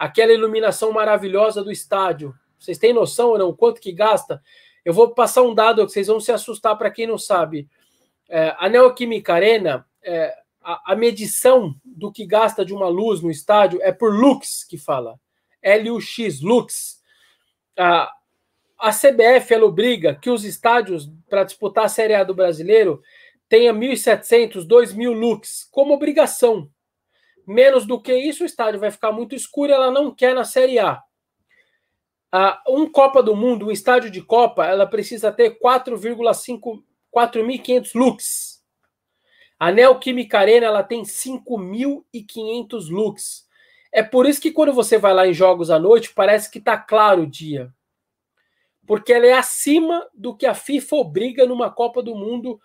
aquela 0.00 0.32
iluminação 0.32 0.90
maravilhosa 0.92 1.62
do 1.62 1.70
estádio. 1.70 2.34
Vocês 2.58 2.78
têm 2.78 2.90
noção 2.90 3.28
ou 3.28 3.38
não? 3.38 3.54
Quanto 3.54 3.82
que 3.82 3.92
gasta? 3.92 4.42
Eu 4.82 4.94
vou 4.94 5.10
passar 5.10 5.42
um 5.42 5.54
dado 5.54 5.84
que 5.84 5.92
vocês 5.92 6.06
vão 6.06 6.18
se 6.18 6.32
assustar 6.32 6.74
para 6.78 6.90
quem 6.90 7.06
não 7.06 7.18
sabe. 7.18 7.68
É, 8.26 8.56
a 8.58 8.66
Neoquímica 8.66 9.34
Arena, 9.34 9.86
é, 10.02 10.34
a, 10.62 10.92
a, 10.92 10.96
medição 10.96 11.74
do 11.84 12.10
que 12.10 12.24
gasta 12.24 12.64
de 12.64 12.72
uma 12.72 12.88
luz 12.88 13.20
no 13.20 13.30
estádio 13.30 13.78
é 13.82 13.92
por 13.92 14.14
lux 14.14 14.64
que 14.64 14.78
fala. 14.78 15.20
L-U-X, 15.60 16.40
lux. 16.40 17.02
A, 17.78 18.10
a 18.78 18.92
CBF 18.92 19.52
ela 19.52 19.66
obriga 19.66 20.14
que 20.14 20.30
os 20.30 20.46
estádios, 20.46 21.10
para 21.28 21.44
disputar 21.44 21.84
a 21.84 21.90
Série 21.90 22.14
A 22.14 22.24
do 22.24 22.34
brasileiro, 22.34 23.02
tenha 23.50 23.74
1.700, 23.74 24.66
2.000 24.66 25.12
lux, 25.12 25.68
como 25.70 25.92
obrigação. 25.92 26.70
Menos 27.50 27.84
do 27.84 28.00
que 28.00 28.14
isso, 28.14 28.44
o 28.44 28.46
estádio 28.46 28.78
vai 28.78 28.92
ficar 28.92 29.10
muito 29.10 29.34
escuro. 29.34 29.72
Ela 29.72 29.90
não 29.90 30.14
quer 30.14 30.36
na 30.36 30.44
Série 30.44 30.78
A. 30.78 31.02
Ah, 32.30 32.62
um 32.68 32.88
Copa 32.88 33.20
do 33.20 33.34
Mundo, 33.34 33.66
um 33.66 33.70
estádio 33.72 34.08
de 34.08 34.22
Copa, 34.22 34.64
ela 34.64 34.86
precisa 34.86 35.32
ter 35.32 35.58
4,5 35.58 36.80
4.500 37.12 37.90
lux. 37.92 38.64
A 39.58 39.72
Neoquímica 39.72 40.38
Arena 40.38 40.66
ela 40.66 40.84
tem 40.84 41.02
5.500 41.02 42.88
lux. 42.88 43.48
É 43.90 44.00
por 44.00 44.26
isso 44.26 44.40
que 44.40 44.52
quando 44.52 44.72
você 44.72 44.96
vai 44.96 45.12
lá 45.12 45.26
em 45.26 45.34
jogos 45.34 45.72
à 45.72 45.78
noite, 45.78 46.14
parece 46.14 46.48
que 46.48 46.60
está 46.60 46.78
claro 46.78 47.22
o 47.22 47.26
dia. 47.26 47.74
Porque 48.86 49.12
ela 49.12 49.26
é 49.26 49.32
acima 49.32 50.08
do 50.14 50.36
que 50.36 50.46
a 50.46 50.54
FIFA 50.54 50.94
obriga 50.94 51.46
numa 51.46 51.68
Copa 51.68 52.00
do 52.00 52.14
Mundo 52.14 52.60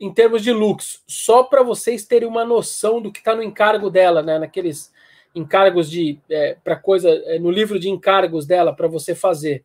em 0.00 0.12
termos 0.12 0.42
de 0.42 0.52
looks, 0.52 1.02
só 1.06 1.42
para 1.42 1.62
vocês 1.62 2.04
terem 2.04 2.28
uma 2.28 2.44
noção 2.44 3.00
do 3.00 3.12
que 3.12 3.18
está 3.18 3.34
no 3.34 3.42
encargo 3.42 3.90
dela, 3.90 4.22
né? 4.22 4.38
Naqueles 4.38 4.92
encargos 5.34 5.90
de 5.90 6.20
é, 6.30 6.56
para 6.62 6.76
coisa 6.76 7.10
é, 7.10 7.38
no 7.38 7.50
livro 7.50 7.78
de 7.78 7.88
encargos 7.88 8.46
dela 8.46 8.74
para 8.74 8.88
você 8.88 9.14
fazer 9.14 9.64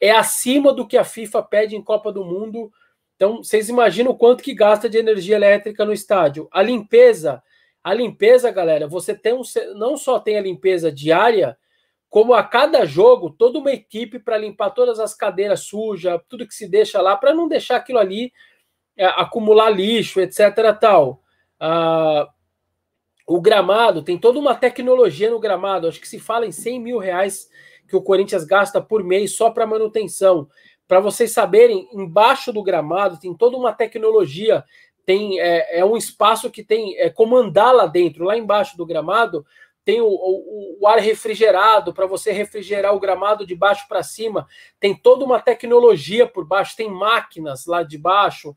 é 0.00 0.10
acima 0.10 0.72
do 0.72 0.86
que 0.86 0.96
a 0.96 1.04
FIFA 1.04 1.42
pede 1.42 1.76
em 1.76 1.82
Copa 1.82 2.12
do 2.12 2.24
Mundo. 2.24 2.72
Então 3.16 3.38
vocês 3.38 3.68
imaginam 3.68 4.12
o 4.12 4.16
quanto 4.16 4.42
que 4.42 4.54
gasta 4.54 4.88
de 4.88 4.98
energia 4.98 5.36
elétrica 5.36 5.84
no 5.84 5.92
estádio. 5.92 6.48
A 6.52 6.62
limpeza, 6.62 7.42
a 7.82 7.92
limpeza, 7.92 8.50
galera, 8.50 8.86
você 8.86 9.14
tem 9.14 9.32
um, 9.32 9.42
não 9.74 9.96
só 9.96 10.20
tem 10.20 10.38
a 10.38 10.42
limpeza 10.42 10.92
diária, 10.92 11.58
como 12.08 12.32
a 12.32 12.42
cada 12.42 12.86
jogo 12.86 13.30
toda 13.30 13.58
uma 13.58 13.72
equipe 13.72 14.18
para 14.18 14.38
limpar 14.38 14.70
todas 14.70 15.00
as 15.00 15.14
cadeiras 15.14 15.60
sujas, 15.60 16.20
tudo 16.28 16.46
que 16.46 16.54
se 16.54 16.68
deixa 16.68 17.02
lá 17.02 17.16
para 17.16 17.34
não 17.34 17.48
deixar 17.48 17.76
aquilo 17.76 17.98
ali 17.98 18.32
acumular 19.04 19.70
lixo, 19.70 20.20
etc. 20.20 20.76
tal. 20.80 21.22
Ah, 21.60 22.28
o 23.26 23.40
gramado, 23.40 24.02
tem 24.02 24.16
toda 24.16 24.38
uma 24.38 24.54
tecnologia 24.54 25.30
no 25.30 25.38
gramado. 25.38 25.86
Acho 25.86 26.00
que 26.00 26.08
se 26.08 26.18
fala 26.18 26.46
em 26.46 26.52
100 26.52 26.80
mil 26.80 26.98
reais 26.98 27.48
que 27.86 27.94
o 27.94 28.02
Corinthians 28.02 28.44
gasta 28.44 28.80
por 28.80 29.04
mês 29.04 29.36
só 29.36 29.50
para 29.50 29.66
manutenção. 29.66 30.48
para 30.86 31.00
vocês 31.00 31.32
saberem, 31.32 31.86
embaixo 31.92 32.50
do 32.50 32.62
gramado 32.62 33.20
tem 33.20 33.34
toda 33.34 33.58
uma 33.58 33.74
tecnologia, 33.74 34.64
tem 35.04 35.38
é, 35.38 35.80
é 35.80 35.84
um 35.84 35.98
espaço 35.98 36.50
que 36.50 36.62
tem 36.62 36.98
é, 36.98 37.10
comandar 37.10 37.74
lá 37.74 37.86
dentro, 37.86 38.24
lá 38.24 38.38
embaixo 38.38 38.76
do 38.76 38.86
gramado, 38.86 39.44
tem 39.84 40.00
o, 40.00 40.06
o, 40.06 40.78
o 40.80 40.86
ar 40.86 40.98
refrigerado 40.98 41.94
para 41.94 42.06
você 42.06 42.30
refrigerar 42.30 42.94
o 42.94 43.00
gramado 43.00 43.46
de 43.46 43.54
baixo 43.54 43.86
para 43.88 44.02
cima, 44.02 44.46
tem 44.78 44.94
toda 44.94 45.24
uma 45.24 45.40
tecnologia 45.40 46.26
por 46.26 46.46
baixo, 46.46 46.76
tem 46.76 46.90
máquinas 46.90 47.64
lá 47.66 47.82
de 47.82 47.96
baixo, 47.96 48.54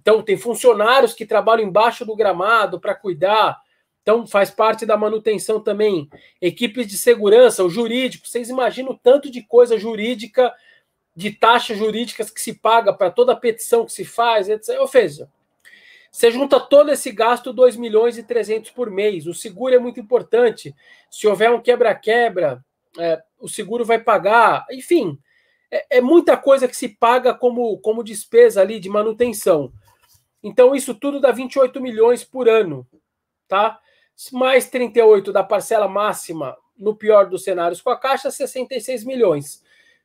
então 0.00 0.22
tem 0.22 0.36
funcionários 0.36 1.12
que 1.12 1.26
trabalham 1.26 1.66
embaixo 1.66 2.04
do 2.04 2.14
gramado 2.14 2.80
para 2.80 2.94
cuidar. 2.94 3.60
Então 4.00 4.26
faz 4.26 4.50
parte 4.50 4.86
da 4.86 4.96
manutenção 4.96 5.60
também. 5.60 6.08
Equipes 6.40 6.86
de 6.86 6.96
segurança, 6.96 7.64
o 7.64 7.68
jurídico. 7.68 8.26
Vocês 8.26 8.48
imaginam 8.48 8.92
o 8.92 8.98
tanto 8.98 9.30
de 9.30 9.42
coisa 9.42 9.76
jurídica, 9.76 10.54
de 11.14 11.32
taxas 11.32 11.76
jurídicas 11.76 12.30
que 12.30 12.40
se 12.40 12.54
paga 12.54 12.92
para 12.92 13.10
toda 13.10 13.36
petição 13.36 13.84
que 13.84 13.92
se 13.92 14.04
faz, 14.04 14.48
etc. 14.48 14.78
Ou 14.78 14.86
seja, 14.86 15.28
você 16.10 16.30
junta 16.30 16.60
todo 16.60 16.90
esse 16.90 17.10
gasto, 17.10 17.52
2 17.52 17.76
milhões 17.76 18.16
e 18.16 18.22
300 18.22 18.70
por 18.70 18.90
mês. 18.90 19.26
O 19.26 19.34
seguro 19.34 19.74
é 19.74 19.78
muito 19.78 20.00
importante. 20.00 20.74
Se 21.10 21.26
houver 21.26 21.50
um 21.50 21.60
quebra-quebra, 21.60 22.64
é, 22.98 23.20
o 23.38 23.48
seguro 23.48 23.84
vai 23.84 23.98
pagar. 23.98 24.64
Enfim, 24.70 25.18
é, 25.70 25.98
é, 25.98 26.00
muita 26.00 26.36
coisa 26.36 26.66
que 26.66 26.76
se 26.76 26.88
paga 26.88 27.34
como, 27.34 27.78
como 27.78 28.04
despesa 28.04 28.60
ali 28.60 28.80
de 28.80 28.88
manutenção. 28.88 29.72
Então, 30.48 30.74
isso 30.74 30.94
tudo 30.94 31.20
dá 31.20 31.30
28 31.30 31.80
milhões 31.80 32.24
por 32.24 32.48
ano, 32.48 32.86
tá? 33.46 33.78
Mais 34.32 34.68
38 34.68 35.32
da 35.32 35.44
parcela 35.44 35.86
máxima, 35.86 36.56
no 36.76 36.96
pior 36.96 37.28
dos 37.28 37.44
cenários 37.44 37.80
com 37.80 37.90
a 37.90 37.96
Caixa, 37.96 38.30
66 38.30 39.04
milhões. 39.04 39.62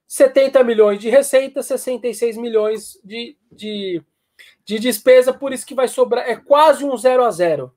70 0.08 0.64
milhões 0.64 1.00
de 1.00 1.10
receita, 1.10 1.64
66 1.64 2.38
milhões 2.38 3.00
de, 3.04 3.38
de 3.52 4.04
de 4.66 4.80
despesa, 4.80 5.34
por 5.34 5.52
isso 5.52 5.66
que 5.66 5.76
vai 5.76 5.88
sobrar, 5.88 6.28
é 6.28 6.36
quase 6.36 6.86
um 6.86 6.96
zero 6.96 7.24
a 7.24 7.32
zero. 7.32 7.74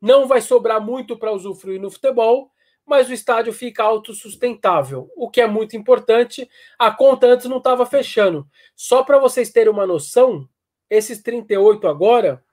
Não 0.00 0.26
vai 0.26 0.40
sobrar 0.40 0.80
muito 0.80 1.16
para 1.16 1.32
usufruir 1.32 1.80
no 1.80 1.90
futebol, 1.90 2.50
mas 2.86 3.08
o 3.08 3.12
estádio 3.12 3.52
fica 3.52 3.84
autossustentável, 3.84 5.10
o 5.14 5.30
que 5.30 5.40
é 5.40 5.46
muito 5.46 5.76
importante. 5.76 6.48
A 6.78 6.90
conta 6.90 7.26
antes 7.26 7.46
não 7.46 7.58
estava 7.58 7.86
fechando. 7.86 8.48
Só 8.74 9.04
para 9.04 9.18
vocês 9.18 9.50
terem 9.50 9.72
uma 9.72 9.86
noção, 9.86 10.48
esses 10.90 11.22
38 11.22 11.86
agora, 11.86 12.44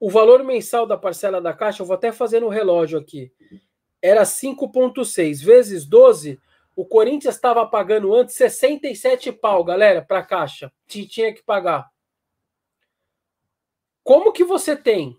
o 0.00 0.10
valor 0.10 0.42
mensal 0.42 0.86
da 0.86 0.96
parcela 0.96 1.40
da 1.40 1.52
Caixa, 1.52 1.82
eu 1.82 1.86
vou 1.86 1.94
até 1.94 2.10
fazer 2.10 2.40
no 2.40 2.48
relógio 2.48 2.98
aqui, 2.98 3.30
era 4.00 4.22
5,6 4.22 5.44
vezes 5.44 5.84
12. 5.86 6.40
O 6.74 6.84
Corinthians 6.84 7.34
estava 7.34 7.66
pagando 7.66 8.14
antes 8.14 8.34
67 8.34 9.32
pau, 9.32 9.64
galera, 9.64 10.02
para 10.02 10.18
a 10.18 10.24
Caixa. 10.24 10.72
Tinha 10.86 11.34
que 11.34 11.42
pagar. 11.42 11.90
Como 14.04 14.32
que 14.32 14.44
você 14.44 14.76
tem 14.76 15.18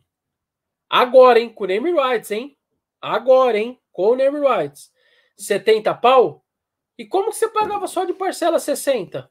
agora, 0.90 1.40
hein, 1.40 1.50
com 1.50 1.66
o 1.66 1.68
name 1.68 1.92
rights, 1.92 2.32
hein? 2.32 2.58
Agora, 3.02 3.58
hein, 3.58 3.80
com 3.92 4.12
o 4.12 4.16
name 4.16 4.40
rights. 4.40 4.92
70 5.36 5.94
pau? 5.96 6.46
E 6.98 7.06
como 7.06 7.30
que 7.30 7.36
você 7.36 7.50
pagava 7.50 7.88
só 7.88 8.06
de 8.06 8.14
parcela 8.14 8.60
60? 8.60 9.30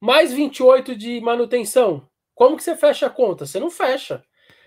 Mais 0.00 0.32
28 0.32 0.94
de 0.94 1.20
manutenção. 1.20 2.06
Como 2.34 2.56
que 2.56 2.62
você 2.62 2.76
fecha 2.76 3.06
a 3.06 3.10
conta? 3.10 3.46
Você 3.46 3.58
não 3.58 3.70
fecha. 3.70 4.22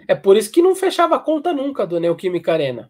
É 0.07 0.15
por 0.15 0.35
isso 0.35 0.51
que 0.51 0.61
não 0.61 0.75
fechava 0.75 1.15
a 1.15 1.19
conta 1.19 1.53
nunca 1.53 1.85
do 1.85 1.99
Neoquímica 1.99 2.51
Arena. 2.51 2.89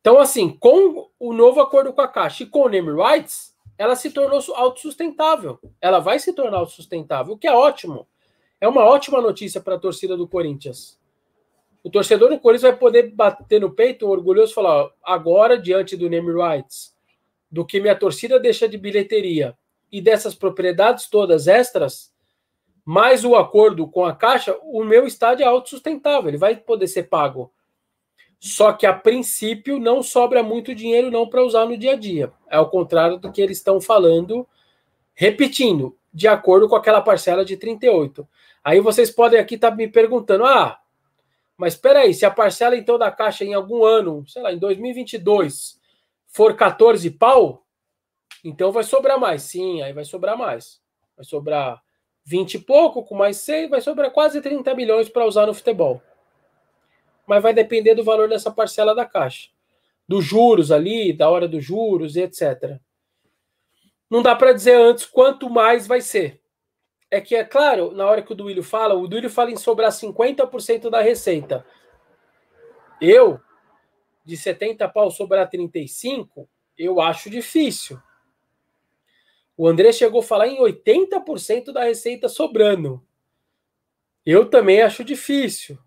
Então, 0.00 0.18
assim, 0.18 0.50
com 0.50 1.08
o 1.18 1.32
novo 1.32 1.60
acordo 1.60 1.92
com 1.92 2.00
a 2.00 2.08
Caixa 2.08 2.42
e 2.42 2.46
com 2.46 2.60
o 2.64 2.68
Name 2.68 2.90
Rights, 2.90 3.54
ela 3.78 3.96
se 3.96 4.10
tornou 4.10 4.38
autossustentável. 4.54 5.58
Ela 5.80 5.98
vai 5.98 6.18
se 6.18 6.32
tornar 6.34 6.58
autossustentável, 6.58 7.34
o 7.34 7.38
que 7.38 7.46
é 7.46 7.52
ótimo. 7.52 8.06
É 8.60 8.68
uma 8.68 8.84
ótima 8.84 9.20
notícia 9.20 9.60
para 9.60 9.76
a 9.76 9.78
torcida 9.78 10.16
do 10.16 10.28
Corinthians. 10.28 11.00
O 11.82 11.90
torcedor 11.90 12.28
do 12.28 12.38
Corinthians 12.38 12.70
vai 12.70 12.78
poder 12.78 13.10
bater 13.14 13.60
no 13.62 13.70
peito, 13.70 14.06
orgulhoso, 14.06 14.52
e 14.52 14.54
falar: 14.54 14.90
agora, 15.02 15.58
diante 15.58 15.96
do 15.96 16.10
name 16.10 16.32
rights, 16.32 16.94
do 17.50 17.64
que 17.64 17.80
minha 17.80 17.96
torcida 17.96 18.38
deixa 18.38 18.68
de 18.68 18.76
bilheteria 18.76 19.56
e 19.90 20.00
dessas 20.00 20.34
propriedades 20.34 21.08
todas 21.08 21.46
extras, 21.46 22.12
mais 22.84 23.24
o 23.24 23.36
acordo 23.36 23.86
com 23.86 24.04
a 24.04 24.14
Caixa, 24.14 24.56
o 24.62 24.82
meu 24.84 25.06
estádio 25.06 25.44
é 25.44 25.46
autossustentável, 25.46 26.28
ele 26.28 26.38
vai 26.38 26.56
poder 26.56 26.88
ser 26.88 27.04
pago. 27.04 27.52
Só 28.38 28.72
que 28.72 28.86
a 28.86 28.94
princípio 28.94 29.78
não 29.78 30.02
sobra 30.02 30.42
muito 30.42 30.74
dinheiro 30.74 31.10
não 31.10 31.28
para 31.28 31.44
usar 31.44 31.66
no 31.66 31.76
dia 31.76 31.92
a 31.92 31.96
dia. 31.96 32.32
É 32.48 32.56
ao 32.56 32.70
contrário 32.70 33.18
do 33.18 33.30
que 33.30 33.42
eles 33.42 33.58
estão 33.58 33.80
falando, 33.80 34.48
repetindo, 35.14 35.96
de 36.12 36.26
acordo 36.26 36.68
com 36.68 36.74
aquela 36.74 37.02
parcela 37.02 37.44
de 37.44 37.56
38. 37.56 38.26
Aí 38.64 38.80
vocês 38.80 39.10
podem 39.10 39.38
aqui 39.38 39.56
estar 39.56 39.70
tá 39.70 39.76
me 39.76 39.86
perguntando: 39.86 40.46
ah, 40.46 40.80
mas 41.56 41.74
espera 41.74 42.00
aí, 42.00 42.14
se 42.14 42.24
a 42.24 42.30
parcela 42.30 42.74
então 42.74 42.98
da 42.98 43.10
Caixa 43.10 43.44
em 43.44 43.52
algum 43.52 43.84
ano, 43.84 44.24
sei 44.26 44.40
lá, 44.40 44.50
em 44.50 44.58
2022, 44.58 45.78
for 46.26 46.56
14 46.56 47.10
pau, 47.10 47.66
então 48.44 48.72
vai 48.72 48.84
sobrar 48.84 49.18
mais. 49.18 49.42
Sim, 49.42 49.82
aí 49.82 49.92
vai 49.92 50.04
sobrar 50.04 50.36
mais. 50.36 50.80
Vai 51.16 51.24
sobrar 51.24 51.82
20 52.24 52.54
e 52.54 52.58
pouco, 52.58 53.02
com 53.04 53.14
mais 53.14 53.38
6, 53.38 53.70
vai 53.70 53.80
sobrar 53.80 54.10
quase 54.10 54.40
30 54.40 54.74
milhões 54.74 55.08
para 55.08 55.26
usar 55.26 55.46
no 55.46 55.54
futebol. 55.54 56.02
Mas 57.26 57.42
vai 57.42 57.52
depender 57.52 57.94
do 57.94 58.04
valor 58.04 58.28
dessa 58.28 58.50
parcela 58.50 58.94
da 58.94 59.04
Caixa. 59.04 59.50
Dos 60.08 60.24
juros 60.24 60.72
ali, 60.72 61.12
da 61.12 61.28
hora 61.30 61.46
dos 61.46 61.64
juros 61.64 62.16
e 62.16 62.22
etc. 62.22 62.78
Não 64.08 64.22
dá 64.22 64.34
para 64.34 64.52
dizer 64.52 64.74
antes 64.74 65.06
quanto 65.06 65.48
mais 65.48 65.86
vai 65.86 66.00
ser 66.00 66.40
é 67.10 67.20
que, 67.20 67.34
é 67.34 67.44
claro, 67.44 67.90
na 67.90 68.06
hora 68.06 68.22
que 68.22 68.32
o 68.32 68.36
Duílio 68.36 68.62
fala, 68.62 68.94
o 68.94 69.08
Duílio 69.08 69.28
fala 69.28 69.50
em 69.50 69.56
sobrar 69.56 69.90
50% 69.90 70.88
da 70.88 71.02
receita. 71.02 71.66
Eu, 73.00 73.40
de 74.24 74.36
70 74.36 74.88
pau 74.88 75.10
sobrar 75.10 75.50
35, 75.50 76.48
eu 76.78 77.00
acho 77.00 77.28
difícil. 77.28 78.00
O 79.60 79.68
André 79.68 79.92
chegou 79.92 80.20
a 80.20 80.24
falar 80.24 80.48
em 80.48 80.58
80% 80.58 81.70
da 81.70 81.84
receita 81.84 82.30
sobrando. 82.30 83.04
Eu 84.24 84.48
também 84.48 84.80
acho 84.80 85.04
difícil. 85.04 85.78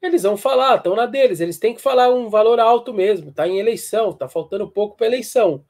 Eles 0.00 0.22
vão 0.22 0.34
falar, 0.34 0.76
estão 0.76 0.96
na 0.96 1.04
deles, 1.04 1.40
eles 1.40 1.58
têm 1.58 1.74
que 1.74 1.82
falar 1.82 2.08
um 2.08 2.30
valor 2.30 2.58
alto 2.58 2.94
mesmo, 2.94 3.34
tá 3.34 3.46
em 3.46 3.58
eleição, 3.58 4.14
tá 4.14 4.30
faltando 4.30 4.66
pouco 4.66 4.96
para 4.96 5.08
eleição. 5.08 5.62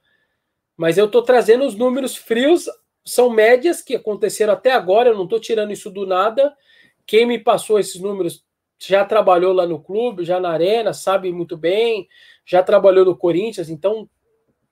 Mas 0.76 0.96
eu 0.96 1.06
estou 1.06 1.20
trazendo 1.20 1.66
os 1.66 1.74
números 1.74 2.14
frios 2.14 2.66
são 3.04 3.28
médias 3.28 3.82
que 3.82 3.96
aconteceram 3.96 4.52
até 4.52 4.70
agora, 4.70 5.08
eu 5.08 5.16
não 5.16 5.24
estou 5.24 5.40
tirando 5.40 5.72
isso 5.72 5.90
do 5.90 6.06
nada. 6.06 6.56
Quem 7.04 7.26
me 7.26 7.40
passou 7.40 7.80
esses 7.80 8.00
números 8.00 8.46
já 8.78 9.04
trabalhou 9.04 9.52
lá 9.52 9.66
no 9.66 9.82
clube, 9.82 10.24
já 10.24 10.38
na 10.38 10.50
arena, 10.50 10.94
sabe 10.94 11.32
muito 11.32 11.56
bem, 11.56 12.06
já 12.46 12.62
trabalhou 12.62 13.04
no 13.04 13.16
Corinthians, 13.16 13.68
então 13.68 14.08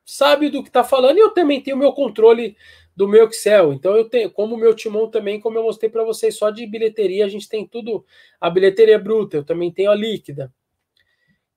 sabe 0.07 0.49
do 0.49 0.63
que 0.63 0.69
está 0.69 0.85
falando. 0.85 1.19
E 1.19 1.21
eu 1.21 1.31
também 1.31 1.61
tenho 1.61 1.77
o 1.77 1.79
meu 1.81 1.93
controle 1.93 2.57
do 2.95 3.07
meu 3.09 3.29
Excel. 3.29 3.73
Então 3.73 3.95
eu 3.95 4.09
tenho, 4.09 4.31
como 4.31 4.55
o 4.55 4.59
meu 4.59 4.75
timão 4.75 5.11
também, 5.11 5.41
como 5.41 5.59
eu 5.59 5.65
mostrei 5.65 5.91
para 5.91 6.05
vocês, 6.05 6.39
só 6.39 6.49
de 6.49 6.67
bilheteria 6.67 7.27
a 7.27 7.29
gente 7.29 7.49
tem 7.49 7.67
tudo, 7.67 8.07
a 8.41 8.49
bilheteria 8.49 8.99
bruta, 8.99 9.37
eu 9.37 9.45
também 9.45 9.71
tenho 9.71 9.91
a 9.91 9.95
líquida. 9.95 10.55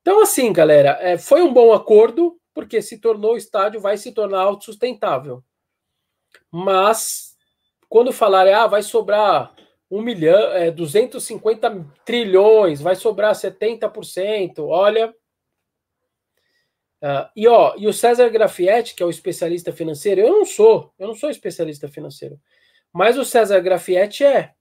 Então 0.01 0.21
assim, 0.21 0.51
galera, 0.51 0.97
é, 0.99 1.17
foi 1.17 1.41
um 1.41 1.53
bom 1.53 1.71
acordo, 1.71 2.37
porque 2.53 2.81
se 2.81 2.99
tornou 2.99 3.33
o 3.33 3.37
estádio, 3.37 3.79
vai 3.79 3.97
se 3.97 4.11
tornar 4.11 4.41
autossustentável. 4.41 5.41
Mas 6.51 7.37
quando 7.87 8.11
falarem, 8.11 8.53
ah, 8.53 8.67
vai 8.67 8.81
sobrar 8.81 9.55
um 9.89 10.01
milhão, 10.01 10.51
é, 10.51 10.69
250 10.69 11.85
trilhões, 12.05 12.81
vai 12.81 12.95
sobrar 12.95 13.33
70%, 13.33 14.59
olha. 14.59 15.13
Uh, 17.01 17.29
e 17.35 17.47
ó, 17.47 17.75
e 17.77 17.87
o 17.87 17.93
César 17.93 18.29
Grafietti, 18.29 18.93
que 18.93 19.01
é 19.01 19.05
o 19.05 19.09
especialista 19.09 19.71
financeiro, 19.71 20.21
eu 20.21 20.31
não 20.31 20.45
sou, 20.45 20.93
eu 20.99 21.07
não 21.07 21.15
sou 21.15 21.29
especialista 21.29 21.87
financeiro, 21.87 22.39
mas 22.91 23.17
o 23.17 23.23
César 23.23 23.59
Grafietti 23.61 24.23
é. 24.23 24.53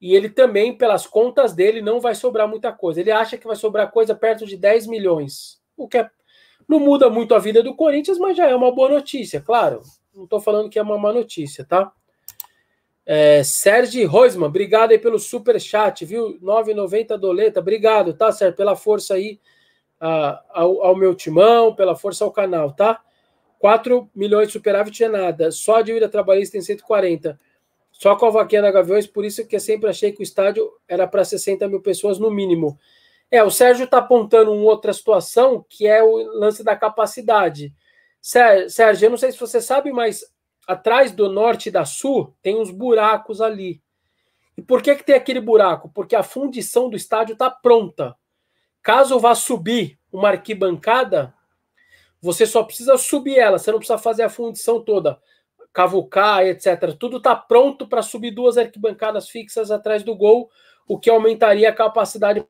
E 0.00 0.14
ele 0.14 0.28
também, 0.28 0.76
pelas 0.76 1.06
contas 1.06 1.54
dele, 1.54 1.80
não 1.80 2.00
vai 2.00 2.14
sobrar 2.14 2.46
muita 2.46 2.72
coisa. 2.72 3.00
Ele 3.00 3.10
acha 3.10 3.36
que 3.36 3.46
vai 3.46 3.56
sobrar 3.56 3.90
coisa 3.90 4.14
perto 4.14 4.46
de 4.46 4.56
10 4.56 4.86
milhões, 4.86 5.60
o 5.76 5.88
que 5.88 5.98
é, 5.98 6.10
não 6.68 6.78
muda 6.78 7.10
muito 7.10 7.34
a 7.34 7.38
vida 7.38 7.62
do 7.62 7.74
Corinthians, 7.74 8.18
mas 8.18 8.36
já 8.36 8.46
é 8.46 8.54
uma 8.54 8.70
boa 8.70 8.90
notícia, 8.90 9.40
claro 9.40 9.82
não 10.18 10.24
estou 10.24 10.40
falando 10.40 10.68
que 10.68 10.78
é 10.78 10.82
uma 10.82 10.98
má 10.98 11.12
notícia, 11.12 11.64
tá? 11.64 11.92
É, 13.06 13.42
Sérgio 13.42 14.06
Roisman, 14.08 14.48
obrigado 14.48 14.90
aí 14.90 14.98
pelo 14.98 15.18
super 15.18 15.58
chat, 15.58 16.04
viu? 16.04 16.38
9,90 16.40 17.16
doleta, 17.16 17.60
obrigado, 17.60 18.12
tá, 18.12 18.30
Sérgio, 18.32 18.56
pela 18.56 18.76
força 18.76 19.14
aí 19.14 19.40
a, 20.00 20.42
ao, 20.50 20.82
ao, 20.82 20.96
meu 20.96 21.14
timão, 21.14 21.74
pela 21.74 21.96
força 21.96 22.24
ao 22.24 22.30
canal, 22.30 22.72
tá? 22.72 23.00
4 23.58 24.08
milhões 24.14 24.48
de 24.48 24.52
superávit 24.52 25.02
é 25.02 25.08
nada, 25.08 25.50
só 25.50 25.76
a 25.76 25.82
dívida 25.82 26.08
trabalhista 26.08 26.52
tem 26.52 26.62
140. 26.62 27.38
Só 27.90 28.14
com 28.14 28.26
a 28.26 28.30
vaquinha 28.30 28.62
da 28.62 28.70
Gaviões, 28.70 29.06
por 29.06 29.24
isso 29.24 29.44
que 29.46 29.56
eu 29.56 29.60
sempre 29.60 29.90
achei 29.90 30.12
que 30.12 30.20
o 30.20 30.22
estádio 30.22 30.70
era 30.86 31.06
para 31.06 31.24
60 31.24 31.66
mil 31.66 31.80
pessoas 31.80 32.18
no 32.18 32.30
mínimo. 32.30 32.78
É, 33.30 33.42
o 33.42 33.50
Sérgio 33.50 33.84
está 33.84 33.98
apontando 33.98 34.52
uma 34.52 34.62
outra 34.62 34.92
situação, 34.92 35.64
que 35.68 35.86
é 35.86 36.02
o 36.02 36.16
lance 36.38 36.62
da 36.62 36.76
capacidade. 36.76 37.74
Sérgio, 38.20 39.06
eu 39.06 39.10
não 39.10 39.16
sei 39.16 39.32
se 39.32 39.40
você 39.40 39.60
sabe, 39.60 39.92
mas 39.92 40.24
atrás 40.66 41.12
do 41.12 41.28
norte 41.28 41.68
e 41.68 41.72
da 41.72 41.84
sul 41.84 42.34
tem 42.40 42.56
uns 42.56 42.70
buracos 42.70 43.40
ali. 43.40 43.82
E 44.56 44.62
por 44.62 44.82
que, 44.82 44.94
que 44.96 45.04
tem 45.04 45.14
aquele 45.14 45.40
buraco? 45.40 45.90
Porque 45.94 46.14
a 46.14 46.22
fundição 46.22 46.88
do 46.88 46.96
estádio 46.96 47.32
está 47.32 47.50
pronta. 47.50 48.14
Caso 48.88 49.20
vá 49.20 49.34
subir 49.34 49.98
uma 50.10 50.30
arquibancada, 50.30 51.34
você 52.22 52.46
só 52.46 52.62
precisa 52.62 52.96
subir 52.96 53.36
ela, 53.36 53.58
você 53.58 53.70
não 53.70 53.78
precisa 53.78 53.98
fazer 53.98 54.22
a 54.22 54.30
fundição 54.30 54.82
toda, 54.82 55.20
cavucar, 55.74 56.46
etc. 56.46 56.96
Tudo 56.98 57.18
está 57.18 57.36
pronto 57.36 57.86
para 57.86 58.00
subir 58.00 58.30
duas 58.30 58.56
arquibancadas 58.56 59.28
fixas 59.28 59.70
atrás 59.70 60.02
do 60.02 60.16
gol, 60.16 60.50
o 60.88 60.98
que 60.98 61.10
aumentaria 61.10 61.68
a 61.68 61.74
capacidade 61.74 62.42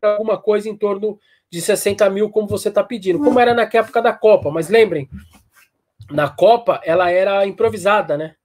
para 0.00 0.12
alguma 0.12 0.40
coisa 0.40 0.68
em 0.68 0.76
torno 0.76 1.18
de 1.50 1.60
60 1.60 2.08
mil, 2.10 2.30
como 2.30 2.46
você 2.46 2.68
está 2.68 2.84
pedindo, 2.84 3.18
como 3.18 3.40
era 3.40 3.52
na 3.52 3.62
época 3.62 4.00
da 4.00 4.12
Copa. 4.12 4.52
Mas 4.52 4.68
lembrem, 4.68 5.10
na 6.08 6.28
Copa 6.28 6.80
ela 6.84 7.10
era 7.10 7.44
improvisada, 7.44 8.16
né? 8.16 8.36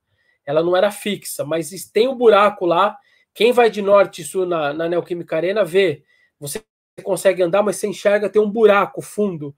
Ela 0.44 0.64
não 0.64 0.76
era 0.76 0.90
fixa, 0.90 1.46
mas 1.46 1.70
tem 1.94 2.08
um 2.08 2.16
buraco 2.16 2.66
lá. 2.66 2.98
Quem 3.32 3.52
vai 3.52 3.70
de 3.70 3.84
norte 3.84 4.24
e 4.24 4.26
sul 4.26 4.48
na, 4.48 4.74
na 4.74 4.90
Neoquímica 4.90 5.36
Arena 5.36 5.64
vê. 5.64 6.04
Você 6.40 6.64
consegue 7.04 7.42
andar, 7.42 7.64
mas 7.64 7.78
você 7.78 7.88
enxerga 7.88 8.30
tem 8.30 8.42
um 8.42 8.50
buraco 8.50 9.02
fundo. 9.02 9.56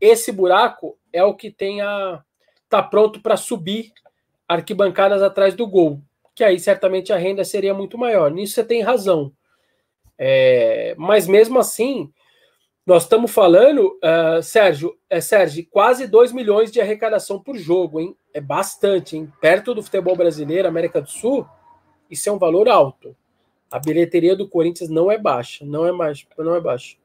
Esse 0.00 0.30
buraco 0.30 0.98
é 1.12 1.22
o 1.24 1.34
que 1.34 1.50
tem 1.50 1.80
a 1.80 2.22
tá 2.68 2.82
pronto 2.82 3.20
para 3.20 3.36
subir 3.36 3.92
arquibancadas 4.48 5.22
atrás 5.22 5.54
do 5.54 5.66
gol, 5.66 6.00
que 6.34 6.44
aí 6.44 6.58
certamente 6.58 7.12
a 7.12 7.16
renda 7.16 7.44
seria 7.44 7.74
muito 7.74 7.96
maior. 7.96 8.30
Nisso 8.30 8.54
você 8.54 8.64
tem 8.64 8.82
razão. 8.82 9.32
É, 10.18 10.94
mas 10.98 11.26
mesmo 11.26 11.58
assim, 11.58 12.10
nós 12.86 13.02
estamos 13.02 13.32
falando, 13.32 13.98
uh, 13.98 14.42
Sérgio, 14.42 14.96
é, 15.10 15.20
Sérgio, 15.20 15.66
quase 15.70 16.06
2 16.06 16.32
milhões 16.32 16.70
de 16.70 16.80
arrecadação 16.80 17.42
por 17.42 17.56
jogo, 17.56 18.00
hein? 18.00 18.16
É 18.32 18.40
bastante, 18.40 19.16
hein? 19.16 19.32
Perto 19.40 19.74
do 19.74 19.82
futebol 19.82 20.16
brasileiro, 20.16 20.68
América 20.68 21.00
do 21.00 21.10
Sul, 21.10 21.46
isso 22.10 22.28
é 22.28 22.32
um 22.32 22.38
valor 22.38 22.68
alto. 22.68 23.16
A 23.70 23.78
bilheteria 23.78 24.36
do 24.36 24.48
Corinthians 24.48 24.88
não 24.88 25.10
é 25.10 25.18
baixa, 25.18 25.64
não 25.64 25.86
é 25.86 25.92
baixa, 25.92 26.26
não 26.38 26.54
é 26.54 26.60
baixa. 26.60 26.96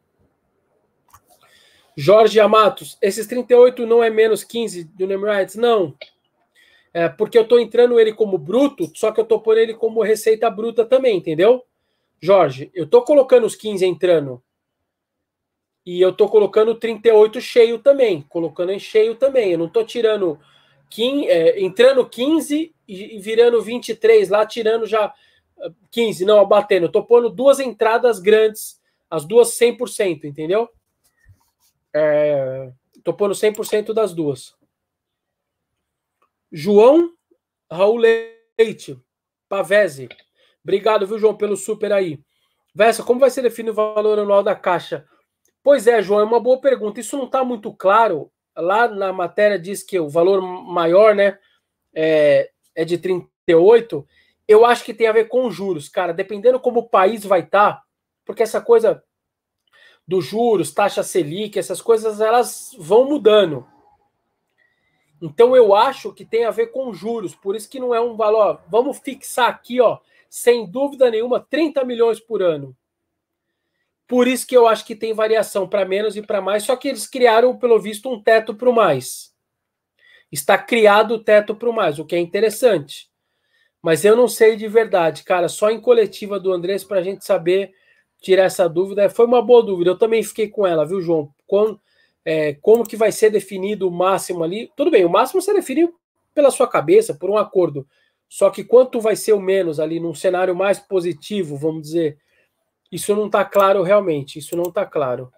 Jorge 1.95 2.39
Amatos, 2.39 2.97
esses 3.01 3.27
38 3.27 3.85
não 3.85 4.03
é 4.03 4.09
menos 4.09 4.43
15 4.43 4.85
do 4.85 5.07
Nemrites? 5.07 5.55
Não. 5.55 5.95
É 6.93 7.07
porque 7.09 7.37
eu 7.37 7.43
estou 7.43 7.59
entrando 7.59 7.99
ele 7.99 8.13
como 8.13 8.37
bruto, 8.37 8.91
só 8.95 9.11
que 9.11 9.19
eu 9.19 9.23
estou 9.23 9.39
por 9.39 9.57
ele 9.57 9.73
como 9.73 10.01
receita 10.01 10.49
bruta 10.49 10.85
também, 10.85 11.17
entendeu? 11.17 11.63
Jorge, 12.21 12.69
eu 12.73 12.85
estou 12.85 13.01
colocando 13.03 13.45
os 13.45 13.55
15 13.55 13.85
entrando 13.85 14.41
e 15.85 15.99
eu 15.99 16.13
tô 16.13 16.27
colocando 16.29 16.75
38 16.75 17.41
cheio 17.41 17.79
também, 17.79 18.21
colocando 18.29 18.71
em 18.71 18.79
cheio 18.79 19.15
também. 19.15 19.51
Eu 19.51 19.57
não 19.57 19.69
tô 19.69 19.83
tirando 19.83 20.39
15, 20.89 21.27
é, 21.27 21.61
entrando 21.61 22.07
15 22.07 22.73
e, 22.87 23.19
virando 23.19 23.61
23 23.61 24.29
lá, 24.29 24.45
tirando 24.45 24.85
já 24.85 25.13
15, 25.91 26.23
ah, 26.23 26.27
não, 26.27 26.39
abatendo. 26.39 26.85
Eu 26.85 26.91
tô 26.91 27.03
pondo 27.03 27.29
duas 27.29 27.59
entradas 27.59 28.19
grandes, 28.19 28.79
as 29.09 29.25
duas 29.25 29.49
100%, 29.57 30.25
entendeu? 30.25 30.69
É, 31.93 32.71
tô 33.03 33.13
pondo 33.13 33.33
100% 33.33 33.93
das 33.93 34.13
duas. 34.13 34.55
João 36.51 37.13
Raul 37.71 37.97
Leite, 37.97 38.99
Pavese. 39.47 40.09
Obrigado, 40.63 41.07
viu, 41.07 41.17
João, 41.17 41.35
pelo 41.35 41.55
super 41.55 41.91
aí. 41.91 42.19
Vessa, 42.73 43.03
como 43.03 43.19
vai 43.19 43.29
ser 43.29 43.41
definido 43.41 43.71
o 43.71 43.95
valor 43.95 44.19
anual 44.19 44.43
da 44.43 44.55
caixa? 44.55 45.05
Pois 45.63 45.87
é, 45.87 46.01
João, 46.01 46.21
é 46.21 46.23
uma 46.23 46.39
boa 46.39 46.59
pergunta. 46.59 46.99
Isso 46.99 47.17
não 47.17 47.25
está 47.25 47.43
muito 47.43 47.73
claro. 47.73 48.31
Lá 48.55 48.87
na 48.87 49.13
matéria 49.13 49.59
diz 49.59 49.83
que 49.83 49.99
o 49.99 50.09
valor 50.09 50.41
maior, 50.41 51.15
né, 51.15 51.37
é, 51.93 52.49
é 52.75 52.83
de 52.83 52.97
38. 52.97 54.07
Eu 54.47 54.65
acho 54.65 54.83
que 54.83 54.93
tem 54.93 55.07
a 55.07 55.13
ver 55.13 55.27
com 55.27 55.49
juros, 55.49 55.87
cara. 55.87 56.13
Dependendo 56.13 56.59
como 56.59 56.81
o 56.81 56.89
país 56.89 57.23
vai 57.23 57.41
estar, 57.41 57.73
tá, 57.73 57.83
porque 58.25 58.43
essa 58.43 58.61
coisa 58.61 59.03
dos 60.07 60.25
juros, 60.25 60.73
taxa 60.73 61.03
Selic, 61.03 61.57
essas 61.57 61.81
coisas 61.81 62.19
elas 62.19 62.75
vão 62.77 63.05
mudando. 63.05 63.65
Então 65.21 65.55
eu 65.55 65.75
acho 65.75 66.11
que 66.11 66.25
tem 66.25 66.45
a 66.45 66.51
ver 66.51 66.67
com 66.67 66.93
juros, 66.93 67.35
por 67.35 67.55
isso 67.55 67.69
que 67.69 67.79
não 67.79 67.93
é 67.93 68.01
um 68.01 68.15
valor. 68.15 68.59
Vamos 68.67 68.97
fixar 68.99 69.49
aqui, 69.49 69.79
ó, 69.79 69.99
sem 70.27 70.65
dúvida 70.65 71.11
nenhuma, 71.11 71.39
30 71.39 71.85
milhões 71.85 72.19
por 72.19 72.41
ano. 72.41 72.75
Por 74.07 74.27
isso 74.27 74.47
que 74.47 74.57
eu 74.57 74.67
acho 74.67 74.85
que 74.85 74.95
tem 74.95 75.13
variação 75.13 75.67
para 75.67 75.85
menos 75.85 76.17
e 76.17 76.21
para 76.21 76.41
mais, 76.41 76.63
só 76.63 76.75
que 76.75 76.87
eles 76.89 77.05
criaram, 77.05 77.55
pelo 77.55 77.79
visto, 77.79 78.09
um 78.09 78.21
teto 78.21 78.55
para 78.55 78.69
o 78.69 78.73
mais. 78.73 79.33
Está 80.31 80.57
criado 80.57 81.15
o 81.15 81.23
teto 81.23 81.55
para 81.55 81.69
o 81.69 81.73
mais, 81.73 81.99
o 81.99 82.05
que 82.05 82.15
é 82.15 82.19
interessante. 82.19 83.10
Mas 83.81 84.05
eu 84.05 84.15
não 84.15 84.27
sei 84.27 84.55
de 84.55 84.67
verdade, 84.67 85.23
cara. 85.23 85.49
Só 85.49 85.69
em 85.71 85.81
coletiva 85.81 86.39
do 86.39 86.51
Andrés 86.51 86.83
para 86.83 86.99
a 86.99 87.03
gente 87.03 87.25
saber 87.25 87.73
tirar 88.21 88.43
essa 88.43 88.69
dúvida. 88.69 89.09
Foi 89.09 89.25
uma 89.25 89.41
boa 89.41 89.63
dúvida. 89.63 89.89
Eu 89.89 89.97
também 89.97 90.21
fiquei 90.21 90.47
com 90.47 90.65
ela, 90.65 90.85
viu, 90.85 91.01
João? 91.01 91.33
Com, 91.47 91.77
é, 92.23 92.53
como 92.61 92.87
que 92.87 92.95
vai 92.95 93.11
ser 93.11 93.31
definido 93.31 93.87
o 93.87 93.91
máximo 93.91 94.43
ali? 94.43 94.71
Tudo 94.75 94.91
bem, 94.91 95.03
o 95.03 95.09
máximo 95.09 95.41
você 95.41 95.53
define 95.53 95.89
pela 96.33 96.51
sua 96.51 96.67
cabeça, 96.67 97.13
por 97.13 97.29
um 97.29 97.37
acordo. 97.37 97.85
Só 98.29 98.49
que 98.49 98.63
quanto 98.63 99.01
vai 99.01 99.15
ser 99.15 99.33
o 99.33 99.41
menos 99.41 99.79
ali 99.79 99.99
num 99.99 100.13
cenário 100.13 100.55
mais 100.55 100.79
positivo, 100.79 101.57
vamos 101.57 101.81
dizer, 101.81 102.17
isso 102.91 103.13
não 103.15 103.25
está 103.25 103.43
claro 103.43 103.83
realmente, 103.83 104.39
isso 104.39 104.55
não 104.55 104.63
está 104.63 104.85
claro. 104.85 105.31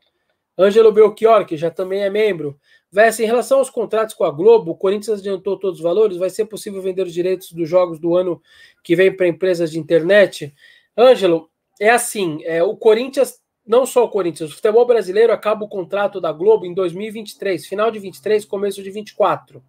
Ângelo 0.57 0.91
Belchior, 0.91 1.45
que 1.45 1.57
já 1.57 1.71
também 1.71 2.03
é 2.03 2.09
membro. 2.09 2.59
Vessa, 2.91 3.23
em 3.23 3.25
relação 3.25 3.57
aos 3.57 3.71
contratos 3.71 4.13
com 4.13 4.23
a 4.23 4.29
Globo, 4.29 4.71
o 4.71 4.77
Corinthians 4.77 5.19
adiantou 5.19 5.57
todos 5.57 5.79
os 5.79 5.83
valores, 5.83 6.17
vai 6.17 6.29
ser 6.29 6.45
possível 6.45 6.81
vender 6.81 7.05
os 7.05 7.13
direitos 7.13 7.51
dos 7.51 7.67
jogos 7.67 7.99
do 7.99 8.15
ano 8.15 8.41
que 8.83 8.95
vem 8.95 9.15
para 9.15 9.27
empresas 9.27 9.71
de 9.71 9.79
internet? 9.79 10.53
Ângelo, 10.95 11.49
é 11.79 11.89
assim, 11.89 12.43
é, 12.43 12.61
o 12.61 12.77
Corinthians, 12.77 13.39
não 13.65 13.85
só 13.85 14.03
o 14.03 14.09
Corinthians, 14.09 14.51
o 14.51 14.55
futebol 14.55 14.85
brasileiro 14.85 15.33
acaba 15.33 15.65
o 15.65 15.69
contrato 15.69 16.21
da 16.21 16.31
Globo 16.31 16.67
em 16.67 16.73
2023, 16.73 17.65
final 17.65 17.89
de 17.89 17.97
23, 17.97 18.45
começo 18.45 18.83
de 18.83 18.91
24. 18.91 19.63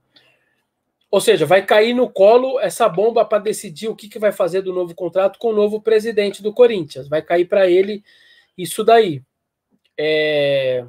Ou 1.10 1.20
seja, 1.20 1.46
vai 1.46 1.64
cair 1.64 1.94
no 1.94 2.10
colo 2.10 2.60
essa 2.60 2.88
bomba 2.88 3.24
para 3.24 3.38
decidir 3.38 3.88
o 3.88 3.94
que, 3.94 4.08
que 4.08 4.18
vai 4.18 4.32
fazer 4.32 4.62
do 4.62 4.72
novo 4.72 4.94
contrato 4.94 5.38
com 5.38 5.48
o 5.48 5.54
novo 5.54 5.80
presidente 5.80 6.42
do 6.42 6.52
Corinthians. 6.52 7.08
Vai 7.08 7.22
cair 7.22 7.46
para 7.46 7.70
ele 7.70 8.02
isso 8.58 8.82
daí. 8.82 9.22
É... 9.98 10.84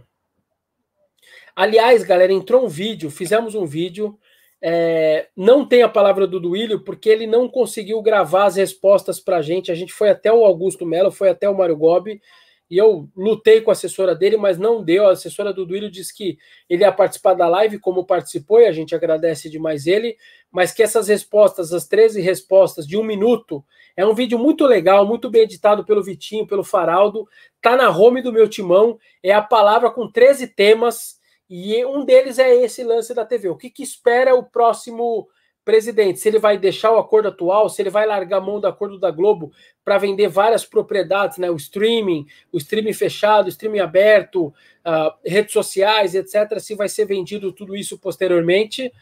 Aliás, 1.55 2.03
galera, 2.03 2.33
entrou 2.33 2.65
um 2.65 2.67
vídeo, 2.67 3.09
fizemos 3.09 3.55
um 3.55 3.65
vídeo. 3.65 4.17
É... 4.61 5.27
não 5.35 5.67
tem 5.67 5.83
a 5.83 5.89
palavra 5.89 6.25
do 6.25 6.39
Duílio, 6.39 6.83
porque 6.83 7.09
ele 7.09 7.27
não 7.27 7.47
conseguiu 7.47 8.01
gravar 8.01 8.45
as 8.45 8.55
respostas 8.55 9.19
para 9.19 9.37
a 9.37 9.41
gente. 9.41 9.71
A 9.71 9.75
gente 9.75 9.93
foi 9.93 10.09
até 10.09 10.31
o 10.31 10.45
Augusto 10.45 10.85
Melo, 10.85 11.11
foi 11.11 11.29
até 11.29 11.49
o 11.49 11.57
Mário 11.57 11.77
Gobi 11.77 12.21
e 12.69 12.77
eu 12.77 13.07
lutei 13.15 13.61
com 13.61 13.69
a 13.69 13.73
assessora 13.73 14.15
dele, 14.15 14.37
mas 14.37 14.57
não 14.57 14.83
deu. 14.83 15.07
A 15.07 15.11
assessora 15.11 15.53
do 15.53 15.65
Duílio 15.65 15.89
disse 15.89 16.15
que 16.15 16.37
ele 16.69 16.83
ia 16.83 16.91
participar 16.91 17.33
da 17.33 17.47
live, 17.47 17.79
como 17.79 18.05
participou, 18.05 18.59
e 18.59 18.65
a 18.65 18.71
gente 18.71 18.95
agradece 18.95 19.49
demais 19.49 19.85
ele, 19.85 20.17
mas 20.51 20.71
que 20.71 20.81
essas 20.81 21.07
respostas, 21.07 21.71
as 21.73 21.87
13 21.87 22.21
respostas 22.21 22.87
de 22.87 22.97
um 22.97 23.03
minuto, 23.03 23.63
é 23.95 24.05
um 24.05 24.15
vídeo 24.15 24.39
muito 24.39 24.65
legal, 24.65 25.05
muito 25.05 25.29
bem 25.29 25.43
editado 25.43 25.85
pelo 25.85 26.03
Vitinho, 26.03 26.47
pelo 26.47 26.63
Faraldo, 26.63 27.27
tá 27.61 27.75
na 27.75 27.89
home 27.89 28.21
do 28.21 28.33
meu 28.33 28.47
timão, 28.47 28.97
é 29.21 29.31
a 29.31 29.41
palavra 29.41 29.91
com 29.91 30.11
13 30.11 30.47
temas, 30.47 31.19
e 31.49 31.85
um 31.85 32.03
deles 32.03 32.39
é 32.39 32.53
esse 32.55 32.83
lance 32.83 33.13
da 33.13 33.25
TV. 33.25 33.49
O 33.49 33.55
que, 33.55 33.69
que 33.69 33.83
espera 33.83 34.33
o 34.33 34.43
próximo 34.43 35.27
presidente, 35.65 36.19
se 36.19 36.29
ele 36.29 36.37
vai 36.37 36.57
deixar 36.57 36.91
o 36.91 36.99
acordo 36.99 37.27
atual, 37.27 37.67
se 37.67 37.81
ele 37.81 37.89
vai 37.89 38.05
largar 38.05 38.37
a 38.37 38.41
mão 38.41 38.59
do 38.59 38.67
acordo 38.67 38.99
da 38.99 39.09
Globo 39.09 39.51
para 39.83 39.97
vender 39.97 40.27
várias 40.27 40.63
propriedades, 40.63 41.39
né? 41.39 41.49
O 41.49 41.55
streaming, 41.55 42.27
o 42.51 42.57
streaming 42.57 42.93
fechado, 42.93 43.47
o 43.47 43.49
streaming 43.49 43.79
aberto, 43.79 44.45
uh, 44.45 45.11
redes 45.25 45.51
sociais, 45.51 46.13
etc. 46.13 46.59
Se 46.59 46.75
vai 46.75 46.87
ser 46.87 47.05
vendido 47.05 47.51
tudo 47.51 47.75
isso 47.75 47.97
posteriormente. 47.97 48.93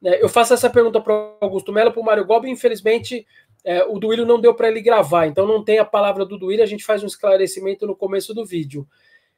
Né? 0.00 0.18
Eu 0.20 0.28
faço 0.28 0.54
essa 0.54 0.70
pergunta 0.70 1.00
para 1.00 1.12
o 1.12 1.36
Augusto 1.40 1.70
Mello, 1.70 1.92
para 1.92 2.00
o 2.00 2.04
Mário 2.04 2.24
Gobi, 2.24 2.50
infelizmente 2.50 3.26
é, 3.66 3.84
o 3.84 3.98
Duílio 3.98 4.24
não 4.24 4.40
deu 4.40 4.54
para 4.54 4.68
ele 4.68 4.80
gravar, 4.80 5.26
então 5.26 5.44
não 5.44 5.62
tem 5.62 5.80
a 5.80 5.84
palavra 5.84 6.24
do 6.24 6.38
Duílio, 6.38 6.62
a 6.62 6.68
gente 6.68 6.84
faz 6.84 7.02
um 7.02 7.06
esclarecimento 7.06 7.84
no 7.84 7.96
começo 7.96 8.32
do 8.32 8.46
vídeo. 8.46 8.86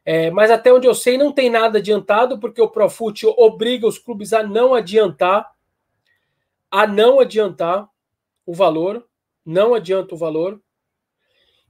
É, 0.05 0.31
mas 0.31 0.51
até 0.51 0.73
onde 0.73 0.87
eu 0.87 0.95
sei, 0.95 1.17
não 1.17 1.33
tem 1.33 1.49
nada 1.49 1.79
adiantado, 1.79 2.39
porque 2.39 2.61
o 2.61 2.69
Profut 2.69 3.27
obriga 3.27 3.87
os 3.87 3.99
clubes 3.99 4.35
a 4.35 4.43
não 4.43 4.75
adiantar 4.75 5.51
a 6.71 6.87
não 6.87 7.21
adiantar 7.21 7.89
o 8.45 8.55
valor, 8.55 9.07
não 9.45 9.75
adianta 9.75 10.15
o 10.15 10.19
valor, 10.19 10.61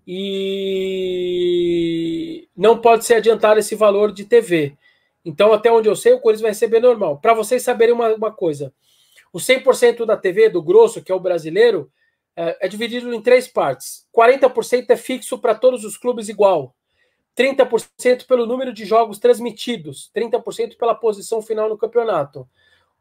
e 0.07 1.29
não 2.57 2.81
pode 2.81 3.05
ser 3.05 3.15
adiantado 3.15 3.61
esse 3.61 3.75
valor 3.75 4.11
de 4.13 4.25
TV. 4.25 4.77
Então, 5.25 5.53
até 5.53 5.71
onde 5.71 5.89
eu 5.89 5.95
sei, 5.95 6.15
o 6.15 6.21
Corinthians 6.21 6.41
vai 6.41 6.53
receber 6.53 6.81
normal. 6.81 7.19
Para 7.21 7.35
vocês 7.35 7.63
saberem 7.63 7.95
uma, 7.95 8.15
uma 8.15 8.33
coisa, 8.33 8.73
o 9.33 9.39
100% 9.39 10.07
da 10.07 10.17
TV, 10.17 10.49
do 10.49 10.63
grosso, 10.63 11.03
que 11.03 11.13
é 11.13 11.15
o 11.15 11.21
brasileiro, 11.21 11.93
é, 12.35 12.67
é 12.67 12.69
dividido 12.69 13.13
em 13.13 13.21
três 13.21 13.47
partes. 13.47 14.07
40% 14.17 14.87
é 14.89 14.97
fixo 14.97 15.39
para 15.39 15.55
todos 15.55 15.85
os 15.85 15.99
clubes 15.99 16.29
igual. 16.29 16.75
30% 17.37 18.27
pelo 18.27 18.47
número 18.47 18.73
de 18.73 18.85
jogos 18.85 19.19
transmitidos, 19.19 20.11
30% 20.17 20.77
pela 20.77 20.95
posição 20.95 21.43
final 21.43 21.69
no 21.69 21.77
campeonato. 21.77 22.49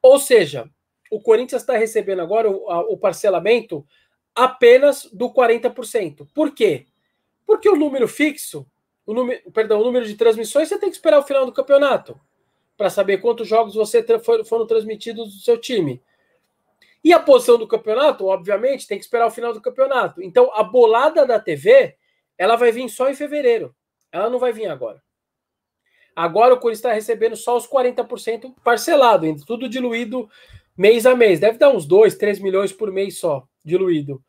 Ou 0.01 0.19
seja, 0.19 0.69
o 1.11 1.19
Corinthians 1.19 1.61
está 1.61 1.77
recebendo 1.77 2.21
agora 2.21 2.49
o, 2.49 2.69
a, 2.69 2.81
o 2.81 2.97
parcelamento 2.97 3.85
apenas 4.35 5.09
do 5.11 5.29
40%. 5.31 6.27
Por 6.33 6.53
quê? 6.53 6.85
Porque 7.45 7.69
o 7.69 7.75
número 7.75 8.07
fixo, 8.07 8.65
o 9.05 9.13
número, 9.13 9.51
perdão, 9.51 9.79
o 9.81 9.83
número 9.83 10.05
de 10.05 10.15
transmissões, 10.15 10.67
você 10.67 10.77
tem 10.77 10.89
que 10.89 10.95
esperar 10.95 11.19
o 11.19 11.23
final 11.23 11.45
do 11.45 11.53
campeonato 11.53 12.19
para 12.75 12.89
saber 12.89 13.17
quantos 13.17 13.47
jogos 13.47 13.73
você 13.73 14.05
foram 14.45 14.67
transmitidos 14.67 15.33
do 15.33 15.41
seu 15.41 15.57
time. 15.57 16.01
E 17.03 17.13
a 17.13 17.19
posição 17.19 17.57
do 17.57 17.67
campeonato, 17.67 18.25
obviamente, 18.25 18.85
tem 18.85 18.97
que 18.97 19.03
esperar 19.03 19.27
o 19.27 19.31
final 19.31 19.53
do 19.53 19.61
campeonato. 19.61 20.21
Então, 20.21 20.51
a 20.53 20.61
bolada 20.61 21.25
da 21.25 21.39
TV, 21.39 21.95
ela 22.37 22.55
vai 22.55 22.71
vir 22.71 22.87
só 22.89 23.09
em 23.09 23.15
fevereiro. 23.15 23.75
Ela 24.11 24.29
não 24.29 24.37
vai 24.37 24.51
vir 24.51 24.67
agora. 24.67 25.01
Agora 26.15 26.53
o 26.53 26.59
Corinthians 26.59 26.79
está 26.79 26.93
recebendo 26.93 27.35
só 27.35 27.55
os 27.55 27.67
40% 27.67 28.53
parcelado, 28.63 29.25
tudo 29.45 29.69
diluído 29.69 30.27
mês 30.77 31.05
a 31.05 31.15
mês. 31.15 31.39
Deve 31.39 31.57
dar 31.57 31.69
uns 31.69 31.85
2, 31.85 32.15
3 32.15 32.39
milhões 32.39 32.71
por 32.71 32.91
mês 32.91 33.17
só, 33.17 33.47
diluído. 33.65 34.23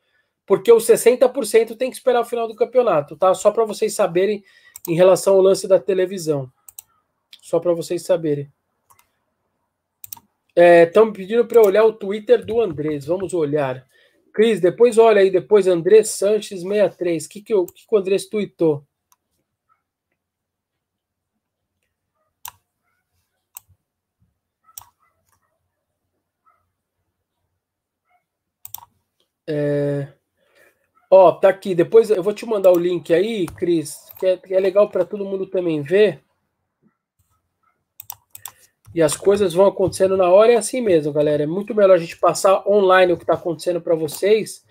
Porque 0.47 0.73
os 0.73 0.87
60% 0.87 1.77
tem 1.77 1.91
que 1.91 1.97
esperar 1.97 2.23
o 2.23 2.25
final 2.25 2.49
do 2.49 2.57
campeonato, 2.57 3.17
tá? 3.17 3.35
Só 3.35 3.51
para 3.51 3.67
vocês 3.67 3.95
saberem 3.95 4.43
em 4.89 4.95
relação 4.95 5.35
ao 5.35 5.43
lance 5.43 5.69
da 5.69 5.79
televisão. 5.79 6.51
Só 7.43 7.61
para 7.61 7.75
vocês 7.75 8.03
saberem. 8.03 8.51
Estão 10.57 11.09
é, 11.09 11.13
pedindo 11.13 11.47
para 11.47 11.61
olhar 11.61 11.85
o 11.85 11.93
Twitter 11.93 12.45
do 12.45 12.61
Andrés. 12.61 13.05
Vamos 13.05 13.35
olhar. 13.35 13.87
Cris, 14.33 14.61
depois 14.61 14.97
olha 14.97 15.21
aí, 15.21 15.31
depois 15.31 15.67
Andrés 15.67 16.09
Sanches 16.11 16.63
63. 16.63 17.27
O 17.27 17.29
que, 17.29 17.43
que, 17.43 17.55
que, 17.55 17.87
que 17.87 17.95
o 17.95 17.97
Andrés 17.99 18.27
tweetou? 18.27 18.88
É... 29.49 30.09
Ó, 31.11 31.33
tá 31.33 31.49
aqui. 31.49 31.75
Depois 31.75 32.11
eu 32.11 32.23
vou 32.23 32.35
te 32.35 32.45
mandar 32.45 32.71
o 32.71 32.79
link 32.79 33.13
aí, 33.15 33.47
Cris, 33.47 34.13
que 34.19 34.27
é, 34.27 34.37
que 34.37 34.55
é 34.55 34.61
legal 34.61 34.91
para 34.91 35.07
todo 35.07 35.25
mundo 35.25 35.47
também 35.47 35.81
ver. 35.81 36.23
E 38.95 39.03
as 39.03 39.17
coisas 39.17 39.55
vão 39.55 39.67
acontecendo 39.67 40.17
na 40.17 40.31
hora, 40.31 40.53
é 40.53 40.57
assim 40.57 40.83
mesmo, 40.83 41.13
galera. 41.13 41.43
É 41.43 41.47
muito 41.47 41.75
melhor 41.75 41.95
a 41.95 41.99
gente 41.99 42.19
passar 42.19 42.67
online 42.69 43.13
o 43.13 43.17
que 43.17 43.23
está 43.23 43.35
acontecendo 43.35 43.81
para 43.81 43.95
vocês, 43.95 44.65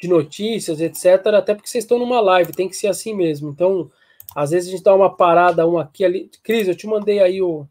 de 0.00 0.08
notícias, 0.08 0.80
etc. 0.80 1.26
Até 1.34 1.54
porque 1.54 1.68
vocês 1.68 1.84
estão 1.84 1.98
numa 1.98 2.20
live, 2.20 2.52
tem 2.52 2.68
que 2.68 2.76
ser 2.76 2.88
assim 2.88 3.14
mesmo. 3.14 3.50
Então, 3.50 3.90
às 4.34 4.50
vezes 4.50 4.68
a 4.68 4.72
gente 4.72 4.84
dá 4.84 4.94
uma 4.94 5.14
parada, 5.14 5.66
um 5.66 5.78
aqui 5.78 6.04
ali. 6.04 6.30
Cris, 6.42 6.68
eu 6.68 6.76
te 6.76 6.86
mandei 6.86 7.20
aí 7.20 7.42
o. 7.42 7.66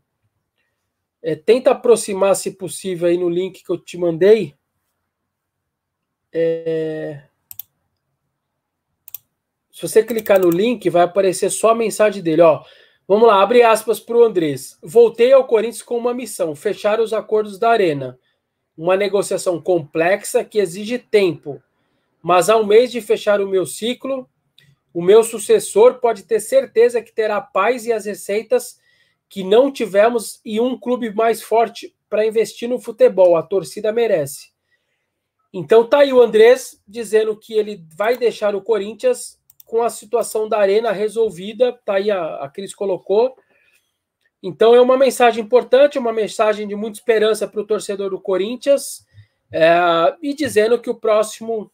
É, 1.24 1.36
tenta 1.36 1.72
aproximar, 1.72 2.36
se 2.36 2.52
possível, 2.52 3.08
aí 3.08 3.18
no 3.18 3.30
link 3.30 3.64
que 3.64 3.72
eu 3.72 3.78
te 3.78 3.98
mandei. 3.98 4.56
É... 6.34 7.24
Se 9.72 9.82
você 9.82 10.04
clicar 10.04 10.40
no 10.40 10.50
link, 10.50 10.90
vai 10.90 11.04
aparecer 11.04 11.50
só 11.50 11.72
a 11.72 11.76
mensagem 11.76 12.22
dele, 12.22 12.42
ó. 12.42 12.64
Vamos 13.08 13.28
lá, 13.28 13.42
abre 13.42 13.64
aspas 13.64 14.00
para 14.00 14.16
o 14.16 14.24
Andrés. 14.24 14.78
Voltei 14.82 15.34
ao 15.34 15.46
Corinthians 15.46 15.82
com 15.82 15.98
uma 15.98 16.14
missão: 16.14 16.56
fechar 16.56 17.00
os 17.00 17.14
acordos 17.14 17.58
da 17.58 17.70
Arena. 17.70 18.18
Uma 18.78 18.96
negociação 18.96 19.62
complexa 19.62 20.44
que 20.44 20.60
exige 20.60 20.98
tempo. 20.98 21.62
Mas 22.22 22.50
ao 22.50 22.66
mês 22.66 22.92
de 22.92 23.02
fechar 23.02 23.42
o 23.42 23.48
meu 23.48 23.66
ciclo, 23.66 24.30
o 24.94 25.02
meu 25.02 25.24
sucessor 25.24 25.96
pode 25.96 26.24
ter 26.24 26.40
certeza 26.40 27.02
que 27.02 27.12
terá 27.12 27.42
paz 27.42 27.86
e 27.86 27.92
as 27.92 28.06
receitas 28.06 28.80
que 29.28 29.44
não 29.44 29.72
tivemos 29.72 30.40
e 30.46 30.60
um 30.60 30.78
clube 30.78 31.14
mais 31.14 31.42
forte 31.42 31.96
para 32.10 32.26
investir 32.26 32.70
no 32.70 32.80
futebol. 32.80 33.36
A 33.36 33.42
torcida 33.42 33.92
merece. 33.92 34.51
Então 35.54 35.86
tá 35.86 36.00
aí 36.00 36.14
o 36.14 36.22
Andrés 36.22 36.82
dizendo 36.88 37.36
que 37.38 37.54
ele 37.54 37.86
vai 37.96 38.18
deixar 38.18 38.56
o 38.56 38.62
Corinthians 38.62 39.40
com 39.66 39.84
a 39.84 39.90
situação 39.90 40.48
da 40.48 40.60
arena 40.60 40.92
resolvida, 40.92 41.74
tá 41.86 41.96
aí 41.96 42.10
a, 42.12 42.36
a 42.36 42.50
Cris 42.50 42.74
colocou. 42.74 43.36
Então 44.42 44.74
é 44.74 44.82
uma 44.82 44.98
mensagem 44.98 45.44
importante, 45.44 46.00
uma 46.00 46.14
mensagem 46.14 46.68
de 46.68 46.76
muita 46.76 46.98
esperança 46.98 47.48
para 47.48 47.62
o 47.62 47.66
torcedor 47.66 48.10
do 48.10 48.20
Corinthians, 48.20 49.06
é, 49.52 49.78
e 50.22 50.34
dizendo 50.34 50.80
que 50.80 50.90
o 50.90 50.96
próximo 50.96 51.72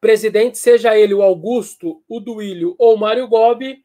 presidente, 0.00 0.58
seja 0.58 0.98
ele 0.98 1.14
o 1.14 1.22
Augusto, 1.22 2.02
o 2.08 2.18
Duílio 2.18 2.74
ou 2.76 2.94
o 2.94 2.98
Mário 2.98 3.28
Gobi, 3.28 3.84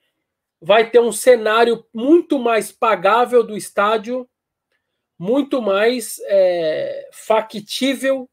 vai 0.60 0.90
ter 0.90 1.00
um 1.00 1.12
cenário 1.12 1.86
muito 1.94 2.40
mais 2.40 2.72
pagável 2.72 3.44
do 3.44 3.56
estádio, 3.56 4.28
muito 5.18 5.62
mais 5.62 6.20
é, 6.26 7.10
factível 7.12 8.30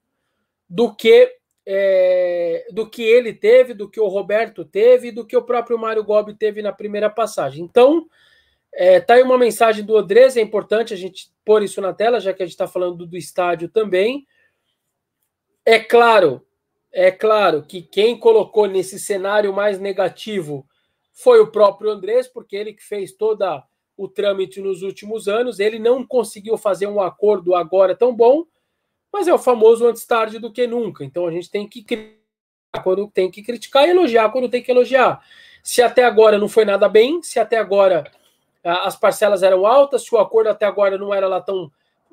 do 0.68 0.94
que 0.94 1.34
é, 1.66 2.66
do 2.72 2.88
que 2.88 3.02
ele 3.02 3.32
teve, 3.32 3.72
do 3.72 3.88
que 3.88 3.98
o 3.98 4.08
Roberto 4.08 4.64
teve, 4.64 5.10
do 5.10 5.24
que 5.24 5.36
o 5.36 5.42
próprio 5.42 5.78
Mário 5.78 6.04
Gobi 6.04 6.34
teve 6.34 6.60
na 6.60 6.72
primeira 6.72 7.08
passagem. 7.08 7.64
Então, 7.64 8.06
é, 8.72 9.00
tá 9.00 9.14
aí 9.14 9.22
uma 9.22 9.38
mensagem 9.38 9.84
do 9.84 9.94
Odrez, 9.94 10.36
é 10.36 10.42
importante 10.42 10.92
a 10.92 10.96
gente 10.96 11.32
pôr 11.44 11.62
isso 11.62 11.80
na 11.80 11.94
tela, 11.94 12.20
já 12.20 12.34
que 12.34 12.42
a 12.42 12.46
gente 12.46 12.54
está 12.54 12.66
falando 12.66 12.98
do, 12.98 13.06
do 13.06 13.16
estádio 13.16 13.68
também. 13.68 14.26
É 15.64 15.78
claro, 15.78 16.46
é 16.92 17.10
claro 17.10 17.62
que 17.62 17.80
quem 17.80 18.18
colocou 18.18 18.66
nesse 18.66 18.98
cenário 18.98 19.52
mais 19.52 19.78
negativo 19.78 20.66
foi 21.12 21.40
o 21.40 21.50
próprio 21.50 21.90
Andrés, 21.90 22.28
porque 22.28 22.56
ele 22.56 22.74
que 22.74 22.82
fez 22.82 23.12
toda 23.12 23.64
o 23.96 24.08
trâmite 24.08 24.60
nos 24.60 24.82
últimos 24.82 25.28
anos, 25.28 25.60
ele 25.60 25.78
não 25.78 26.04
conseguiu 26.04 26.56
fazer 26.56 26.86
um 26.86 27.00
acordo 27.00 27.54
agora 27.54 27.94
tão 27.94 28.14
bom, 28.14 28.44
mas 29.12 29.28
é 29.28 29.34
o 29.34 29.38
famoso 29.38 29.86
antes 29.86 30.04
tarde 30.04 30.38
do 30.38 30.52
que 30.52 30.66
nunca. 30.66 31.04
Então 31.04 31.26
a 31.26 31.30
gente 31.30 31.50
tem 31.50 31.68
que 31.68 31.82
criticar 31.82 32.24
quando 32.82 33.08
tem 33.08 33.30
que 33.30 33.42
criticar 33.42 33.86
e 33.86 33.90
elogiar 33.90 34.30
quando 34.30 34.48
tem 34.48 34.62
que 34.62 34.70
elogiar. 34.70 35.24
Se 35.62 35.80
até 35.80 36.04
agora 36.04 36.38
não 36.38 36.48
foi 36.48 36.64
nada 36.64 36.88
bem, 36.88 37.22
se 37.22 37.38
até 37.38 37.56
agora 37.56 38.10
as 38.64 38.96
parcelas 38.96 39.42
eram 39.42 39.66
altas, 39.66 40.02
se 40.02 40.14
o 40.14 40.18
acordo 40.18 40.48
até 40.48 40.64
agora 40.64 40.96
não 40.96 41.12
era 41.12 41.28
lá 41.28 41.40
tão 41.40 41.70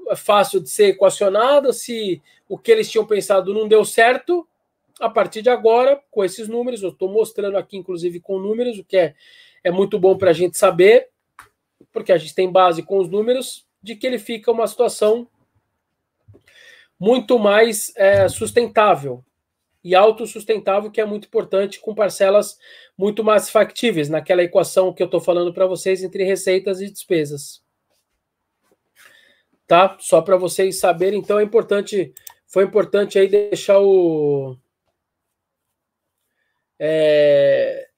é, 0.07 0.15
fácil 0.15 0.59
de 0.59 0.69
ser 0.69 0.89
equacionado, 0.89 1.71
se 1.71 2.21
o 2.47 2.57
que 2.57 2.71
eles 2.71 2.91
tinham 2.91 3.05
pensado 3.05 3.53
não 3.53 3.67
deu 3.67 3.85
certo, 3.85 4.45
a 4.99 5.09
partir 5.09 5.41
de 5.41 5.49
agora, 5.49 5.99
com 6.11 6.23
esses 6.23 6.47
números, 6.47 6.83
eu 6.83 6.89
estou 6.89 7.09
mostrando 7.09 7.57
aqui, 7.57 7.77
inclusive, 7.77 8.19
com 8.19 8.37
números, 8.37 8.77
o 8.77 8.83
que 8.83 8.97
é, 8.97 9.15
é 9.63 9.71
muito 9.71 9.97
bom 9.97 10.17
para 10.17 10.29
a 10.29 10.33
gente 10.33 10.57
saber, 10.57 11.09
porque 11.91 12.11
a 12.11 12.17
gente 12.17 12.35
tem 12.35 12.51
base 12.51 12.83
com 12.83 12.97
os 12.99 13.09
números, 13.09 13.65
de 13.81 13.95
que 13.95 14.05
ele 14.05 14.19
fica 14.19 14.51
uma 14.51 14.67
situação 14.67 15.27
muito 16.99 17.39
mais 17.39 17.91
é, 17.95 18.29
sustentável 18.29 19.23
e 19.83 19.95
autossustentável, 19.95 20.91
que 20.91 21.01
é 21.01 21.05
muito 21.05 21.25
importante, 21.25 21.79
com 21.79 21.95
parcelas 21.95 22.59
muito 22.95 23.23
mais 23.23 23.49
factíveis 23.49 24.09
naquela 24.09 24.43
equação 24.43 24.93
que 24.93 25.01
eu 25.01 25.05
estou 25.05 25.19
falando 25.19 25.51
para 25.51 25.65
vocês 25.65 26.03
entre 26.03 26.23
receitas 26.23 26.79
e 26.81 26.91
despesas. 26.91 27.63
Tá? 29.65 29.97
Só 29.99 30.21
para 30.21 30.37
vocês 30.37 30.79
saberem, 30.79 31.19
então 31.19 31.39
é 31.39 31.43
importante, 31.43 32.13
foi 32.45 32.65
importante 32.65 33.17
aí 33.17 33.27
deixar 33.27 33.79
o. 33.79 34.55
É, 36.77 37.89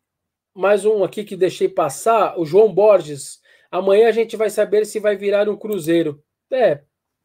mais 0.53 0.85
um 0.85 1.03
aqui 1.03 1.23
que 1.23 1.35
deixei 1.35 1.67
passar, 1.67 2.39
o 2.39 2.45
João 2.45 2.73
Borges. 2.73 3.42
Amanhã 3.73 4.07
a 4.07 4.11
gente 4.11 4.37
vai 4.37 4.51
saber 4.51 4.85
se 4.85 4.99
vai 4.99 5.15
virar 5.15 5.49
um 5.49 5.57
cruzeiro. 5.57 6.23
É, 6.51 6.81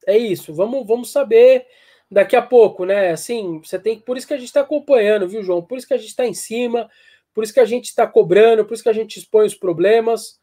é 0.07 0.16
isso. 0.16 0.55
Vamos, 0.55 0.86
vamos 0.86 1.12
saber 1.12 1.66
daqui 2.11 2.34
a 2.34 2.40
pouco, 2.40 2.86
né? 2.86 3.11
Assim, 3.11 3.61
você 3.62 3.78
tem. 3.78 4.01
Por 4.01 4.16
isso 4.16 4.26
que 4.26 4.32
a 4.32 4.38
gente 4.38 4.46
está 4.46 4.62
acompanhando, 4.62 5.28
viu, 5.28 5.42
João? 5.42 5.61
Por 5.61 5.76
isso 5.76 5.86
que 5.86 5.92
a 5.92 5.99
gente 5.99 6.09
está 6.09 6.26
em 6.26 6.32
cima, 6.32 6.88
por 7.34 7.44
isso 7.44 7.53
que 7.53 7.61
a 7.61 7.66
gente 7.66 7.84
está 7.84 8.07
cobrando, 8.07 8.64
por 8.64 8.72
isso 8.72 8.82
que 8.82 8.88
a 8.88 8.94
gente 8.94 9.18
expõe 9.18 9.44
os 9.44 9.55
problemas. 9.55 10.40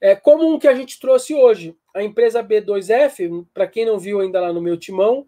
É 0.00 0.14
como 0.14 0.46
um 0.46 0.60
que 0.60 0.68
a 0.68 0.74
gente 0.76 1.00
trouxe 1.00 1.34
hoje. 1.34 1.74
A 1.92 2.04
empresa 2.04 2.40
B2F, 2.40 3.44
para 3.52 3.66
quem 3.66 3.84
não 3.84 3.98
viu 3.98 4.20
ainda 4.20 4.40
lá 4.40 4.52
no 4.52 4.62
meu 4.62 4.76
timão, 4.76 5.26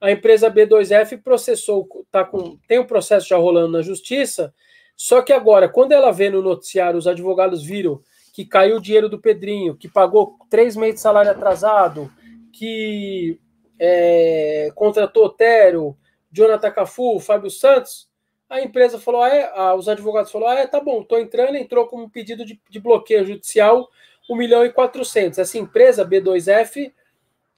a 0.00 0.12
empresa 0.12 0.48
B2F 0.48 1.20
processou, 1.20 1.88
tá 2.12 2.24
com, 2.24 2.56
tem 2.68 2.78
um 2.78 2.86
processo 2.86 3.26
já 3.26 3.36
rolando 3.36 3.72
na 3.72 3.82
justiça, 3.82 4.54
só 4.96 5.20
que 5.20 5.32
agora, 5.32 5.68
quando 5.68 5.90
ela 5.90 6.12
vê 6.12 6.30
no 6.30 6.42
noticiário, 6.42 6.96
os 6.96 7.08
advogados 7.08 7.64
viram 7.64 8.00
que 8.38 8.44
caiu 8.44 8.76
o 8.76 8.80
dinheiro 8.80 9.08
do 9.08 9.18
Pedrinho, 9.18 9.74
que 9.74 9.88
pagou 9.88 10.38
três 10.48 10.76
meses 10.76 10.94
de 10.94 11.00
salário 11.00 11.32
atrasado, 11.32 12.08
que 12.52 13.36
é, 13.80 14.70
contratou 14.76 15.24
Otero, 15.24 15.98
Jonathan 16.30 16.70
Cafu, 16.70 17.18
Fábio 17.18 17.50
Santos, 17.50 18.08
a 18.48 18.60
empresa 18.60 18.96
falou, 18.96 19.22
ah, 19.22 19.28
é, 19.28 19.74
os 19.74 19.88
advogados 19.88 20.30
falaram, 20.30 20.58
ah, 20.58 20.60
é, 20.60 20.68
tá 20.68 20.78
bom, 20.78 21.02
tô 21.02 21.18
entrando, 21.18 21.56
entrou 21.56 21.88
com 21.88 22.02
um 22.02 22.08
pedido 22.08 22.46
de, 22.46 22.60
de 22.70 22.78
bloqueio 22.78 23.26
judicial 23.26 23.88
1 24.30 24.36
milhão 24.36 24.64
e 24.64 24.70
400. 24.70 25.40
Essa 25.40 25.58
empresa, 25.58 26.06
B2F, 26.06 26.92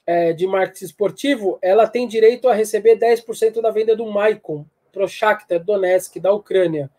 é, 0.07 0.33
de 0.33 0.47
marketing 0.47 0.87
esportivo, 0.87 1.59
ela 1.61 1.87
tem 1.87 2.09
direito 2.09 2.49
a 2.49 2.55
receber 2.55 2.97
10% 2.97 3.61
da 3.61 3.71
venda 3.71 3.95
do 3.95 4.07
Maicon, 4.07 4.65
pro 4.91 5.07
Shakhtar 5.07 5.63
Donetsk, 5.63 6.19
da 6.19 6.33
Ucrânia. 6.33 6.91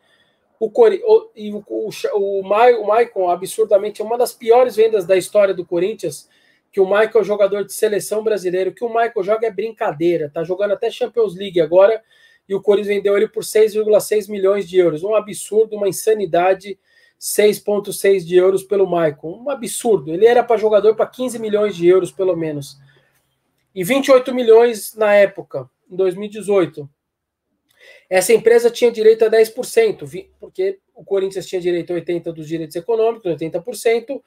O, 0.62 0.68
o, 0.68 1.32
o, 1.66 1.90
o, 2.14 2.40
o 2.40 2.88
Maicon, 2.88 3.32
absurdamente, 3.32 4.00
é 4.00 4.06
uma 4.06 4.16
das 4.16 4.32
piores 4.32 4.76
vendas 4.76 5.08
da 5.08 5.18
história 5.18 5.56
do 5.56 5.66
Corinthians, 5.66 6.30
que 6.72 6.80
o 6.80 6.86
Michael 6.86 7.22
é 7.22 7.24
jogador 7.24 7.66
de 7.66 7.74
seleção 7.74 8.24
brasileiro, 8.24 8.72
que 8.72 8.84
o 8.84 8.88
Michael 8.88 9.24
joga 9.24 9.48
é 9.48 9.52
brincadeira, 9.52 10.30
tá 10.30 10.44
jogando 10.44 10.74
até 10.74 10.92
Champions 10.92 11.36
League 11.36 11.60
agora, 11.60 12.00
e 12.48 12.54
o 12.54 12.62
Corinthians 12.62 12.96
vendeu 12.96 13.18
ele 13.18 13.28
por 13.28 13.42
6,6 13.42 14.30
milhões 14.30 14.70
de 14.70 14.78
euros. 14.78 15.04
Um 15.04 15.16
absurdo, 15.16 15.76
uma 15.76 15.90
insanidade, 15.90 16.78
6,6 17.20 18.24
de 18.24 18.36
euros 18.36 18.62
pelo 18.62 18.86
Michael. 18.86 19.18
Um 19.24 19.50
absurdo. 19.50 20.14
Ele 20.14 20.28
era 20.28 20.44
para 20.44 20.58
jogador 20.58 20.96
para 20.96 21.08
15 21.08 21.40
milhões 21.40 21.76
de 21.76 21.88
euros, 21.88 22.12
pelo 22.12 22.36
menos. 22.36 22.78
E 23.74 23.84
28 23.84 24.32
milhões 24.32 24.94
na 24.96 25.12
época, 25.12 25.68
em 25.90 25.96
2018. 25.96 26.88
Essa 28.12 28.34
empresa 28.34 28.70
tinha 28.70 28.92
direito 28.92 29.24
a 29.24 29.30
10%, 29.30 30.28
porque 30.38 30.80
o 30.94 31.02
Corinthians 31.02 31.48
tinha 31.48 31.62
direito 31.62 31.94
a 31.94 31.96
80% 31.96 32.34
dos 32.34 32.46
direitos 32.46 32.76
econômicos, 32.76 33.32
80%. 33.32 34.22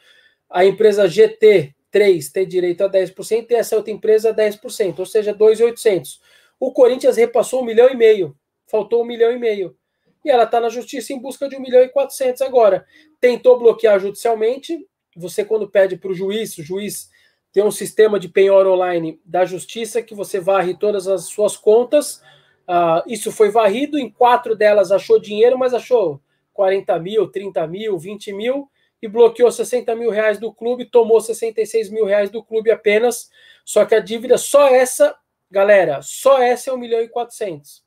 A 0.49 0.64
empresa 0.64 1.05
GT3 1.05 2.32
tem 2.32 2.49
direito 2.49 2.82
a 2.82 2.89
10% 2.89 3.51
e 3.51 3.55
essa 3.55 3.76
outra 3.76 3.93
empresa 3.93 4.30
a 4.30 4.35
10%, 4.35 4.99
ou 5.01 5.05
seja, 5.05 5.35
2.800. 5.35 6.18
O 6.59 6.72
Corinthians 6.72 7.18
repassou 7.18 7.61
um 7.61 7.64
milhão 7.66 7.91
e 7.91 7.95
meio, 7.95 8.35
faltou 8.66 9.03
um 9.03 9.05
milhão 9.05 9.30
e 9.30 9.39
meio. 9.39 9.76
E 10.24 10.30
ela 10.30 10.45
está 10.45 10.59
na 10.59 10.70
justiça 10.70 11.12
em 11.12 11.20
busca 11.20 11.47
de 11.47 11.55
um 11.55 11.61
milhão 11.61 11.82
e 11.82 11.91
quatrocentos 11.91 12.41
agora. 12.41 12.87
Tentou 13.20 13.59
bloquear 13.59 14.01
judicialmente. 14.01 14.89
Você, 15.14 15.45
quando 15.45 15.68
pede 15.68 15.99
para 15.99 16.11
o 16.11 16.14
juiz, 16.14 16.57
o 16.57 16.62
juiz 16.62 17.11
tem 17.53 17.62
um 17.62 17.70
sistema 17.70 18.18
de 18.18 18.30
penhor 18.30 18.66
online 18.66 19.20
da 19.26 19.45
justiça 19.45 20.01
que 20.01 20.14
você 20.14 20.41
varre 20.41 20.72
todas 20.72 21.07
as 21.07 21.26
suas 21.26 21.55
contas 21.55 22.22
Uh, 22.68 23.02
isso 23.06 23.30
foi 23.30 23.50
varrido, 23.50 23.98
em 23.98 24.10
quatro 24.10 24.56
delas 24.56 24.90
achou 24.90 25.20
dinheiro, 25.20 25.58
mas 25.58 25.74
achou 25.74 26.20
40 26.52 26.98
mil, 26.98 27.28
30 27.30 27.66
mil, 27.66 27.98
20 27.98 28.32
mil 28.32 28.70
e 29.04 29.08
bloqueou 29.08 29.52
60 29.52 29.94
mil 29.94 30.08
reais 30.08 30.38
do 30.38 30.50
clube, 30.50 30.86
tomou 30.86 31.20
66 31.20 31.90
mil 31.90 32.06
reais 32.06 32.30
do 32.30 32.42
clube 32.42 32.70
apenas. 32.70 33.30
Só 33.62 33.84
que 33.84 33.94
a 33.94 34.00
dívida, 34.00 34.38
só 34.38 34.68
essa, 34.68 35.14
galera, 35.50 36.00
só 36.00 36.40
essa 36.40 36.70
é 36.70 36.72
1 36.72 36.78
milhão 36.78 37.02
e 37.02 37.08
400. 37.08 37.84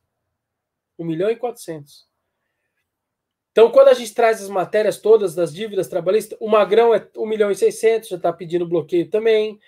1 1.00 1.04
milhão 1.04 1.32
e 1.32 1.36
400. 1.36 2.06
Então, 3.52 3.72
quando 3.72 3.88
a 3.88 3.96
gente 3.96 4.14
traz 4.14 4.44
as 4.44 4.50
matérias 4.50 5.00
todas 5.00 5.34
das 5.34 5.52
dívidas 5.52 5.88
trabalhistas, 5.88 6.38
o 6.40 6.48
Magrão 6.48 6.94
é 6.94 7.08
1 7.18 7.26
milhão 7.26 7.50
e 7.50 7.56
600, 7.56 8.10
já 8.10 8.16
está 8.18 8.32
pedindo 8.32 8.68
bloqueio 8.68 9.10
também. 9.10 9.60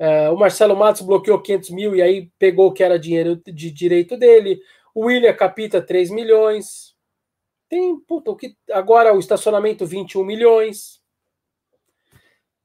Uh, 0.00 0.32
o 0.32 0.38
Marcelo 0.38 0.74
Matos 0.74 1.02
bloqueou 1.02 1.42
500 1.42 1.70
mil 1.70 1.94
e 1.94 2.00
aí 2.00 2.30
pegou 2.38 2.68
o 2.68 2.72
que 2.72 2.82
era 2.82 2.98
dinheiro 2.98 3.36
de 3.36 3.70
direito 3.70 4.16
dele. 4.16 4.58
O 4.94 5.04
William 5.04 5.34
capita 5.34 5.82
3 5.82 6.10
milhões. 6.10 6.96
Tem, 7.68 8.00
puta, 8.00 8.30
o 8.30 8.36
que, 8.36 8.56
agora 8.72 9.14
o 9.14 9.18
estacionamento 9.18 9.84
21 9.84 10.24
milhões. 10.24 11.02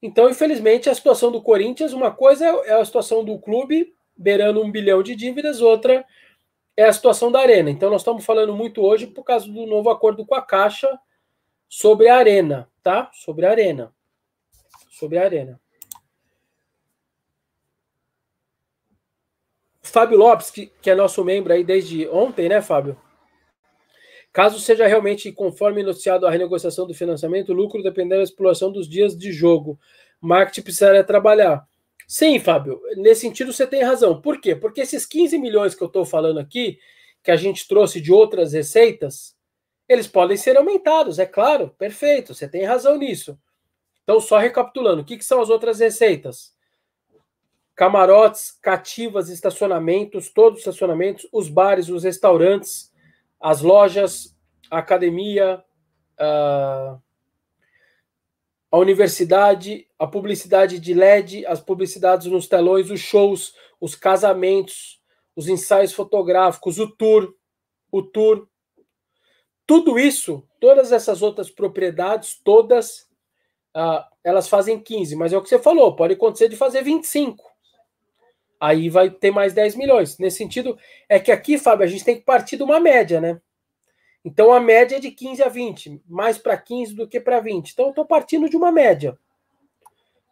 Então, 0.00 0.30
infelizmente, 0.30 0.88
a 0.88 0.94
situação 0.94 1.30
do 1.30 1.42
Corinthians, 1.42 1.92
uma 1.92 2.10
coisa 2.10 2.46
é 2.46 2.80
a 2.80 2.84
situação 2.84 3.22
do 3.22 3.38
clube 3.38 3.94
beirando 4.16 4.62
um 4.62 4.70
bilhão 4.70 5.02
de 5.02 5.14
dívidas, 5.14 5.60
outra 5.60 6.06
é 6.74 6.84
a 6.84 6.92
situação 6.92 7.30
da 7.30 7.40
Arena. 7.40 7.70
Então, 7.70 7.90
nós 7.90 8.00
estamos 8.00 8.24
falando 8.24 8.54
muito 8.54 8.80
hoje 8.80 9.06
por 9.06 9.24
causa 9.24 9.46
do 9.46 9.66
novo 9.66 9.90
acordo 9.90 10.24
com 10.24 10.34
a 10.34 10.40
Caixa 10.40 10.98
sobre 11.68 12.08
a 12.08 12.16
Arena, 12.16 12.70
tá? 12.82 13.10
Sobre 13.12 13.44
a 13.44 13.50
Arena. 13.50 13.92
Sobre 14.90 15.18
a 15.18 15.22
Arena. 15.24 15.60
Fábio 19.96 20.18
Lopes, 20.18 20.50
que, 20.50 20.70
que 20.82 20.90
é 20.90 20.94
nosso 20.94 21.24
membro 21.24 21.54
aí 21.54 21.64
desde 21.64 22.06
ontem, 22.08 22.50
né, 22.50 22.60
Fábio? 22.60 23.00
Caso 24.30 24.60
seja 24.60 24.86
realmente 24.86 25.32
conforme 25.32 25.82
noticiado 25.82 26.26
a 26.26 26.30
renegociação 26.30 26.86
do 26.86 26.92
financiamento, 26.92 27.48
o 27.48 27.54
lucro 27.54 27.82
dependendo 27.82 28.18
da 28.18 28.22
exploração 28.22 28.70
dos 28.70 28.86
dias 28.86 29.16
de 29.16 29.32
jogo. 29.32 29.80
Marketing 30.20 30.60
precisaria 30.60 31.02
trabalhar. 31.02 31.66
Sim, 32.06 32.38
Fábio, 32.38 32.78
nesse 32.98 33.22
sentido 33.22 33.54
você 33.54 33.66
tem 33.66 33.82
razão. 33.82 34.20
Por 34.20 34.38
quê? 34.38 34.54
Porque 34.54 34.82
esses 34.82 35.06
15 35.06 35.38
milhões 35.38 35.74
que 35.74 35.82
eu 35.82 35.86
estou 35.86 36.04
falando 36.04 36.40
aqui, 36.40 36.78
que 37.24 37.30
a 37.30 37.36
gente 37.36 37.66
trouxe 37.66 37.98
de 37.98 38.12
outras 38.12 38.52
receitas, 38.52 39.34
eles 39.88 40.06
podem 40.06 40.36
ser 40.36 40.58
aumentados, 40.58 41.18
é 41.18 41.24
claro, 41.24 41.70
perfeito, 41.78 42.34
você 42.34 42.46
tem 42.46 42.64
razão 42.64 42.98
nisso. 42.98 43.38
Então, 44.02 44.20
só 44.20 44.36
recapitulando, 44.36 45.00
o 45.00 45.04
que, 45.06 45.16
que 45.16 45.24
são 45.24 45.40
as 45.40 45.48
outras 45.48 45.80
receitas? 45.80 46.54
Camarotes, 47.76 48.52
cativas, 48.62 49.28
estacionamentos, 49.28 50.30
todos 50.30 50.54
os 50.54 50.66
estacionamentos, 50.66 51.28
os 51.30 51.50
bares, 51.50 51.90
os 51.90 52.04
restaurantes, 52.04 52.90
as 53.38 53.60
lojas, 53.60 54.34
a 54.70 54.78
academia, 54.78 55.62
a, 56.18 56.98
universidade, 58.72 59.86
a 59.98 60.06
publicidade 60.06 60.80
de 60.80 60.94
LED, 60.94 61.44
as 61.46 61.60
publicidades 61.60 62.26
nos 62.26 62.48
telões, 62.48 62.90
os 62.90 63.00
shows, 63.00 63.54
os 63.78 63.94
casamentos, 63.94 65.02
os 65.36 65.46
ensaios 65.46 65.92
fotográficos, 65.92 66.78
o 66.78 66.88
tour, 66.88 67.34
o 67.92 68.02
tour. 68.02 68.48
Tudo 69.66 69.98
isso, 69.98 70.42
todas 70.58 70.92
essas 70.92 71.20
outras 71.20 71.50
propriedades, 71.50 72.40
todas, 72.42 73.02
uh, 73.76 74.02
elas 74.24 74.48
fazem 74.48 74.80
15, 74.80 75.14
mas 75.14 75.34
é 75.34 75.36
o 75.36 75.42
que 75.42 75.48
você 75.50 75.58
falou, 75.58 75.94
pode 75.94 76.14
acontecer 76.14 76.48
de 76.48 76.56
fazer 76.56 76.82
25 76.82 77.55
aí 78.60 78.88
vai 78.88 79.10
ter 79.10 79.30
mais 79.30 79.52
10 79.52 79.76
milhões. 79.76 80.18
Nesse 80.18 80.38
sentido, 80.38 80.78
é 81.08 81.18
que 81.18 81.32
aqui, 81.32 81.58
Fábio, 81.58 81.84
a 81.84 81.88
gente 81.88 82.04
tem 82.04 82.16
que 82.16 82.24
partir 82.24 82.56
de 82.56 82.62
uma 82.62 82.80
média, 82.80 83.20
né? 83.20 83.40
Então 84.24 84.52
a 84.52 84.58
média 84.58 84.96
é 84.96 85.00
de 85.00 85.12
15 85.12 85.42
a 85.42 85.48
20, 85.48 86.02
mais 86.08 86.36
para 86.36 86.56
15 86.56 86.94
do 86.94 87.06
que 87.06 87.20
para 87.20 87.38
20. 87.38 87.70
Então 87.70 87.86
eu 87.86 87.90
estou 87.90 88.04
partindo 88.04 88.48
de 88.48 88.56
uma 88.56 88.72
média. 88.72 89.16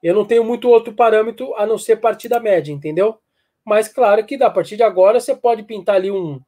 Eu 0.03 0.15
não 0.15 0.25
tenho 0.25 0.45
muito 0.45 0.69
outro 0.69 0.93
parâmetro 0.93 1.55
a 1.55 1.65
não 1.65 1.79
ser 1.79 1.97
partir 1.97 2.29
da 2.29 2.41
média, 2.41 2.73
entendeu? 2.73 3.17
Mas 3.65 3.89
claro 3.89 4.25
que 4.27 4.35
a 4.43 4.51
partir 4.51 4.77
de 4.77 4.83
agora 4.83 5.21
você 5.21 5.35
pode 5.35 5.63
pintar 5.63 5.95
ali 5.95 6.11
um. 6.11 6.41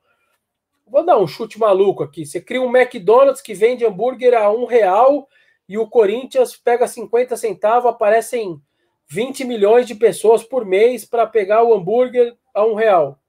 Vou 0.86 1.04
dar 1.04 1.18
um 1.18 1.26
chute 1.26 1.58
maluco 1.58 2.02
aqui. 2.02 2.26
Você 2.26 2.40
cria 2.40 2.60
um 2.60 2.76
McDonald's 2.76 3.40
que 3.40 3.54
vende 3.54 3.86
hambúrguer 3.86 4.34
a 4.34 4.50
um 4.50 4.66
real 4.66 5.28
e 5.68 5.78
o 5.78 5.88
Corinthians 5.88 6.56
pega 6.56 6.86
50 6.86 7.36
centavos, 7.36 7.90
aparecem 7.90 8.60
20 9.08 9.44
milhões 9.44 9.86
de 9.86 9.94
pessoas 9.94 10.42
por 10.42 10.64
mês 10.64 11.04
para 11.04 11.26
pegar 11.26 11.62
o 11.62 11.74
hambúrguer 11.74 12.34
a 12.52 12.64
um 12.64 12.74
real. 12.74 13.20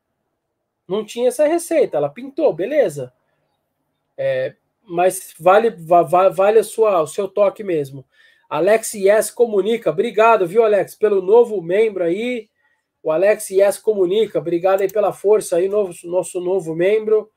Não 0.88 1.06
tinha 1.06 1.28
essa 1.28 1.46
receita, 1.46 1.98
ela 1.98 2.10
pintou, 2.10 2.52
beleza. 2.54 3.14
É, 4.18 4.56
mas 4.88 5.34
vale, 5.40 5.70
vale, 6.34 6.60
a 6.60 6.64
sua, 6.64 7.02
o 7.02 7.08
seu 7.08 7.28
toque 7.28 7.64
mesmo. 7.64 8.06
Alex 8.50 8.94
Yes 8.94 9.30
Comunica, 9.30 9.90
obrigado, 9.90 10.48
viu, 10.48 10.64
Alex, 10.64 10.96
pelo 10.96 11.22
novo 11.22 11.62
membro 11.62 12.04
aí. 12.04 12.50
O 13.04 13.12
Alex 13.12 13.52
Yes 13.52 13.78
Comunica, 13.78 14.40
obrigado 14.40 14.82
aí 14.82 14.92
pela 14.92 15.14
força 15.14 15.58
aí, 15.58 15.68
novo, 15.68 15.94
nosso 16.06 16.40
novo 16.40 16.74
membro. 16.74 17.30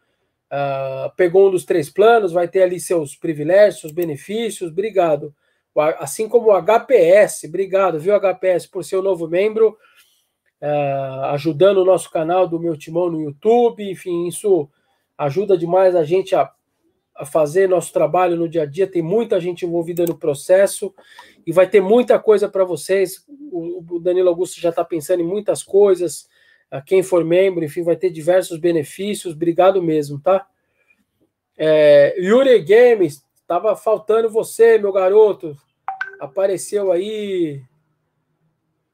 Uh, 0.51 1.14
pegou 1.16 1.49
um 1.49 1.51
dos 1.51 1.64
três 1.64 1.91
planos, 1.91 2.32
vai 2.32 2.49
ter 2.49 2.62
ali 2.62 2.80
seus 2.80 3.14
privilégios, 3.14 3.80
seus 3.80 3.93
benefícios, 3.93 4.70
obrigado 4.70 5.34
assim 5.99 6.29
como 6.29 6.51
o 6.51 6.62
HPS, 6.62 7.45
obrigado, 7.45 7.99
viu, 7.99 8.14
HPS, 8.14 8.66
por 8.66 8.85
ser 8.85 8.97
o 8.97 9.03
novo 9.03 9.29
membro, 9.29 9.77
uh, 10.61 11.25
ajudando 11.27 11.79
o 11.79 11.85
nosso 11.85 12.11
canal 12.11 12.49
do 12.49 12.59
meu 12.59 12.77
timão 12.77 13.11
no 13.11 13.21
YouTube, 13.21 13.89
enfim, 13.89 14.27
isso 14.27 14.68
ajuda 15.16 15.57
demais 15.57 15.95
a 15.95 16.03
gente 16.03 16.35
a, 16.35 16.51
a 17.14 17.27
fazer 17.27 17.68
nosso 17.68 17.93
trabalho 17.93 18.37
no 18.37 18.49
dia 18.49 18.62
a 18.62 18.66
dia. 18.66 18.87
Tem 18.87 19.03
muita 19.03 19.39
gente 19.39 19.66
envolvida 19.66 20.07
no 20.07 20.16
processo 20.16 20.95
e 21.47 21.53
vai 21.53 21.68
ter 21.68 21.81
muita 21.81 22.18
coisa 22.18 22.49
para 22.49 22.64
vocês. 22.64 23.25
O, 23.53 23.85
o, 23.97 24.01
Danilo 24.01 24.31
Augusto 24.31 24.61
já 24.61 24.71
está 24.71 24.83
pensando 24.83 25.21
em 25.21 25.27
muitas 25.27 25.62
coisas. 25.62 26.27
A 26.71 26.81
quem 26.81 27.03
for 27.03 27.25
membro, 27.25 27.62
enfim, 27.62 27.83
vai 27.83 27.97
ter 27.97 28.11
diversos 28.11 28.59
benefícios. 28.59 29.35
Obrigado 29.35 29.83
mesmo, 29.83 30.18
tá? 30.21 30.47
É, 31.59 32.14
Yuri 32.18 32.59
Games, 32.62 33.23
Tava 33.51 33.74
faltando 33.74 34.30
você, 34.30 34.78
meu 34.78 34.92
garoto. 34.92 35.57
Apareceu 36.20 36.92
aí 36.92 37.61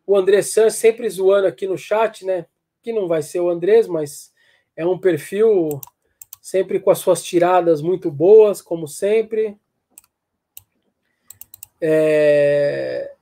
o 0.07 0.17
André 0.17 0.41
Santos 0.41 0.77
sempre 0.77 1.07
zoando 1.11 1.47
aqui 1.47 1.67
no 1.67 1.77
chat, 1.77 2.25
né? 2.25 2.47
Que 2.81 2.91
não 2.91 3.07
vai 3.07 3.21
ser 3.21 3.41
o 3.41 3.51
Andrés, 3.51 3.87
mas 3.87 4.33
é 4.75 4.87
um 4.87 4.99
perfil 4.99 5.79
sempre 6.41 6.81
com 6.81 6.91
as 6.91 6.97
suas 6.97 7.23
tiradas 7.23 7.83
muito 7.83 8.11
boas, 8.11 8.63
como 8.63 8.89
sempre. 8.89 9.59
É... 11.79 13.13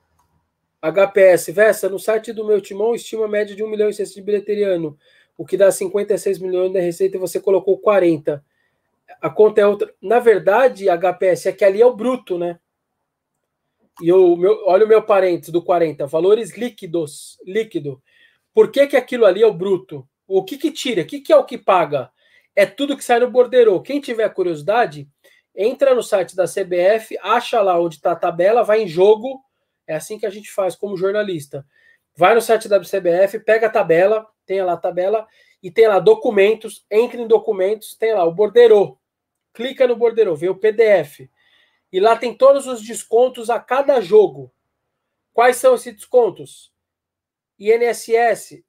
HPS, 0.81 1.51
Vessa, 1.51 1.89
no 1.89 1.99
site 1.99 2.31
do 2.31 2.47
meu 2.47 2.61
timão 2.61 2.95
estima 2.95 3.27
média 3.27 3.53
de 3.53 3.61
1 3.61 3.69
milhão 3.69 3.89
e 3.89 3.93
600 3.93 4.15
de 4.15 4.21
bilheteria 4.21 4.69
ano, 4.69 4.97
o 5.37 5.45
que 5.45 5.57
dá 5.57 5.69
56 5.69 6.39
milhões 6.39 6.71
da 6.71 6.79
receita 6.79 7.17
e 7.17 7.19
você 7.19 7.41
colocou 7.41 7.77
40 7.77 8.41
a 9.21 9.29
conta 9.29 9.61
é 9.61 9.65
outra. 9.65 9.93
Na 10.01 10.19
verdade, 10.19 10.85
HPS 10.89 11.47
é 11.47 11.51
que 11.51 11.65
ali 11.65 11.81
é 11.81 11.85
o 11.85 11.95
bruto, 11.95 12.37
né? 12.37 12.59
E 14.01 14.11
o 14.11 14.35
meu, 14.35 14.63
olha 14.65 14.85
o 14.85 14.87
meu 14.89 15.01
parênteses 15.01 15.51
do 15.51 15.63
40, 15.63 16.05
valores 16.07 16.57
líquidos, 16.57 17.37
líquido. 17.45 18.01
Por 18.53 18.71
que, 18.71 18.87
que 18.87 18.97
aquilo 18.97 19.25
ali 19.25 19.41
é 19.41 19.47
o 19.47 19.53
bruto? 19.53 20.07
O 20.27 20.43
que 20.43 20.57
que 20.57 20.71
tira? 20.71 21.01
O 21.01 21.05
que, 21.05 21.21
que 21.21 21.31
é 21.31 21.37
o 21.37 21.45
que 21.45 21.57
paga? 21.57 22.09
É 22.55 22.65
tudo 22.65 22.97
que 22.97 23.03
sai 23.03 23.19
no 23.19 23.29
borderô. 23.29 23.81
Quem 23.81 24.01
tiver 24.01 24.27
curiosidade, 24.29 25.07
entra 25.55 25.93
no 25.93 26.03
site 26.03 26.35
da 26.35 26.45
CBF, 26.45 27.17
acha 27.21 27.61
lá 27.61 27.79
onde 27.79 27.95
está 27.95 28.11
a 28.11 28.15
tabela, 28.15 28.63
vai 28.63 28.81
em 28.81 28.87
jogo. 28.87 29.41
É 29.87 29.95
assim 29.95 30.17
que 30.17 30.25
a 30.25 30.29
gente 30.29 30.51
faz 30.51 30.75
como 30.75 30.97
jornalista. 30.97 31.65
vai 32.15 32.33
no 32.33 32.41
site 32.41 32.67
da 32.67 32.79
CBF, 32.79 33.39
pega 33.39 33.67
a 33.67 33.69
tabela, 33.69 34.25
tem 34.45 34.61
lá 34.63 34.73
a 34.73 34.77
tabela, 34.77 35.27
e 35.61 35.71
tem 35.71 35.87
lá 35.87 35.99
documentos, 35.99 36.85
entre 36.89 37.21
em 37.21 37.27
documentos, 37.27 37.95
tem 37.95 38.13
lá 38.13 38.23
o 38.23 38.33
borderô. 38.33 38.97
Clica 39.55 39.87
no 39.87 39.95
borderô, 39.95 40.35
vê 40.35 40.49
o 40.49 40.55
PDF. 40.55 41.29
E 41.91 41.99
lá 41.99 42.17
tem 42.17 42.37
todos 42.37 42.67
os 42.67 42.81
descontos 42.81 43.49
a 43.49 43.59
cada 43.59 44.01
jogo. 44.01 44.53
Quais 45.33 45.55
são 45.55 45.75
esses 45.75 45.95
descontos? 45.95 46.73
INSS, 47.57 48.63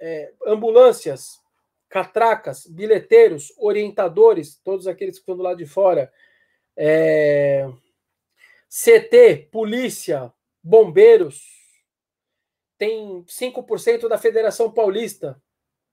é, 0.00 0.32
ambulâncias, 0.44 1.40
catracas, 1.88 2.66
bilheteiros, 2.66 3.52
orientadores, 3.56 4.60
todos 4.62 4.88
aqueles 4.88 5.14
que 5.14 5.20
estão 5.20 5.36
do 5.36 5.42
lado 5.42 5.58
de 5.58 5.66
fora, 5.66 6.12
é, 6.76 7.70
CT, 8.68 9.48
polícia, 9.52 10.32
bombeiros, 10.62 11.44
tem 12.76 13.24
5% 13.24 14.08
da 14.08 14.18
Federação 14.18 14.70
Paulista, 14.70 15.40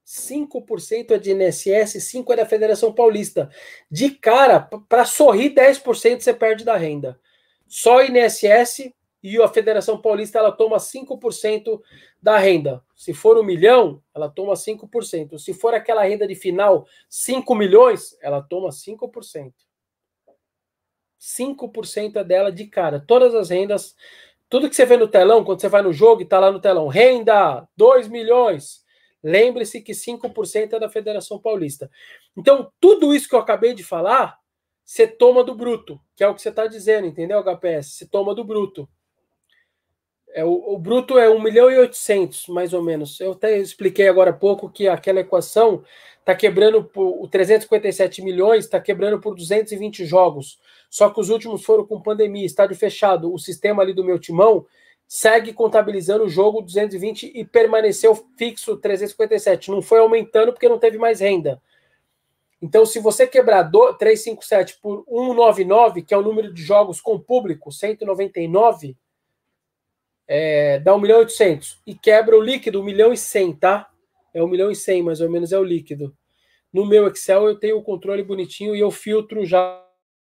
5% 0.06 1.12
é 1.12 1.18
de 1.18 1.32
INSS, 1.32 1.98
5% 1.98 2.34
é 2.34 2.36
da 2.38 2.46
Federação 2.46 2.94
Paulista. 2.94 3.50
De 3.90 4.10
cara, 4.12 4.60
para 4.88 5.06
sorrir, 5.06 5.54
10% 5.54 6.22
você 6.22 6.34
perde 6.34 6.66
da 6.66 6.76
renda. 6.76 7.20
Só 7.68 8.04
INSS 8.04 8.94
e 9.24 9.42
a 9.42 9.48
Federação 9.48 10.02
Paulista 10.02 10.38
ela 10.38 10.52
toma 10.52 10.78
5% 10.78 11.82
da 12.22 12.38
renda. 12.38 12.84
Se 12.94 13.14
for 13.14 13.38
um 13.38 13.44
milhão, 13.44 14.04
ela 14.14 14.30
toma 14.30 14.54
5%. 14.54 15.40
Se 15.40 15.54
for 15.54 15.74
aquela 15.74 16.04
renda 16.04 16.28
de 16.28 16.36
final, 16.36 16.86
5 17.10 17.56
milhões, 17.56 18.18
ela 18.22 18.42
toma 18.42 18.70
5%. 18.70 19.54
5% 21.20 22.18
é 22.18 22.24
dela 22.24 22.52
de 22.52 22.68
cara. 22.68 23.00
Todas 23.00 23.34
as 23.34 23.50
rendas, 23.50 23.96
tudo 24.50 24.70
que 24.70 24.76
você 24.76 24.86
vê 24.86 24.98
no 24.98 25.08
telão, 25.08 25.46
quando 25.46 25.62
você 25.62 25.70
vai 25.70 25.82
no 25.82 25.94
jogo 25.94 26.22
e 26.22 26.26
está 26.26 26.38
lá 26.38 26.52
no 26.52 26.60
telão, 26.60 26.88
renda 26.88 27.66
2 27.78 28.10
milhões. 28.10 28.83
Lembre-se 29.24 29.82
que 29.82 29.94
5% 29.94 30.74
é 30.74 30.80
da 30.80 30.90
Federação 30.90 31.40
Paulista. 31.40 31.90
Então, 32.36 32.72
tudo 32.80 33.16
isso 33.16 33.30
que 33.30 33.36
eu 33.36 33.40
acabei 33.40 33.74
de 33.74 33.84
falar, 33.84 34.38
você 34.84 35.08
toma 35.08 35.44
do 35.44 35.56
bruto, 35.56 36.00
que 36.16 36.24
é 36.24 36.28
o 36.28 36.36
que 36.36 36.42
você 36.42 36.50
está 36.50 36.68
dizendo, 36.68 37.08
entendeu, 37.08 37.42
HPS? 37.42 37.94
Você 37.94 38.06
toma 38.06 38.36
do 38.36 38.44
bruto. 38.44 38.88
É, 40.34 40.44
o, 40.44 40.74
o, 40.74 40.80
bruto 40.80 41.18
é 41.18 41.30
1 41.30 41.40
milhão 41.40 41.72
e 41.72 41.78
800, 41.78 42.48
mais 42.48 42.74
ou 42.74 42.84
menos. 42.84 43.20
Eu 43.20 43.34
até 43.34 43.58
expliquei 43.58 44.08
agora 44.08 44.32
há 44.32 44.34
pouco 44.34 44.70
que 44.70 44.88
aquela 44.88 45.20
equação 45.20 45.84
está 46.20 46.34
quebrando 46.36 46.84
por 46.84 47.24
o 47.24 47.28
357 47.28 48.22
milhões, 48.22 48.66
está 48.66 48.80
quebrando 48.82 49.22
por 49.22 49.36
220 49.36 50.06
jogos. 50.06 50.60
Só 50.90 51.10
que 51.10 51.20
os 51.22 51.30
últimos 51.30 51.64
foram 51.64 51.86
com 51.86 52.02
pandemia, 52.02 52.46
estádio 52.46 52.76
fechado. 52.76 53.32
O 53.32 53.38
sistema 53.38 53.84
ali 53.84 53.94
do 53.94 54.04
meu 54.04 54.18
timão 54.18 54.66
segue 55.16 55.54
contabilizando 55.54 56.24
o 56.24 56.28
jogo 56.28 56.60
220 56.60 57.32
e 57.36 57.46
permaneceu 57.46 58.16
fixo 58.36 58.78
357. 58.78 59.70
Não 59.70 59.80
foi 59.80 60.00
aumentando 60.00 60.52
porque 60.52 60.68
não 60.68 60.80
teve 60.80 60.98
mais 60.98 61.20
renda. 61.20 61.62
Então, 62.60 62.84
se 62.84 63.00
você 63.00 63.28
quebrar 63.28 63.70
357 63.70 64.80
por 64.82 65.06
199, 65.08 66.02
que 66.02 66.16
é 66.16 66.18
o 66.18 66.24
número 66.24 66.52
de 66.52 66.64
jogos 66.64 67.00
com 67.00 67.20
público, 67.20 67.72
199 67.72 68.98
é, 70.28 70.80
dá 70.80 70.96
1 70.96 71.00
milhão 71.00 71.20
e 71.20 71.26
800 71.26 71.80
e 71.86 71.94
quebra 71.94 72.36
o 72.36 72.42
líquido 72.42 72.82
1 72.82 72.84
milhão 72.84 73.14
e 73.14 73.18
100, 73.18 73.54
tá? 73.58 73.92
É 74.34 74.42
1 74.42 74.48
milhão 74.48 74.72
e 74.72 74.76
100 74.76 75.04
mais 75.04 75.22
ou 75.22 75.30
menos 75.30 75.52
é 75.52 75.60
o 75.60 75.64
líquido. 75.64 76.12
No 76.74 76.88
meu 76.88 77.08
Excel 77.08 77.48
eu 77.48 77.56
tenho 77.60 77.78
o 77.78 77.84
controle 77.84 78.24
bonitinho 78.24 78.76
e 78.76 78.80
eu 78.80 78.90
filtro 78.90 79.46
já 79.46 79.80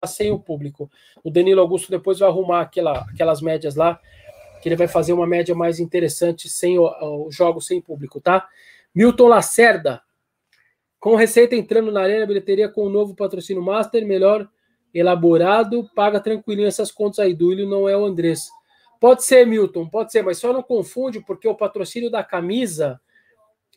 sem 0.05 0.33
o 0.33 0.39
público. 0.41 0.91
O 1.23 1.31
Danilo 1.31 1.61
Augusto 1.61 1.93
depois 1.93 2.19
vai 2.19 2.29
arrumar 2.29 2.63
aquela, 2.63 3.07
aquelas 3.09 3.41
médias 3.41 3.77
lá, 3.77 4.01
que 4.65 4.69
ele 4.71 4.77
vai 4.77 4.89
fazer 4.89 5.13
uma 5.13 5.27
média 5.27 5.55
mais 5.55 5.79
interessante 5.79 6.49
sem 6.49 6.79
o, 6.79 6.85
o 7.27 7.31
jogo 7.31 7.61
sem 7.61 7.83
público, 7.83 8.19
tá? 8.19 8.49
Milton 8.95 9.29
Lacerda, 9.29 10.01
com 10.99 11.17
receita 11.17 11.55
entrando 11.55 11.93
na 11.93 12.01
arena 12.01 12.25
bilheteria 12.25 12.67
com 12.67 12.87
o 12.87 12.89
novo 12.89 13.15
patrocínio 13.15 13.63
Master, 13.63 14.07
melhor 14.07 14.49
elaborado, 14.95 15.87
paga 15.95 16.19
tranquilinho 16.19 16.67
essas 16.67 16.91
contas 16.91 17.19
aí. 17.19 17.35
Duílio 17.35 17.69
não 17.69 17.87
é 17.87 17.95
o 17.95 18.07
Andrés. 18.07 18.49
Pode 18.99 19.23
ser, 19.23 19.47
Milton, 19.47 19.87
pode 19.87 20.11
ser, 20.11 20.23
mas 20.23 20.39
só 20.39 20.51
não 20.51 20.63
confunde, 20.63 21.21
porque 21.21 21.47
o 21.47 21.55
patrocínio 21.55 22.11
da 22.11 22.25
camisa 22.25 22.99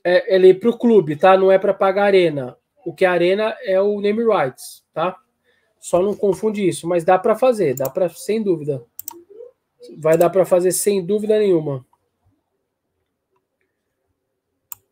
é, 0.05 0.33
ele 0.33 0.51
é 0.51 0.53
para 0.53 0.69
o 0.69 0.77
clube, 0.77 1.17
tá? 1.17 1.37
Não 1.37 1.51
é 1.51 1.59
para 1.59 1.73
pagar 1.73 2.03
a 2.03 2.05
arena. 2.05 2.55
O 2.85 2.93
que 2.93 3.03
é 3.03 3.09
a 3.09 3.11
arena 3.11 3.57
é 3.61 3.81
o 3.81 3.99
name 3.99 4.23
rights, 4.23 4.85
tá? 4.93 5.17
Só 5.81 6.01
não 6.01 6.15
confunde 6.15 6.65
isso, 6.65 6.87
mas 6.87 7.03
dá 7.03 7.19
para 7.19 7.35
fazer, 7.35 7.75
dá 7.75 7.89
para 7.89 8.07
sem 8.07 8.41
dúvida. 8.41 8.81
Vai 9.97 10.17
dar 10.17 10.29
para 10.29 10.45
fazer 10.45 10.71
sem 10.71 11.05
dúvida 11.05 11.37
nenhuma. 11.37 11.85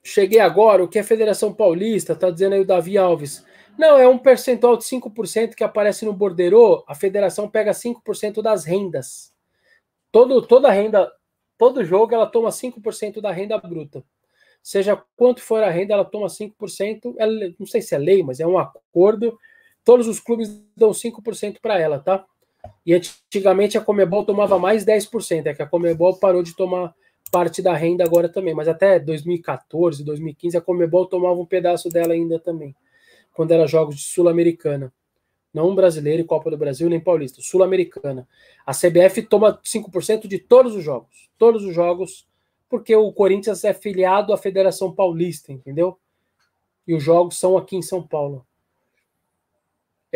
Cheguei 0.04 0.40
agora, 0.40 0.84
o 0.84 0.88
que 0.88 1.00
é 1.00 1.04
Federação 1.04 1.54
Paulista? 1.54 2.16
Tá 2.16 2.30
dizendo 2.30 2.54
aí 2.54 2.62
o 2.62 2.66
Davi 2.66 2.98
Alves. 2.98 3.44
Não, 3.78 3.98
é 3.98 4.08
um 4.08 4.18
percentual 4.18 4.78
de 4.78 4.84
5% 4.86 5.56
que 5.56 5.64
aparece 5.64 6.06
no 6.06 6.14
borderô, 6.14 6.84
a 6.88 6.96
federação 6.96 7.50
pega 7.50 7.74
5% 7.74 8.42
das 8.42 8.64
rendas 8.64 9.36
todo, 10.16 10.42
toda 10.42 10.72
renda, 10.72 11.12
todo 11.58 11.84
jogo, 11.84 12.16
ela 12.16 12.26
toma 12.26 12.50
5% 12.50 13.20
da 13.20 13.34
renda 13.34 13.58
bruta. 13.58 14.02
Seja 14.64 14.96
quanto 15.18 15.42
for 15.42 15.62
a 15.62 15.70
renda, 15.70 15.94
ela 15.94 16.06
toma 16.06 16.30
5%. 16.30 17.16
Ela, 17.18 17.54
não 17.60 17.68
sei 17.68 17.82
se 17.82 17.94
é 17.94 17.98
lei, 17.98 18.24
mas 18.24 18.40
é 18.40 18.48
um 18.48 18.58
acordo. 18.58 19.38
Todos 19.84 20.08
os 20.08 20.22
clubes 20.22 20.64
dão 20.74 20.94
5% 20.94 21.60
para 21.62 21.78
ela, 21.78 22.00
tá? 22.00 22.26
E 22.86 22.94
antigamente 22.94 23.78
a 23.78 23.82
Comebol 23.82 24.26
tomava 24.26 24.58
mais 24.60 24.86
10%. 24.86 25.48
É 25.48 25.54
que 25.54 25.62
a 25.62 25.68
Comebol 25.68 26.18
parou 26.18 26.44
de 26.44 26.56
tomar 26.56 26.94
parte 27.32 27.62
da 27.62 27.74
renda 27.76 28.04
agora 28.04 28.30
também. 28.30 28.54
Mas 28.54 28.68
até 28.68 29.00
2014, 29.00 30.04
2015, 30.04 30.58
a 30.58 30.62
Comebol 30.62 31.06
tomava 31.06 31.40
um 31.40 31.46
pedaço 31.46 31.90
dela 31.90 32.14
ainda 32.14 32.40
também. 32.40 32.76
Quando 33.34 33.52
era 33.52 33.68
jogos 33.68 33.96
de 33.96 34.04
Sul-Americana 34.04 34.92
não 35.56 35.74
brasileiro 35.74 36.22
e 36.22 36.26
Copa 36.26 36.52
do 36.52 36.58
Brasil, 36.58 36.90
nem 36.90 37.00
paulista, 37.00 37.42
sul-americana. 37.42 38.28
A 38.66 38.74
CBF 38.74 39.22
toma 39.24 39.58
5% 39.64 40.28
de 40.28 40.38
todos 40.38 40.76
os 40.76 40.84
jogos, 40.84 41.30
todos 41.38 41.64
os 41.64 41.74
jogos, 41.74 42.28
porque 42.70 42.94
o 42.94 43.10
Corinthians 43.14 43.64
é 43.64 43.74
filiado 43.74 44.34
à 44.34 44.38
Federação 44.38 44.92
Paulista, 44.92 45.54
entendeu? 45.54 45.98
E 46.86 46.94
os 46.94 47.02
jogos 47.02 47.40
são 47.40 47.58
aqui 47.58 47.78
em 47.78 47.82
São 47.82 48.06
Paulo. 48.06 48.46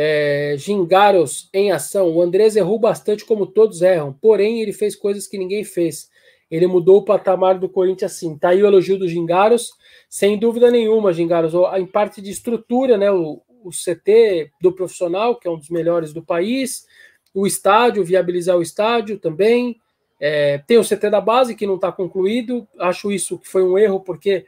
É, 0.01 0.55
Gingaros 0.57 1.49
em 1.53 1.73
ação. 1.73 2.09
O 2.15 2.21
Andrés 2.21 2.55
errou 2.55 2.79
bastante, 2.79 3.25
como 3.25 3.45
todos 3.45 3.81
erram, 3.81 4.13
porém 4.13 4.61
ele 4.61 4.71
fez 4.71 4.95
coisas 4.95 5.27
que 5.27 5.37
ninguém 5.37 5.65
fez. 5.65 6.09
Ele 6.49 6.67
mudou 6.67 6.99
o 6.99 7.03
patamar 7.03 7.59
do 7.59 7.67
Corinthians 7.67 8.13
assim. 8.13 8.37
Tá 8.37 8.51
aí 8.51 8.63
o 8.63 8.65
elogio 8.65 8.97
do 8.97 9.09
Gingaros, 9.09 9.73
sem 10.07 10.39
dúvida 10.39 10.71
nenhuma, 10.71 11.11
Gingaros. 11.11 11.51
Em 11.77 11.85
parte 11.85 12.21
de 12.21 12.31
estrutura, 12.31 12.97
né? 12.97 13.11
O, 13.11 13.41
o 13.61 13.71
CT 13.71 14.53
do 14.61 14.71
profissional, 14.71 15.35
que 15.35 15.49
é 15.49 15.51
um 15.51 15.57
dos 15.57 15.69
melhores 15.69 16.13
do 16.13 16.23
país, 16.23 16.85
o 17.33 17.45
estádio, 17.45 18.01
viabilizar 18.01 18.55
o 18.55 18.61
estádio 18.61 19.19
também. 19.19 19.81
É, 20.17 20.59
tem 20.59 20.77
o 20.77 20.83
CT 20.85 21.09
da 21.09 21.19
base, 21.19 21.55
que 21.57 21.67
não 21.67 21.75
está 21.75 21.91
concluído. 21.91 22.65
Acho 22.79 23.11
isso 23.11 23.37
que 23.37 23.49
foi 23.49 23.63
um 23.63 23.77
erro, 23.77 23.99
porque 23.99 24.45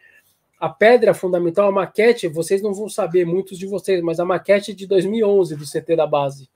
a 0.62 0.70
pedra 0.70 1.12
fundamental, 1.12 1.70
a 1.70 1.72
maquete, 1.72 2.28
vocês 2.28 2.62
não 2.62 2.72
vão 2.72 2.88
saber, 2.88 3.26
muitos 3.26 3.58
de 3.58 3.66
vocês, 3.66 4.00
mas 4.04 4.20
a 4.20 4.26
maquete 4.26 4.76
de 4.76 4.86
2011 4.86 5.56
do 5.56 5.66
CT 5.66 5.96
da 5.96 6.06
base. 6.06 6.48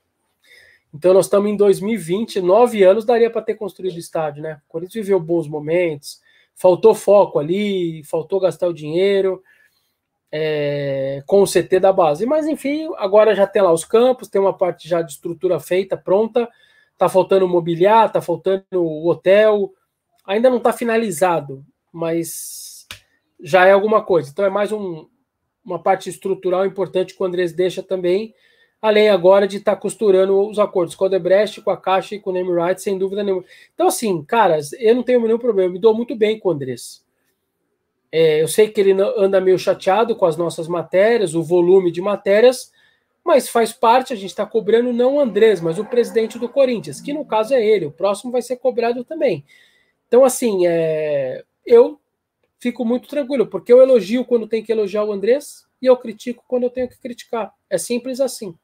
Então 0.93 1.11
nós 1.11 1.25
estamos 1.25 1.49
em 1.49 1.57
2020, 1.57 2.39
nove 2.39 2.83
anos 2.83 3.03
daria 3.03 3.31
para 3.31 3.41
ter 3.41 3.55
construído 3.55 3.95
o 3.95 3.99
estádio, 3.99 4.43
né? 4.43 4.61
O 4.67 4.71
Corinthians 4.71 5.07
viveu 5.07 5.19
bons 5.19 5.47
momentos, 5.47 6.21
faltou 6.53 6.93
foco 6.93 7.39
ali, 7.39 8.03
faltou 8.03 8.39
gastar 8.39 8.67
o 8.67 8.73
dinheiro 8.73 9.41
é, 10.31 11.23
com 11.25 11.41
o 11.41 11.47
CT 11.47 11.79
da 11.79 11.91
base. 11.91 12.27
Mas 12.27 12.45
enfim, 12.45 12.87
agora 12.97 13.33
já 13.33 13.47
tem 13.47 13.63
lá 13.63 13.73
os 13.73 13.83
campos, 13.83 14.27
tem 14.27 14.39
uma 14.39 14.55
parte 14.55 14.87
já 14.87 15.01
de 15.01 15.13
estrutura 15.13 15.59
feita, 15.59 15.97
pronta. 15.97 16.47
Tá 16.95 17.09
faltando 17.09 17.47
mobiliar, 17.47 18.11
tá 18.11 18.21
faltando 18.21 18.65
o 18.71 19.09
hotel. 19.09 19.73
Ainda 20.27 20.47
não 20.47 20.57
está 20.57 20.71
finalizado, 20.71 21.65
mas 21.91 22.64
já 23.39 23.65
é 23.65 23.71
alguma 23.71 24.03
coisa. 24.03 24.29
Então 24.31 24.45
é 24.45 24.49
mais 24.49 24.71
um, 24.71 25.07
uma 25.63 25.79
parte 25.79 26.09
estrutural 26.09 26.65
importante 26.65 27.15
que 27.15 27.21
o 27.21 27.25
Andrés 27.25 27.51
deixa 27.53 27.81
também, 27.81 28.33
além 28.81 29.09
agora 29.09 29.47
de 29.47 29.57
estar 29.57 29.75
tá 29.75 29.81
costurando 29.81 30.47
os 30.47 30.59
acordos 30.59 30.95
com 30.95 31.05
o 31.05 31.09
Debrecht, 31.09 31.61
com 31.61 31.71
a 31.71 31.77
Caixa 31.77 32.15
e 32.15 32.19
com 32.19 32.29
o 32.29 32.33
Name 32.33 32.51
Rights, 32.53 32.83
sem 32.83 32.97
dúvida 32.97 33.23
nenhuma. 33.23 33.43
Então, 33.73 33.87
assim, 33.87 34.23
caras, 34.23 34.73
eu 34.73 34.95
não 34.95 35.03
tenho 35.03 35.19
nenhum 35.21 35.39
problema, 35.39 35.69
eu 35.69 35.73
me 35.73 35.79
dou 35.79 35.93
muito 35.93 36.15
bem 36.15 36.39
com 36.39 36.49
o 36.49 36.51
Andrés. 36.51 37.03
É, 38.11 38.41
eu 38.41 38.47
sei 38.47 38.69
que 38.69 38.79
ele 38.79 38.93
anda 39.17 39.41
meio 39.41 39.57
chateado 39.57 40.15
com 40.15 40.25
as 40.25 40.37
nossas 40.37 40.67
matérias, 40.67 41.35
o 41.35 41.43
volume 41.43 41.91
de 41.91 42.01
matérias, 42.01 42.71
mas 43.25 43.49
faz 43.49 43.73
parte, 43.73 44.13
a 44.13 44.15
gente 44.15 44.29
está 44.29 44.45
cobrando 44.45 44.93
não 44.93 45.15
o 45.15 45.19
Andrés, 45.19 45.59
mas 45.59 45.79
o 45.79 45.85
presidente 45.85 46.37
do 46.37 46.47
Corinthians, 46.47 47.01
que 47.01 47.11
no 47.11 47.25
caso 47.25 47.55
é 47.55 47.65
ele, 47.65 47.87
o 47.87 47.91
próximo 47.91 48.31
vai 48.31 48.41
ser 48.43 48.57
cobrado 48.57 49.03
também. 49.03 49.43
Então, 50.07 50.23
assim, 50.23 50.67
é, 50.67 51.43
eu 51.65 51.99
fico 52.65 52.83
muito 52.83 53.07
tranquilo, 53.07 53.45
porque 53.45 53.71
eu 53.71 53.79
elogio 53.79 54.25
quando 54.25 54.47
tem 54.47 54.63
que 54.63 54.71
elogiar 54.71 55.03
o 55.03 55.11
Andrés 55.11 55.67
e 55.79 55.85
eu 55.85 55.95
critico 55.95 56.43
quando 56.47 56.63
eu 56.63 56.71
tenho 56.71 56.89
que 56.89 56.97
criticar. 56.97 57.53
É 57.69 57.77
simples 57.77 58.19
assim. 58.19 58.57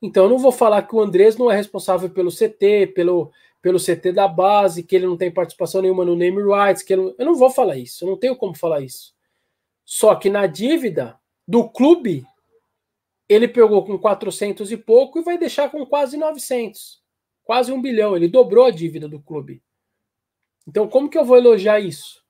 Então, 0.00 0.24
eu 0.24 0.30
não 0.30 0.38
vou 0.38 0.50
falar 0.50 0.80
que 0.80 0.96
o 0.96 1.00
Andrés 1.00 1.36
não 1.36 1.50
é 1.50 1.56
responsável 1.56 2.08
pelo 2.08 2.30
CT, 2.30 2.92
pelo, 2.94 3.30
pelo 3.60 3.78
CT 3.78 4.12
da 4.12 4.26
base, 4.26 4.82
que 4.82 4.96
ele 4.96 5.06
não 5.06 5.18
tem 5.18 5.30
participação 5.30 5.82
nenhuma 5.82 6.06
no 6.06 6.16
name 6.16 6.42
rights, 6.42 6.82
que 6.82 6.94
eu 6.94 7.14
não 7.18 7.34
vou 7.34 7.50
falar 7.50 7.76
isso, 7.76 8.02
eu 8.02 8.08
não 8.08 8.16
tenho 8.16 8.34
como 8.34 8.56
falar 8.56 8.80
isso. 8.80 9.14
Só 9.84 10.14
que 10.14 10.30
na 10.30 10.46
dívida 10.46 11.20
do 11.46 11.68
clube, 11.68 12.24
ele 13.28 13.46
pegou 13.46 13.84
com 13.84 13.98
400 13.98 14.72
e 14.72 14.76
pouco 14.78 15.18
e 15.18 15.22
vai 15.22 15.36
deixar 15.36 15.70
com 15.70 15.84
quase 15.84 16.16
900, 16.16 17.02
quase 17.44 17.70
um 17.70 17.82
bilhão. 17.82 18.16
Ele 18.16 18.26
dobrou 18.26 18.64
a 18.64 18.70
dívida 18.70 19.06
do 19.06 19.20
clube. 19.20 19.62
Então, 20.66 20.88
como 20.88 21.10
que 21.10 21.18
eu 21.18 21.26
vou 21.26 21.36
elogiar 21.36 21.78
isso? 21.78 22.21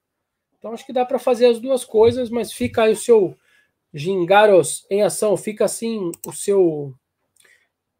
Então, 0.62 0.72
acho 0.72 0.86
que 0.86 0.92
dá 0.92 1.04
para 1.04 1.18
fazer 1.18 1.46
as 1.46 1.58
duas 1.58 1.84
coisas, 1.84 2.30
mas 2.30 2.52
fica 2.52 2.84
aí 2.84 2.92
o 2.92 2.96
seu 2.96 3.36
Gingaros 3.92 4.86
em 4.88 5.02
ação, 5.02 5.36
fica 5.36 5.64
assim 5.64 6.12
o 6.24 6.32
seu 6.32 6.94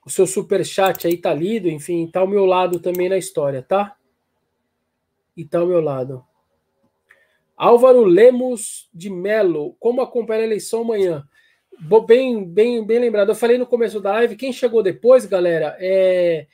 o 0.07 0.09
seu 0.09 0.29
super 0.29 0.65
chat 0.65 1.09
aí 1.09 1.17
tá 1.17 1.35
lido, 1.35 1.69
enfim, 1.69 2.07
tá 2.07 2.21
ao 2.21 2.27
meu 2.29 2.47
lado 2.47 2.79
também 2.79 3.09
na 3.09 3.19
história, 3.19 3.63
tá? 3.63 3.97
E 5.37 5.45
tá 5.45 5.59
ao 5.59 5.67
meu 5.67 5.81
lado. 5.81 6.25
Álvaro 7.57 8.05
Lemos 8.05 8.89
de 8.95 9.11
Melo, 9.11 9.75
como 9.81 10.01
acompanhar 10.01 10.43
a 10.43 10.45
eleição 10.45 10.83
amanhã? 10.83 11.29
Bem, 12.07 12.45
bem, 12.45 12.87
bem 12.87 13.01
lembrado. 13.01 13.31
Eu 13.31 13.35
falei 13.35 13.59
no 13.59 13.67
começo 13.67 14.01
da 14.01 14.13
live, 14.13 14.37
quem 14.37 14.53
chegou 14.53 14.85
depois, 14.85 15.27
galera, 15.27 15.77
é 15.81 16.47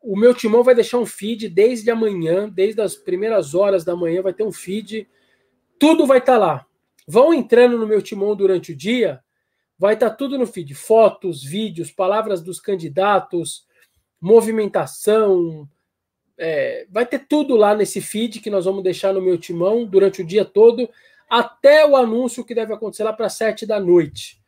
o 0.00 0.16
meu 0.16 0.32
timão 0.32 0.62
vai 0.62 0.76
deixar 0.76 0.98
um 0.98 1.06
feed 1.06 1.48
desde 1.48 1.90
amanhã, 1.90 2.48
desde 2.48 2.80
as 2.80 2.94
primeiras 2.94 3.52
horas 3.52 3.84
da 3.84 3.96
manhã, 3.96 4.22
vai 4.22 4.32
ter 4.32 4.44
um 4.44 4.52
feed. 4.52 5.08
Tudo 5.80 6.06
vai 6.06 6.18
estar 6.18 6.34
tá 6.34 6.38
lá. 6.38 6.66
Vão 7.08 7.32
entrando 7.32 7.78
no 7.78 7.86
meu 7.86 8.02
timão 8.02 8.36
durante 8.36 8.72
o 8.72 8.76
dia, 8.76 9.20
vai 9.78 9.94
estar 9.94 10.10
tá 10.10 10.14
tudo 10.14 10.38
no 10.38 10.46
feed: 10.46 10.74
fotos, 10.74 11.42
vídeos, 11.42 11.90
palavras 11.90 12.42
dos 12.42 12.60
candidatos, 12.60 13.66
movimentação. 14.20 15.66
É, 16.36 16.86
vai 16.90 17.06
ter 17.06 17.26
tudo 17.26 17.56
lá 17.56 17.74
nesse 17.74 18.00
feed 18.00 18.40
que 18.40 18.50
nós 18.50 18.66
vamos 18.66 18.84
deixar 18.84 19.14
no 19.14 19.22
meu 19.22 19.38
timão 19.38 19.86
durante 19.86 20.20
o 20.20 20.26
dia 20.26 20.44
todo, 20.44 20.88
até 21.28 21.86
o 21.86 21.96
anúncio 21.96 22.44
que 22.44 22.54
deve 22.54 22.74
acontecer 22.74 23.02
lá 23.02 23.12
para 23.12 23.30
sete 23.30 23.64
da 23.64 23.80
noite. 23.80 24.38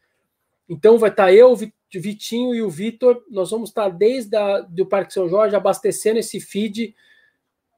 Então 0.69 0.99
vai 0.99 1.11
estar 1.11 1.25
tá 1.25 1.33
eu, 1.33 1.55
Vitinho 1.95 2.55
e 2.55 2.61
o 2.61 2.69
Vitor. 2.69 3.25
Nós 3.31 3.51
vamos 3.51 3.71
estar 3.71 3.89
desde 3.89 4.37
o 4.37 4.63
do 4.69 4.87
Parque 4.87 5.15
São 5.15 5.29
Jorge 5.29 5.57
abastecendo 5.57 6.19
esse 6.19 6.41
feed 6.41 6.95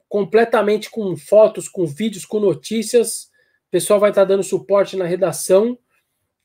completamente 0.09 0.91
com 0.91 1.17
fotos, 1.17 1.69
com 1.69 1.87
vídeos, 1.87 2.25
com 2.25 2.41
notícias. 2.41 3.33
Pessoal 3.75 3.99
vai 3.99 4.11
estar 4.11 4.23
dando 4.23 4.45
suporte 4.45 4.97
na 4.97 5.05
redação 5.05 5.77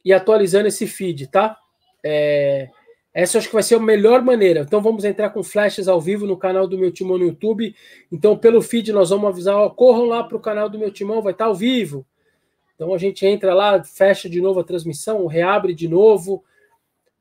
e 0.04 0.12
atualizando 0.12 0.68
esse 0.68 0.88
feed, 0.88 1.28
tá? 1.28 1.56
É, 2.04 2.70
essa 3.14 3.38
acho 3.38 3.46
que 3.50 3.54
vai 3.54 3.62
ser 3.62 3.76
a 3.76 3.80
melhor 3.80 4.24
maneira. 4.24 4.62
Então 4.62 4.82
vamos 4.82 5.06
entrar 5.06 5.30
com 5.30 5.44
flashes 5.44 5.88
ao 5.88 6.02
vivo 6.02 6.26
no 6.26 6.36
canal 6.36 6.68
do 6.68 6.76
meu 6.76 6.92
timão 6.92 7.20
no 7.20 7.26
YouTube. 7.26 7.76
Então 8.12 8.36
pelo 8.36 8.64
feed 8.64 8.92
nós 8.92 9.12
vamos 9.12 9.30
avisar, 9.30 9.56
ó, 9.56 9.70
corram 9.70 10.06
lá 10.06 10.24
para 10.24 10.38
o 10.38 10.40
canal 10.40 10.68
do 10.68 10.80
meu 10.80 10.90
timão, 10.90 11.22
vai 11.22 11.32
estar 11.34 11.46
ao 11.46 11.54
vivo. 11.54 12.04
Então 12.74 12.96
a 12.96 12.98
gente 12.98 13.24
entra 13.28 13.54
lá, 13.54 13.84
fecha 13.84 14.28
de 14.28 14.42
novo 14.42 14.62
a 14.62 14.64
transmissão, 14.64 15.28
reabre 15.28 15.76
de 15.76 15.88
novo. 15.88 16.44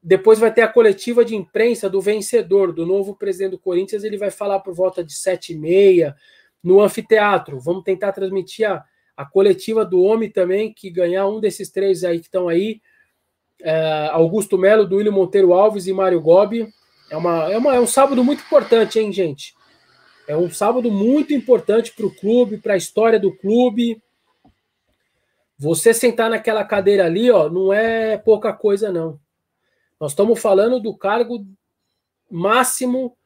Depois 0.03 0.39
vai 0.39 0.51
ter 0.51 0.63
a 0.63 0.69
coletiva 0.69 1.23
de 1.23 1.37
imprensa 1.37 1.87
do 1.87 2.01
vencedor, 2.01 2.73
do 2.73 2.87
novo 2.87 3.15
presidente 3.15 3.51
do 3.51 3.59
Corinthians. 3.59 4.05
Ele 4.05 4.17
vai 4.17 4.31
falar 4.31 4.61
por 4.61 4.73
volta 4.73 5.05
de 5.05 5.13
sete 5.13 5.53
e 5.53 5.59
meia 5.59 6.17
no 6.65 6.81
anfiteatro. 6.81 7.61
Vamos 7.61 7.85
tentar 7.85 8.13
transmitir 8.13 8.71
a, 8.71 8.83
a 9.19 9.25
coletiva 9.25 9.85
do 9.85 10.01
homem 10.01 10.31
também, 10.31 10.73
que 10.73 10.89
ganhar 10.89 11.27
um 11.27 11.41
desses 11.41 11.73
três 11.73 12.05
aí 12.05 12.21
que 12.21 12.27
estão 12.27 12.47
aí. 12.47 12.81
É, 13.61 14.11
Augusto 14.13 14.57
Melo, 14.57 14.87
Duílio 14.87 15.13
Monteiro 15.13 15.53
Alves 15.53 15.89
e 15.89 15.93
Mário 15.93 16.21
Gobi. 16.21 16.73
É, 17.11 17.17
uma, 17.17 17.51
é, 17.51 17.59
uma, 17.59 17.75
é 17.75 17.81
um 17.81 17.87
sábado 17.87 18.23
muito 18.23 18.45
importante, 18.45 19.01
hein, 19.01 19.13
gente? 19.13 19.57
É 20.29 20.37
um 20.37 20.49
sábado 20.49 20.89
muito 20.89 21.35
importante 21.35 21.93
para 21.93 22.07
o 22.07 22.15
clube, 22.15 22.59
para 22.59 22.75
a 22.75 22.77
história 22.77 23.19
do 23.19 23.37
clube. 23.37 24.01
Você 25.59 25.93
sentar 25.93 26.31
naquela 26.31 26.63
cadeira 26.63 27.05
ali, 27.05 27.29
ó, 27.29 27.51
não 27.51 27.73
é 27.73 28.17
pouca 28.17 28.53
coisa, 28.53 28.93
não. 28.93 29.19
Nós 30.01 30.13
estamos 30.13 30.39
falando 30.39 30.79
do 30.79 30.97
cargo 30.97 31.45
máximo 32.31 33.17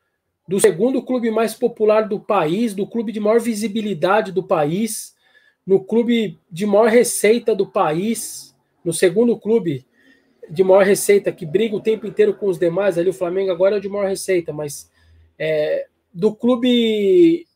do 0.48 0.58
segundo 0.58 1.02
clube 1.02 1.30
mais 1.30 1.52
popular 1.52 2.08
do 2.08 2.18
país, 2.18 2.72
do 2.72 2.86
clube 2.86 3.12
de 3.12 3.20
maior 3.20 3.40
visibilidade 3.40 4.32
do 4.32 4.42
país, 4.42 5.14
no 5.66 5.82
clube 5.84 6.38
de 6.50 6.66
maior 6.66 6.88
receita 6.88 7.54
do 7.54 7.66
país, 7.66 8.54
no 8.84 8.92
segundo 8.92 9.38
clube 9.38 9.86
de 10.50 10.64
maior 10.64 10.84
receita 10.84 11.32
que 11.32 11.46
briga 11.46 11.76
o 11.76 11.80
tempo 11.80 12.06
inteiro 12.06 12.34
com 12.34 12.46
os 12.46 12.58
demais. 12.58 12.98
Ali 12.98 13.10
o 13.10 13.14
Flamengo 13.14 13.50
agora 13.50 13.76
é 13.76 13.78
o 13.78 13.80
de 13.80 13.88
maior 13.88 14.08
receita, 14.08 14.52
mas 14.52 14.90
é, 15.38 15.86
do 16.12 16.34
clube 16.34 17.46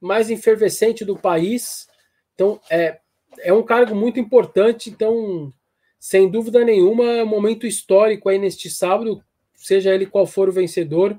mais 0.00 0.30
efervescente 0.30 1.04
do 1.04 1.16
país. 1.16 1.88
Então 2.34 2.60
é, 2.70 2.98
é 3.40 3.52
um 3.52 3.62
cargo 3.62 3.94
muito 3.94 4.20
importante. 4.20 4.90
Então 4.90 5.52
sem 5.98 6.28
dúvida 6.28 6.64
nenhuma, 6.64 7.04
é 7.04 7.24
um 7.24 7.28
momento 7.28 7.66
histórico 7.66 8.28
aí 8.28 8.38
neste 8.38 8.70
sábado, 8.70 9.22
seja 9.54 9.94
ele 9.94 10.06
qual 10.06 10.26
for 10.26 10.48
o 10.48 10.52
vencedor, 10.52 11.18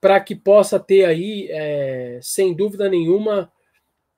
para 0.00 0.20
que 0.20 0.34
possa 0.34 0.78
ter 0.78 1.04
aí, 1.04 1.48
é, 1.50 2.18
sem 2.20 2.54
dúvida 2.54 2.88
nenhuma, 2.88 3.51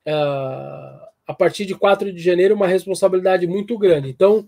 uh, 0.06 1.04
a 1.26 1.34
partir 1.36 1.64
de 1.64 1.74
4 1.74 2.12
de 2.12 2.20
janeiro, 2.20 2.54
uma 2.54 2.66
responsabilidade 2.66 3.46
muito 3.46 3.78
grande. 3.78 4.08
Então, 4.08 4.46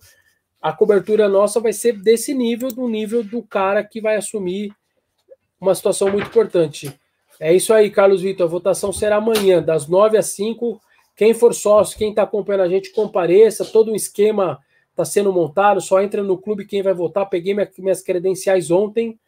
a 0.61 0.73
cobertura 0.73 1.29
nossa 1.29 1.61
vai 1.61 1.73
ser 1.73 1.93
desse 1.93 2.35
nível, 2.35 2.69
do 2.69 2.89
nível 2.89 3.23
do 3.23 3.43
cara 3.43 3.85
que 3.85 4.01
vai 4.01 4.17
assumir 4.17 4.73
uma 5.61 5.75
situação 5.75 6.11
muito 6.11 6.27
importante. 6.29 6.93
É 7.39 7.55
isso 7.55 7.73
aí, 7.73 7.91
Carlos 7.91 8.23
Vitor. 8.23 8.47
A 8.47 8.51
votação 8.51 8.93
será 8.93 9.17
amanhã, 9.17 9.63
das 9.63 9.87
9 9.87 10.17
às 10.17 10.27
5. 10.27 10.81
Quem 11.15 11.35
for 11.35 11.55
sócio, 11.55 11.97
quem 11.99 12.11
está 12.11 12.23
acompanhando 12.23 12.63
a 12.63 12.69
gente, 12.69 12.93
compareça. 12.93 13.65
Todo 13.65 13.91
um 13.91 13.95
esquema 13.95 14.59
está 14.91 15.05
sendo 15.05 15.33
montado, 15.33 15.81
só 15.81 16.01
entra 16.01 16.23
no 16.23 16.39
clube 16.39 16.67
quem 16.67 16.83
vai 16.83 16.95
votar. 16.95 17.29
Peguei 17.29 17.55
minhas 17.79 18.03
credenciais 18.03 18.71
ontem, 18.71 19.19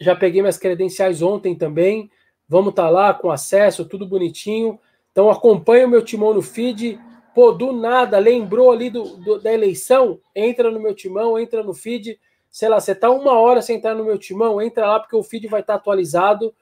já 0.00 0.16
peguei 0.16 0.42
minhas 0.42 0.58
credenciais 0.58 1.22
ontem 1.22 1.54
também. 1.54 2.10
Vamos 2.48 2.70
estar 2.70 2.84
tá 2.84 2.90
lá 2.90 3.14
com 3.14 3.30
acesso, 3.30 3.84
tudo 3.84 4.06
bonitinho. 4.06 4.78
Então 5.20 5.30
acompanha 5.30 5.86
o 5.86 5.90
meu 5.90 6.02
timão 6.02 6.32
no 6.32 6.40
feed. 6.40 6.98
Pô, 7.34 7.52
do 7.52 7.72
nada, 7.72 8.18
lembrou 8.18 8.72
ali 8.72 8.88
do, 8.88 9.18
do, 9.18 9.38
da 9.38 9.52
eleição? 9.52 10.18
Entra 10.34 10.70
no 10.70 10.80
meu 10.80 10.94
timão, 10.94 11.38
entra 11.38 11.62
no 11.62 11.74
feed. 11.74 12.18
Sei 12.50 12.70
lá, 12.70 12.80
você 12.80 12.94
tá 12.94 13.10
uma 13.10 13.32
hora 13.38 13.60
sem 13.60 13.76
entrar 13.76 13.94
no 13.94 14.02
meu 14.02 14.18
timão, 14.18 14.62
entra 14.62 14.86
lá 14.86 14.98
porque 14.98 15.14
o 15.14 15.22
feed 15.22 15.46
vai 15.46 15.60
estar 15.60 15.74
tá 15.74 15.78
atualizado 15.78 16.54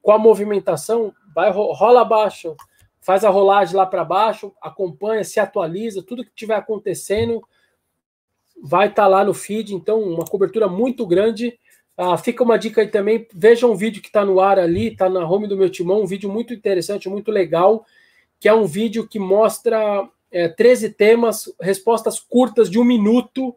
com 0.00 0.12
a 0.12 0.18
movimentação. 0.18 1.12
Vai, 1.34 1.50
rola 1.50 2.02
abaixo, 2.02 2.54
faz 3.00 3.24
a 3.24 3.28
rolagem 3.28 3.74
lá 3.74 3.84
para 3.84 4.04
baixo, 4.04 4.54
acompanha, 4.62 5.24
se 5.24 5.40
atualiza, 5.40 6.00
tudo 6.00 6.24
que 6.24 6.30
tiver 6.32 6.54
acontecendo 6.54 7.42
vai 8.62 8.86
estar 8.86 9.02
tá 9.02 9.08
lá 9.08 9.24
no 9.24 9.34
feed, 9.34 9.74
então 9.74 10.00
uma 10.00 10.24
cobertura 10.24 10.68
muito 10.68 11.04
grande. 11.04 11.58
Ah, 11.96 12.16
fica 12.18 12.44
uma 12.44 12.58
dica 12.58 12.82
aí 12.82 12.88
também, 12.88 13.26
veja 13.32 13.66
um 13.66 13.74
vídeo 13.74 14.02
que 14.02 14.08
está 14.08 14.24
no 14.24 14.38
ar 14.38 14.58
ali, 14.58 14.88
está 14.88 15.08
na 15.08 15.26
home 15.26 15.48
do 15.48 15.56
meu 15.56 15.70
timão, 15.70 16.02
um 16.02 16.06
vídeo 16.06 16.30
muito 16.30 16.52
interessante, 16.52 17.08
muito 17.08 17.30
legal, 17.30 17.86
que 18.38 18.48
é 18.48 18.52
um 18.52 18.66
vídeo 18.66 19.08
que 19.08 19.18
mostra 19.18 20.06
é, 20.30 20.46
13 20.48 20.90
temas, 20.90 21.50
respostas 21.58 22.20
curtas 22.20 22.68
de 22.68 22.78
um 22.78 22.84
minuto 22.84 23.56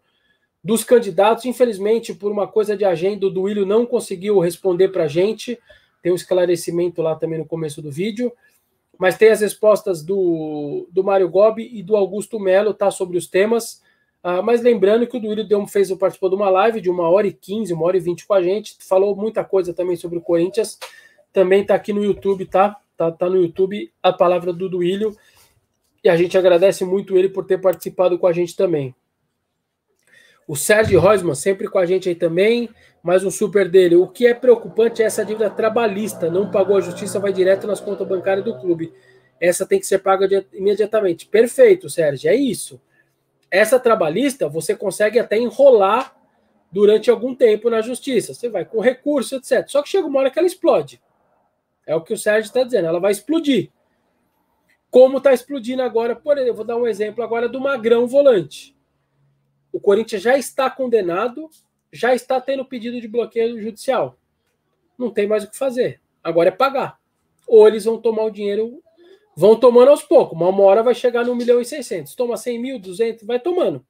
dos 0.64 0.84
candidatos. 0.84 1.46
Infelizmente, 1.46 2.14
por 2.14 2.32
uma 2.32 2.48
coisa 2.48 2.76
de 2.76 2.86
agenda, 2.86 3.28
o 3.28 3.30
Duílio 3.30 3.66
não 3.66 3.86
conseguiu 3.86 4.40
responder 4.40 4.90
para 4.90 5.06
a 5.06 5.08
gente. 5.08 5.60
Tem 6.02 6.12
um 6.12 6.16
esclarecimento 6.16 7.02
lá 7.02 7.16
também 7.16 7.40
no 7.40 7.46
começo 7.46 7.82
do 7.82 7.92
vídeo. 7.92 8.32
Mas 8.98 9.18
tem 9.18 9.30
as 9.30 9.42
respostas 9.42 10.04
do, 10.04 10.88
do 10.92 11.04
Mário 11.04 11.30
Gobi 11.30 11.70
e 11.72 11.82
do 11.82 11.96
Augusto 11.96 12.40
Melo, 12.40 12.74
tá? 12.74 12.92
Sobre 12.92 13.18
os 13.18 13.28
temas. 13.28 13.82
Uh, 14.24 14.44
mas 14.44 14.62
lembrando 14.62 15.08
que 15.08 15.16
o 15.16 15.20
Duílio 15.20 15.48
Deu 15.48 15.66
fez, 15.66 15.92
participou 15.94 16.30
de 16.30 16.36
uma 16.36 16.50
live 16.50 16.82
de 16.82 16.90
uma 16.90 17.08
hora 17.10 17.26
e 17.26 17.32
quinze, 17.32 17.74
uma 17.74 17.86
hora 17.86 17.96
e 17.96 18.02
vinte 18.02 18.28
com 18.28 18.34
a 18.34 18.42
gente, 18.42 18.76
falou 18.82 19.16
muita 19.16 19.46
coisa 19.46 19.74
também 19.74 19.96
sobre 19.96 20.18
o 20.18 20.22
Corinthians, 20.22 20.78
também 21.32 21.62
está 21.62 21.76
aqui 21.76 21.94
no 21.94 22.04
YouTube, 22.04 22.46
tá? 22.46 22.76
tá? 22.98 23.12
Tá 23.12 23.30
no 23.30 23.38
YouTube 23.38 23.92
a 24.04 24.12
palavra 24.12 24.52
do 24.52 24.68
Duílio, 24.68 25.16
e 26.04 26.10
a 26.10 26.18
gente 26.18 26.38
agradece 26.38 26.84
muito 26.84 27.18
ele 27.18 27.30
por 27.30 27.46
ter 27.46 27.60
participado 27.60 28.20
com 28.20 28.28
a 28.28 28.34
gente 28.34 28.56
também. 28.56 28.94
O 30.48 30.56
Sérgio 30.56 31.00
Reusman, 31.00 31.36
sempre 31.36 31.70
com 31.70 31.78
a 31.78 31.86
gente 31.86 32.10
aí 32.10 32.16
também, 32.16 32.70
mais 33.04 33.24
um 33.24 33.30
super 33.30 33.70
dele. 33.70 33.96
O 33.96 34.08
que 34.08 34.26
é 34.26 34.34
preocupante 34.34 35.02
é 35.02 35.06
essa 35.06 35.24
dívida 35.24 35.50
trabalhista, 35.50 36.30
não 36.30 36.50
pagou 36.50 36.76
a 36.76 36.82
justiça, 36.82 37.20
vai 37.20 37.32
direto 37.32 37.68
nas 37.68 37.80
contas 37.80 38.08
bancárias 38.08 38.44
do 38.44 38.58
clube. 38.58 38.92
Essa 39.40 39.66
tem 39.66 39.80
que 39.80 39.86
ser 39.86 40.00
paga 40.00 40.28
imediatamente. 40.52 41.28
Perfeito, 41.28 41.90
Sérgio, 41.90 42.30
é 42.30 42.36
isso. 42.36 42.82
Essa 43.52 43.80
trabalhista 43.80 44.48
você 44.48 44.76
consegue 44.76 45.20
até 45.20 45.38
enrolar 45.38 46.16
durante 46.72 47.10
algum 47.10 47.34
tempo 47.34 47.70
na 47.70 47.82
justiça. 47.82 48.34
Você 48.34 48.50
vai 48.50 48.66
com 48.66 48.80
recurso, 48.80 49.36
etc. 49.36 49.68
Só 49.68 49.82
que 49.82 49.90
chega 49.90 50.08
uma 50.08 50.20
hora 50.20 50.30
que 50.30 50.38
ela 50.38 50.48
explode. 50.48 51.02
É 51.86 51.96
o 51.96 52.02
que 52.02 52.14
o 52.14 52.18
Sérgio 52.18 52.48
está 52.48 52.64
dizendo, 52.64 52.88
ela 52.88 53.00
vai 53.00 53.12
explodir. 53.12 53.72
Como 54.92 55.18
está 55.18 55.34
explodindo 55.34 55.82
agora, 55.82 56.16
por 56.16 56.38
exemplo, 56.38 56.58
vou 56.58 56.66
dar 56.66 56.78
um 56.78 56.88
exemplo 56.88 57.24
agora 57.24 57.50
do 57.50 57.60
Magrão 57.60 58.08
volante. 58.08 58.76
O 59.72 59.80
Corinthians 59.80 60.22
já 60.22 60.38
está 60.38 60.70
condenado, 60.70 61.50
já 61.92 62.14
está 62.14 62.42
tendo 62.42 62.66
pedido 62.66 63.00
de 63.00 63.08
bloqueio 63.08 63.62
judicial. 63.62 64.18
Não 64.98 65.12
tem 65.12 65.28
mais 65.28 65.44
o 65.44 65.50
que 65.50 65.58
fazer. 65.58 66.02
Agora 66.24 66.50
é 66.50 66.52
pagar. 66.52 67.00
Ou 67.48 67.68
eles 67.68 67.86
vão 67.86 68.00
tomar 68.00 68.24
o 68.24 68.32
dinheiro, 68.32 68.84
vão 69.40 69.56
tomando 69.56 69.88
aos 69.88 70.04
poucos. 70.04 70.38
Uma, 70.38 70.64
hora 70.64 70.84
vai 70.84 70.94
chegar 70.94 71.26
no 71.26 71.32
1 71.32 71.36
milhão 71.36 71.62
e 71.62 71.66
600. 71.66 72.14
Toma 72.14 72.36
100 72.36 72.60
mil, 72.60 72.78
200, 72.78 73.26
vai 73.26 73.40
tomando. 73.40 73.86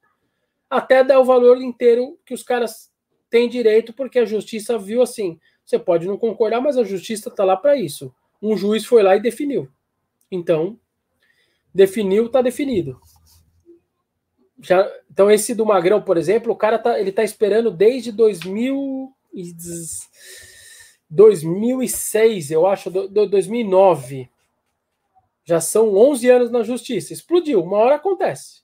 Até 0.70 1.02
dar 1.02 1.18
o 1.18 1.24
valor 1.24 1.60
inteiro 1.60 2.16
que 2.24 2.32
os 2.32 2.44
caras 2.44 2.88
têm 3.28 3.48
direito, 3.48 3.92
porque 3.92 4.20
a 4.20 4.24
justiça 4.24 4.78
viu 4.78 5.02
assim. 5.02 5.40
Você 5.64 5.76
pode 5.76 6.06
não 6.06 6.16
concordar, 6.16 6.60
mas 6.60 6.78
a 6.78 6.84
justiça 6.84 7.28
está 7.28 7.42
lá 7.42 7.56
para 7.56 7.76
isso. 7.76 8.14
Um 8.40 8.56
juiz 8.56 8.84
foi 8.84 9.02
lá 9.02 9.16
e 9.16 9.20
definiu. 9.20 9.68
Então, 10.30 10.78
definiu, 11.74 12.26
está 12.26 12.40
definido. 12.40 13.00
Já, 14.62 14.88
então, 15.10 15.28
esse 15.28 15.52
do 15.52 15.66
Magrão, 15.66 16.00
por 16.00 16.16
exemplo, 16.16 16.52
o 16.52 16.56
cara 16.56 16.78
tá, 16.78 17.00
ele 17.00 17.10
tá 17.10 17.24
esperando 17.24 17.72
desde 17.72 18.12
2000 18.12 19.12
e 19.34 19.52
2006, 21.10 22.52
eu 22.52 22.68
acho, 22.68 22.88
do, 22.88 23.08
do 23.08 23.26
2009. 23.28 24.30
Já 25.50 25.60
são 25.60 25.96
11 25.96 26.30
anos 26.30 26.50
na 26.52 26.62
justiça. 26.62 27.12
Explodiu, 27.12 27.60
uma 27.60 27.76
hora 27.76 27.96
acontece. 27.96 28.62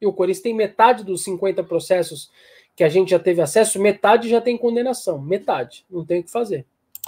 E 0.00 0.06
o 0.08 0.12
Corinthians 0.12 0.42
tem 0.42 0.52
metade 0.52 1.04
dos 1.04 1.22
50 1.22 1.62
processos 1.62 2.32
que 2.74 2.82
a 2.82 2.88
gente 2.88 3.12
já 3.12 3.18
teve 3.20 3.40
acesso, 3.40 3.80
metade 3.80 4.28
já 4.28 4.40
tem 4.40 4.58
condenação. 4.58 5.20
Metade. 5.20 5.86
Não 5.88 6.04
tem 6.04 6.18
o 6.18 6.24
que 6.24 6.30
fazer. 6.32 6.66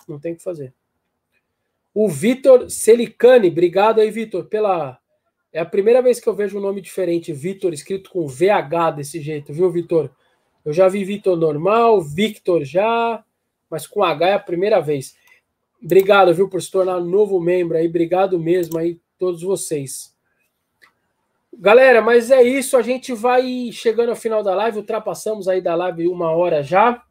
Não 0.09 0.21
tem 0.21 0.35
o 0.35 0.37
que 0.37 0.43
fazer. 0.45 0.73
O 1.93 2.09
Vitor 2.09 2.71
Celicani, 2.71 3.49
obrigado 3.49 4.01
aí, 4.01 4.09
Vitor, 4.09 4.45
pela. 4.45 5.01
É 5.53 5.59
a 5.59 5.67
primeira 5.67 6.01
vez 6.01 6.21
que 6.21 6.29
eu 6.29 6.35
vejo 6.35 6.57
um 6.57 6.63
nome 6.63 6.81
diferente, 6.81 7.33
Vitor, 7.33 7.73
escrito 7.73 8.11
com 8.11 8.29
VH 8.29 8.93
desse 8.99 9.21
jeito, 9.21 9.53
viu, 9.53 9.69
Vitor? 9.69 10.13
Eu 10.65 10.73
já 10.73 10.87
vi 10.87 11.03
Vitor 11.03 11.37
normal, 11.37 12.01
Victor 12.01 12.63
já, 12.63 13.25
mas 13.69 13.85
com 13.85 14.05
H 14.05 14.29
é 14.29 14.35
a 14.35 14.39
primeira 14.39 14.79
vez. 14.79 15.17
Obrigado, 15.83 16.33
viu, 16.33 16.49
por 16.49 16.63
se 16.63 16.71
tornar 16.71 17.01
novo 17.01 17.41
membro 17.41 17.77
aí. 17.77 17.89
Obrigado 17.89 18.39
mesmo 18.39 18.79
aí, 18.79 19.01
todos 19.19 19.43
vocês. 19.43 20.17
Galera, 21.53 22.01
mas 22.01 22.31
é 22.31 22.43
isso. 22.43 22.77
A 22.77 22.83
gente 22.83 23.13
vai 23.13 23.71
chegando 23.73 24.11
ao 24.11 24.17
final 24.17 24.43
da 24.43 24.55
live. 24.55 24.79
Ultrapassamos 24.79 25.49
aí 25.49 25.61
da 25.61 25.75
live 25.75 26.07
uma 26.07 26.31
hora 26.31 26.63
já. 26.63 27.03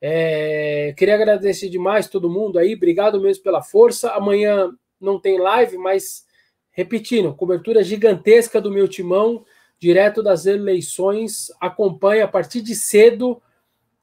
É, 0.00 0.94
queria 0.96 1.14
agradecer 1.14 1.68
demais 1.68 2.08
todo 2.08 2.30
mundo 2.30 2.58
aí. 2.58 2.74
Obrigado 2.74 3.20
mesmo 3.20 3.44
pela 3.44 3.62
força. 3.62 4.10
Amanhã 4.12 4.72
não 5.00 5.20
tem 5.20 5.38
live, 5.38 5.76
mas 5.76 6.24
repetindo, 6.70 7.34
cobertura 7.34 7.84
gigantesca 7.84 8.60
do 8.60 8.70
meu 8.70 8.88
timão, 8.88 9.44
direto 9.78 10.22
das 10.22 10.46
eleições. 10.46 11.52
Acompanhe 11.60 12.22
a 12.22 12.28
partir 12.28 12.62
de 12.62 12.74
cedo 12.74 13.42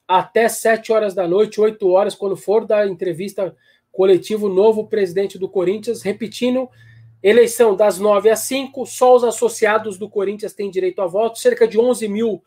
até 0.08 0.48
7 0.48 0.92
horas 0.92 1.14
da 1.14 1.28
noite, 1.28 1.60
8 1.60 1.88
horas, 1.90 2.16
quando 2.16 2.38
for 2.38 2.66
da 2.66 2.88
entrevista 2.88 3.56
coletivo 3.92 4.48
novo 4.48 4.88
presidente 4.88 5.38
do 5.38 5.50
Corinthians. 5.50 6.02
Repetindo, 6.02 6.70
Eleição 7.22 7.76
das 7.76 8.00
9 8.00 8.30
às 8.30 8.40
5, 8.40 8.86
só 8.86 9.16
os 9.16 9.24
associados 9.24 9.98
do 9.98 10.10
Corinthians 10.10 10.54
têm 10.54 10.72
direito 10.72 11.02
a 11.02 11.06
voto, 11.06 11.38
cerca 11.38 11.68
de 11.68 11.78
11 11.78 12.08
mil 12.08 12.42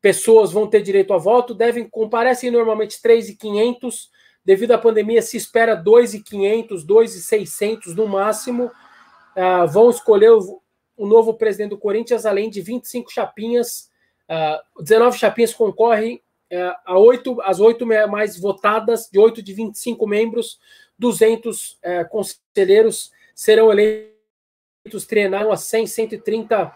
pessoas 0.00 0.52
vão 0.52 0.68
ter 0.68 0.82
direito 0.82 1.12
a 1.12 1.18
voto, 1.18 1.54
devem 1.54 1.88
comparecem 1.88 2.50
normalmente 2.50 3.00
3,500, 3.00 4.10
devido 4.44 4.72
à 4.72 4.78
pandemia 4.78 5.22
se 5.22 5.36
espera 5.36 5.74
2,500, 5.74 6.84
2,600 6.84 7.96
no 7.96 8.06
máximo, 8.06 8.66
uh, 8.66 9.66
vão 9.66 9.90
escolher 9.90 10.30
o, 10.30 10.60
o, 10.96 11.06
novo 11.06 11.34
presidente 11.34 11.70
do 11.70 11.78
Corinthians, 11.78 12.26
além 12.26 12.50
de 12.50 12.60
25 12.60 13.10
chapinhas, 13.10 13.90
uh, 14.28 14.82
19 14.82 15.18
chapinhas 15.18 15.54
concorrem 15.54 16.20
uh, 16.52 16.76
a 16.84 16.98
8, 16.98 17.40
as 17.40 17.58
8 17.58 17.84
mais 18.08 18.38
votadas, 18.38 19.08
de 19.10 19.18
8 19.18 19.42
de 19.42 19.52
25 19.54 20.06
membros, 20.06 20.58
200 20.98 21.72
uh, 21.72 22.08
conselheiros 22.10 23.10
serão 23.34 23.70
eleitos, 23.70 25.06
treinaram 25.06 25.50
a 25.50 25.56
100, 25.56 25.86
130 25.86 26.72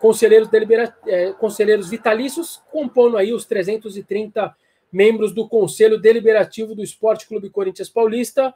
conselheiros, 0.00 0.48
delibera, 0.48 0.94
é, 1.06 1.32
conselheiros 1.32 1.88
vitalícios, 1.88 2.62
compondo 2.70 3.16
aí 3.16 3.32
os 3.32 3.46
330 3.46 4.54
membros 4.92 5.32
do 5.32 5.48
Conselho 5.48 5.98
Deliberativo 5.98 6.74
do 6.74 6.82
Esporte 6.82 7.26
Clube 7.26 7.50
Corinthians 7.50 7.88
Paulista. 7.88 8.54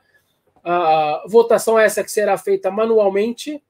A 0.63 1.25
votação 1.27 1.79
é 1.79 1.85
essa 1.85 2.05
que 2.05 2.11
será 2.11 2.37
feita 2.37 2.71
manualmente, 2.71 3.63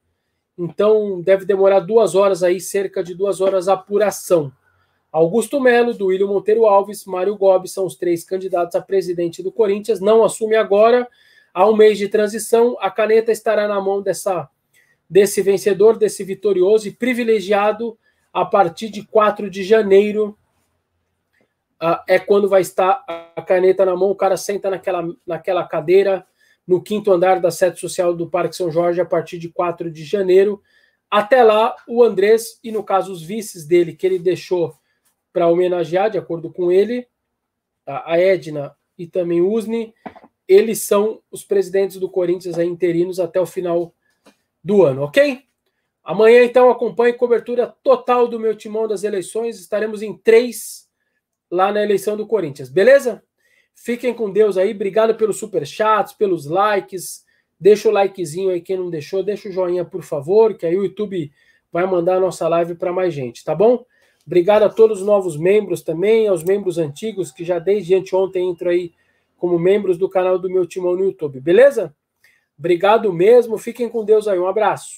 então 0.58 1.20
deve 1.20 1.44
demorar 1.44 1.80
duas 1.80 2.14
horas 2.14 2.42
aí, 2.42 2.60
cerca 2.60 3.02
de 3.02 3.14
duas 3.14 3.40
horas 3.40 3.68
a 3.68 3.74
apuração. 3.74 4.52
Augusto 5.10 5.60
Melo, 5.60 5.94
Duílio 5.94 6.28
Monteiro 6.28 6.66
Alves, 6.66 7.04
Mário 7.04 7.36
Gobi 7.36 7.68
são 7.68 7.86
os 7.86 7.94
três 7.94 8.24
candidatos 8.24 8.74
a 8.74 8.82
presidente 8.82 9.42
do 9.42 9.50
Corinthians. 9.50 10.00
Não 10.00 10.22
assume 10.22 10.54
agora, 10.54 11.08
Há 11.52 11.68
um 11.68 11.76
mês 11.76 11.98
de 11.98 12.08
transição, 12.08 12.76
a 12.80 12.90
caneta 12.90 13.32
estará 13.32 13.66
na 13.66 13.80
mão 13.80 14.02
dessa, 14.02 14.48
desse 15.08 15.42
vencedor, 15.42 15.96
desse 15.96 16.22
vitorioso 16.24 16.88
e 16.88 16.92
privilegiado 16.92 17.98
a 18.32 18.44
partir 18.44 18.88
de 18.90 19.04
4 19.04 19.50
de 19.50 19.62
janeiro. 19.62 20.36
Uh, 21.82 21.98
é 22.08 22.18
quando 22.18 22.48
vai 22.48 22.60
estar 22.60 23.04
a 23.36 23.42
caneta 23.42 23.84
na 23.84 23.96
mão, 23.96 24.10
o 24.10 24.16
cara 24.16 24.36
senta 24.36 24.68
naquela, 24.68 25.08
naquela 25.26 25.66
cadeira 25.66 26.26
no 26.68 26.82
quinto 26.82 27.10
andar 27.10 27.40
da 27.40 27.50
sede 27.50 27.80
social 27.80 28.14
do 28.14 28.28
Parque 28.28 28.54
São 28.54 28.70
Jorge 28.70 29.00
a 29.00 29.06
partir 29.06 29.38
de 29.38 29.48
4 29.48 29.90
de 29.90 30.04
janeiro. 30.04 30.62
Até 31.10 31.42
lá, 31.42 31.74
o 31.88 32.04
Andrés, 32.04 32.60
e 32.62 32.70
no 32.70 32.84
caso 32.84 33.10
os 33.10 33.22
vices 33.22 33.64
dele, 33.64 33.94
que 33.94 34.06
ele 34.06 34.18
deixou 34.18 34.74
para 35.32 35.48
homenagear, 35.48 36.10
de 36.10 36.18
acordo 36.18 36.52
com 36.52 36.70
ele, 36.70 37.08
a 37.86 38.18
Edna 38.18 38.76
e 38.98 39.06
também 39.06 39.40
o 39.40 39.50
Usni, 39.50 39.94
eles 40.48 40.82
são 40.82 41.20
os 41.30 41.44
presidentes 41.44 41.98
do 41.98 42.08
Corinthians 42.08 42.56
interinos 42.58 43.20
até 43.20 43.38
o 43.38 43.46
final 43.46 43.94
do 44.64 44.82
ano, 44.82 45.02
ok? 45.02 45.42
Amanhã, 46.02 46.42
então, 46.42 46.70
acompanhe 46.70 47.12
cobertura 47.12 47.66
total 47.82 48.26
do 48.26 48.40
meu 48.40 48.56
timão 48.56 48.88
das 48.88 49.04
eleições. 49.04 49.60
Estaremos 49.60 50.00
em 50.00 50.16
três 50.16 50.88
lá 51.50 51.70
na 51.70 51.82
eleição 51.82 52.16
do 52.16 52.26
Corinthians, 52.26 52.70
beleza? 52.70 53.22
Fiquem 53.74 54.14
com 54.14 54.30
Deus 54.30 54.56
aí. 54.56 54.72
Obrigado 54.72 55.14
pelos 55.14 55.38
superchats, 55.38 56.14
pelos 56.14 56.46
likes. 56.46 57.26
Deixa 57.60 57.88
o 57.88 57.92
likezinho 57.92 58.50
aí, 58.50 58.60
quem 58.60 58.78
não 58.78 58.88
deixou. 58.88 59.22
Deixa 59.22 59.50
o 59.50 59.52
joinha, 59.52 59.84
por 59.84 60.02
favor, 60.02 60.54
que 60.54 60.64
aí 60.64 60.76
o 60.76 60.84
YouTube 60.84 61.30
vai 61.70 61.86
mandar 61.86 62.16
a 62.16 62.20
nossa 62.20 62.48
live 62.48 62.74
para 62.74 62.92
mais 62.92 63.12
gente, 63.12 63.44
tá 63.44 63.54
bom? 63.54 63.84
Obrigado 64.26 64.62
a 64.62 64.68
todos 64.68 65.00
os 65.00 65.06
novos 65.06 65.36
membros 65.36 65.82
também, 65.82 66.26
aos 66.26 66.42
membros 66.42 66.78
antigos 66.78 67.30
que 67.30 67.44
já 67.44 67.58
desde 67.58 67.94
anteontem 67.94 68.48
entram 68.48 68.70
aí 68.70 68.92
como 69.38 69.58
membros 69.58 69.96
do 69.96 70.10
canal 70.10 70.38
do 70.38 70.50
meu 70.50 70.66
timão 70.66 70.94
no 70.94 71.04
YouTube, 71.04 71.40
beleza? 71.40 71.96
Obrigado 72.58 73.10
mesmo, 73.12 73.56
fiquem 73.56 73.88
com 73.88 74.04
Deus 74.04 74.28
aí, 74.28 74.38
um 74.38 74.48
abraço. 74.48 74.96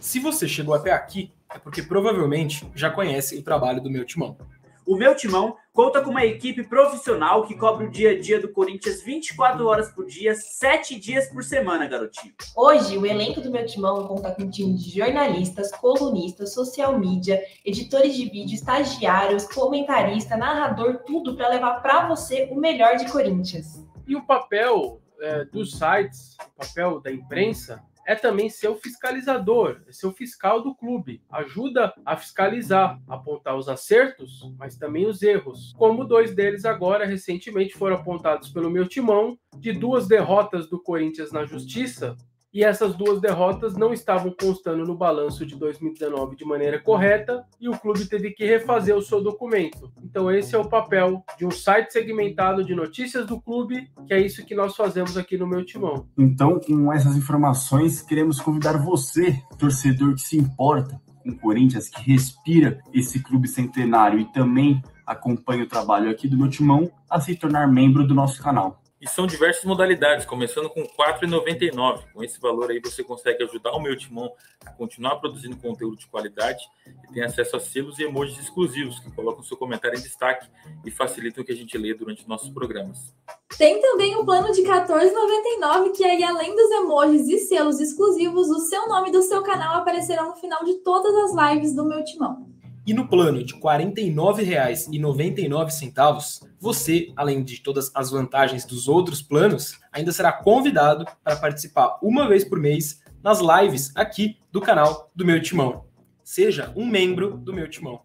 Se 0.00 0.18
você 0.18 0.48
chegou 0.48 0.74
até 0.74 0.90
aqui, 0.90 1.32
é 1.48 1.58
porque 1.58 1.80
provavelmente 1.80 2.68
já 2.74 2.90
conhece 2.90 3.38
o 3.38 3.42
trabalho 3.42 3.80
do 3.80 3.88
meu 3.88 4.04
timão. 4.04 4.36
O 4.84 4.96
meu 4.96 5.14
timão 5.14 5.56
conta 5.72 6.02
com 6.02 6.10
uma 6.10 6.24
equipe 6.24 6.64
profissional 6.64 7.46
que 7.46 7.56
cobre 7.56 7.86
o 7.86 7.90
dia 7.90 8.10
a 8.10 8.20
dia 8.20 8.40
do 8.40 8.52
Corinthians 8.52 9.00
24 9.02 9.64
horas 9.64 9.90
por 9.92 10.06
dia, 10.06 10.34
7 10.34 10.98
dias 10.98 11.28
por 11.28 11.44
semana, 11.44 11.86
garotinho. 11.86 12.34
Hoje, 12.56 12.98
o 12.98 13.06
elenco 13.06 13.40
do 13.40 13.50
meu 13.50 13.64
timão 13.64 14.06
conta 14.08 14.32
com 14.32 14.42
um 14.42 14.50
time 14.50 14.74
de 14.74 14.90
jornalistas, 14.98 15.70
colunistas, 15.70 16.52
social 16.52 16.98
media, 16.98 17.40
editores 17.64 18.14
de 18.16 18.28
vídeo, 18.28 18.54
estagiários, 18.54 19.46
comentarista, 19.46 20.36
narrador, 20.36 20.98
tudo 21.06 21.36
para 21.36 21.48
levar 21.48 21.80
para 21.80 22.08
você 22.08 22.48
o 22.50 22.56
melhor 22.56 22.96
de 22.96 23.10
Corinthians. 23.10 23.86
E 24.06 24.16
o 24.16 24.26
papel 24.26 25.00
é, 25.20 25.44
dos 25.44 25.78
sites, 25.78 26.36
o 26.40 26.66
papel 26.66 27.00
da 27.00 27.12
imprensa, 27.12 27.80
é 28.06 28.14
também 28.14 28.48
ser 28.48 28.68
o 28.68 28.76
fiscalizador, 28.76 29.82
é 29.86 29.92
ser 29.92 30.06
o 30.06 30.12
fiscal 30.12 30.62
do 30.62 30.74
clube. 30.74 31.22
Ajuda 31.30 31.92
a 32.04 32.16
fiscalizar, 32.16 33.00
apontar 33.08 33.56
os 33.56 33.68
acertos, 33.68 34.52
mas 34.58 34.76
também 34.76 35.06
os 35.06 35.22
erros. 35.22 35.72
Como 35.76 36.04
dois 36.04 36.34
deles 36.34 36.64
agora 36.64 37.06
recentemente 37.06 37.74
foram 37.74 37.96
apontados 37.96 38.48
pelo 38.50 38.70
meu 38.70 38.88
timão, 38.88 39.38
de 39.56 39.72
duas 39.72 40.08
derrotas 40.08 40.68
do 40.68 40.82
Corinthians 40.82 41.32
na 41.32 41.44
justiça, 41.44 42.16
e 42.52 42.62
essas 42.62 42.94
duas 42.94 43.20
derrotas 43.20 43.74
não 43.76 43.92
estavam 43.92 44.34
constando 44.38 44.84
no 44.84 44.96
balanço 44.96 45.46
de 45.46 45.56
2019 45.56 46.36
de 46.36 46.44
maneira 46.44 46.78
correta 46.78 47.44
e 47.60 47.68
o 47.68 47.78
clube 47.78 48.06
teve 48.06 48.30
que 48.32 48.44
refazer 48.44 48.96
o 48.96 49.02
seu 49.02 49.22
documento. 49.22 49.90
Então 50.02 50.30
esse 50.30 50.54
é 50.54 50.58
o 50.58 50.68
papel 50.68 51.24
de 51.38 51.46
um 51.46 51.50
site 51.50 51.92
segmentado 51.92 52.64
de 52.64 52.74
notícias 52.74 53.26
do 53.26 53.40
clube, 53.40 53.90
que 54.06 54.12
é 54.12 54.20
isso 54.20 54.44
que 54.44 54.54
nós 54.54 54.76
fazemos 54.76 55.16
aqui 55.16 55.38
no 55.38 55.46
meu 55.46 55.64
timão. 55.64 56.06
Então, 56.18 56.60
com 56.60 56.92
essas 56.92 57.16
informações, 57.16 58.02
queremos 58.02 58.40
convidar 58.40 58.76
você, 58.76 59.40
torcedor 59.58 60.14
que 60.14 60.20
se 60.20 60.36
importa 60.36 61.00
com 61.22 61.30
o 61.30 61.38
Corinthians, 61.38 61.88
que 61.88 62.02
respira 62.10 62.80
esse 62.92 63.22
clube 63.22 63.48
centenário 63.48 64.18
e 64.18 64.24
também 64.32 64.82
acompanha 65.06 65.64
o 65.64 65.68
trabalho 65.68 66.10
aqui 66.10 66.28
do 66.28 66.36
meu 66.36 66.48
timão, 66.48 66.90
a 67.08 67.20
se 67.20 67.34
tornar 67.36 67.68
membro 67.68 68.06
do 68.06 68.14
nosso 68.14 68.42
canal. 68.42 68.81
E 69.02 69.08
são 69.08 69.26
diversas 69.26 69.64
modalidades, 69.64 70.24
começando 70.24 70.70
com 70.70 70.82
R$ 70.82 70.90
4,99. 70.96 72.04
Com 72.14 72.22
esse 72.22 72.40
valor 72.40 72.70
aí 72.70 72.78
você 72.78 73.02
consegue 73.02 73.42
ajudar 73.42 73.72
o 73.72 73.80
meu 73.80 73.98
timão 73.98 74.32
a 74.64 74.70
continuar 74.70 75.16
produzindo 75.16 75.56
conteúdo 75.56 75.96
de 75.96 76.06
qualidade 76.06 76.62
e 76.86 77.12
tem 77.12 77.24
acesso 77.24 77.56
a 77.56 77.60
selos 77.60 77.98
e 77.98 78.04
emojis 78.04 78.38
exclusivos 78.38 79.00
que 79.00 79.10
colocam 79.10 79.42
seu 79.42 79.56
comentário 79.56 79.98
em 79.98 80.02
destaque 80.02 80.48
e 80.84 80.90
facilitam 80.92 81.42
que 81.42 81.50
a 81.50 81.56
gente 81.56 81.76
lê 81.76 81.92
durante 81.94 82.28
nossos 82.28 82.48
programas. 82.50 83.12
Tem 83.58 83.80
também 83.80 84.14
o 84.14 84.24
plano 84.24 84.52
de 84.52 84.62
R$ 84.62 84.68
14,99, 84.68 85.96
que 85.96 86.04
aí 86.04 86.22
além 86.22 86.54
dos 86.54 86.70
emojis 86.70 87.28
e 87.28 87.38
selos 87.40 87.80
exclusivos, 87.80 88.50
o 88.50 88.60
seu 88.60 88.88
nome 88.88 89.10
do 89.10 89.20
seu 89.20 89.42
canal 89.42 89.78
aparecerá 89.78 90.22
no 90.22 90.36
final 90.36 90.64
de 90.64 90.74
todas 90.74 91.12
as 91.24 91.50
lives 91.50 91.74
do 91.74 91.84
meu 91.84 92.04
timão. 92.04 92.52
E 92.84 92.92
no 92.92 93.06
plano 93.06 93.44
de 93.44 93.54
R$ 93.54 93.60
49,99, 93.60 96.48
você, 96.58 97.12
além 97.14 97.44
de 97.44 97.62
todas 97.62 97.92
as 97.94 98.10
vantagens 98.10 98.64
dos 98.64 98.88
outros 98.88 99.22
planos, 99.22 99.78
ainda 99.92 100.10
será 100.10 100.32
convidado 100.32 101.04
para 101.22 101.36
participar 101.36 102.00
uma 102.02 102.26
vez 102.26 102.44
por 102.44 102.58
mês 102.58 103.00
nas 103.22 103.38
lives 103.40 103.92
aqui 103.94 104.36
do 104.50 104.60
canal 104.60 105.12
do 105.14 105.24
Meu 105.24 105.40
Timão. 105.40 105.84
Seja 106.24 106.72
um 106.74 106.84
membro 106.84 107.36
do 107.36 107.52
Meu 107.52 107.70
Timão. 107.70 108.00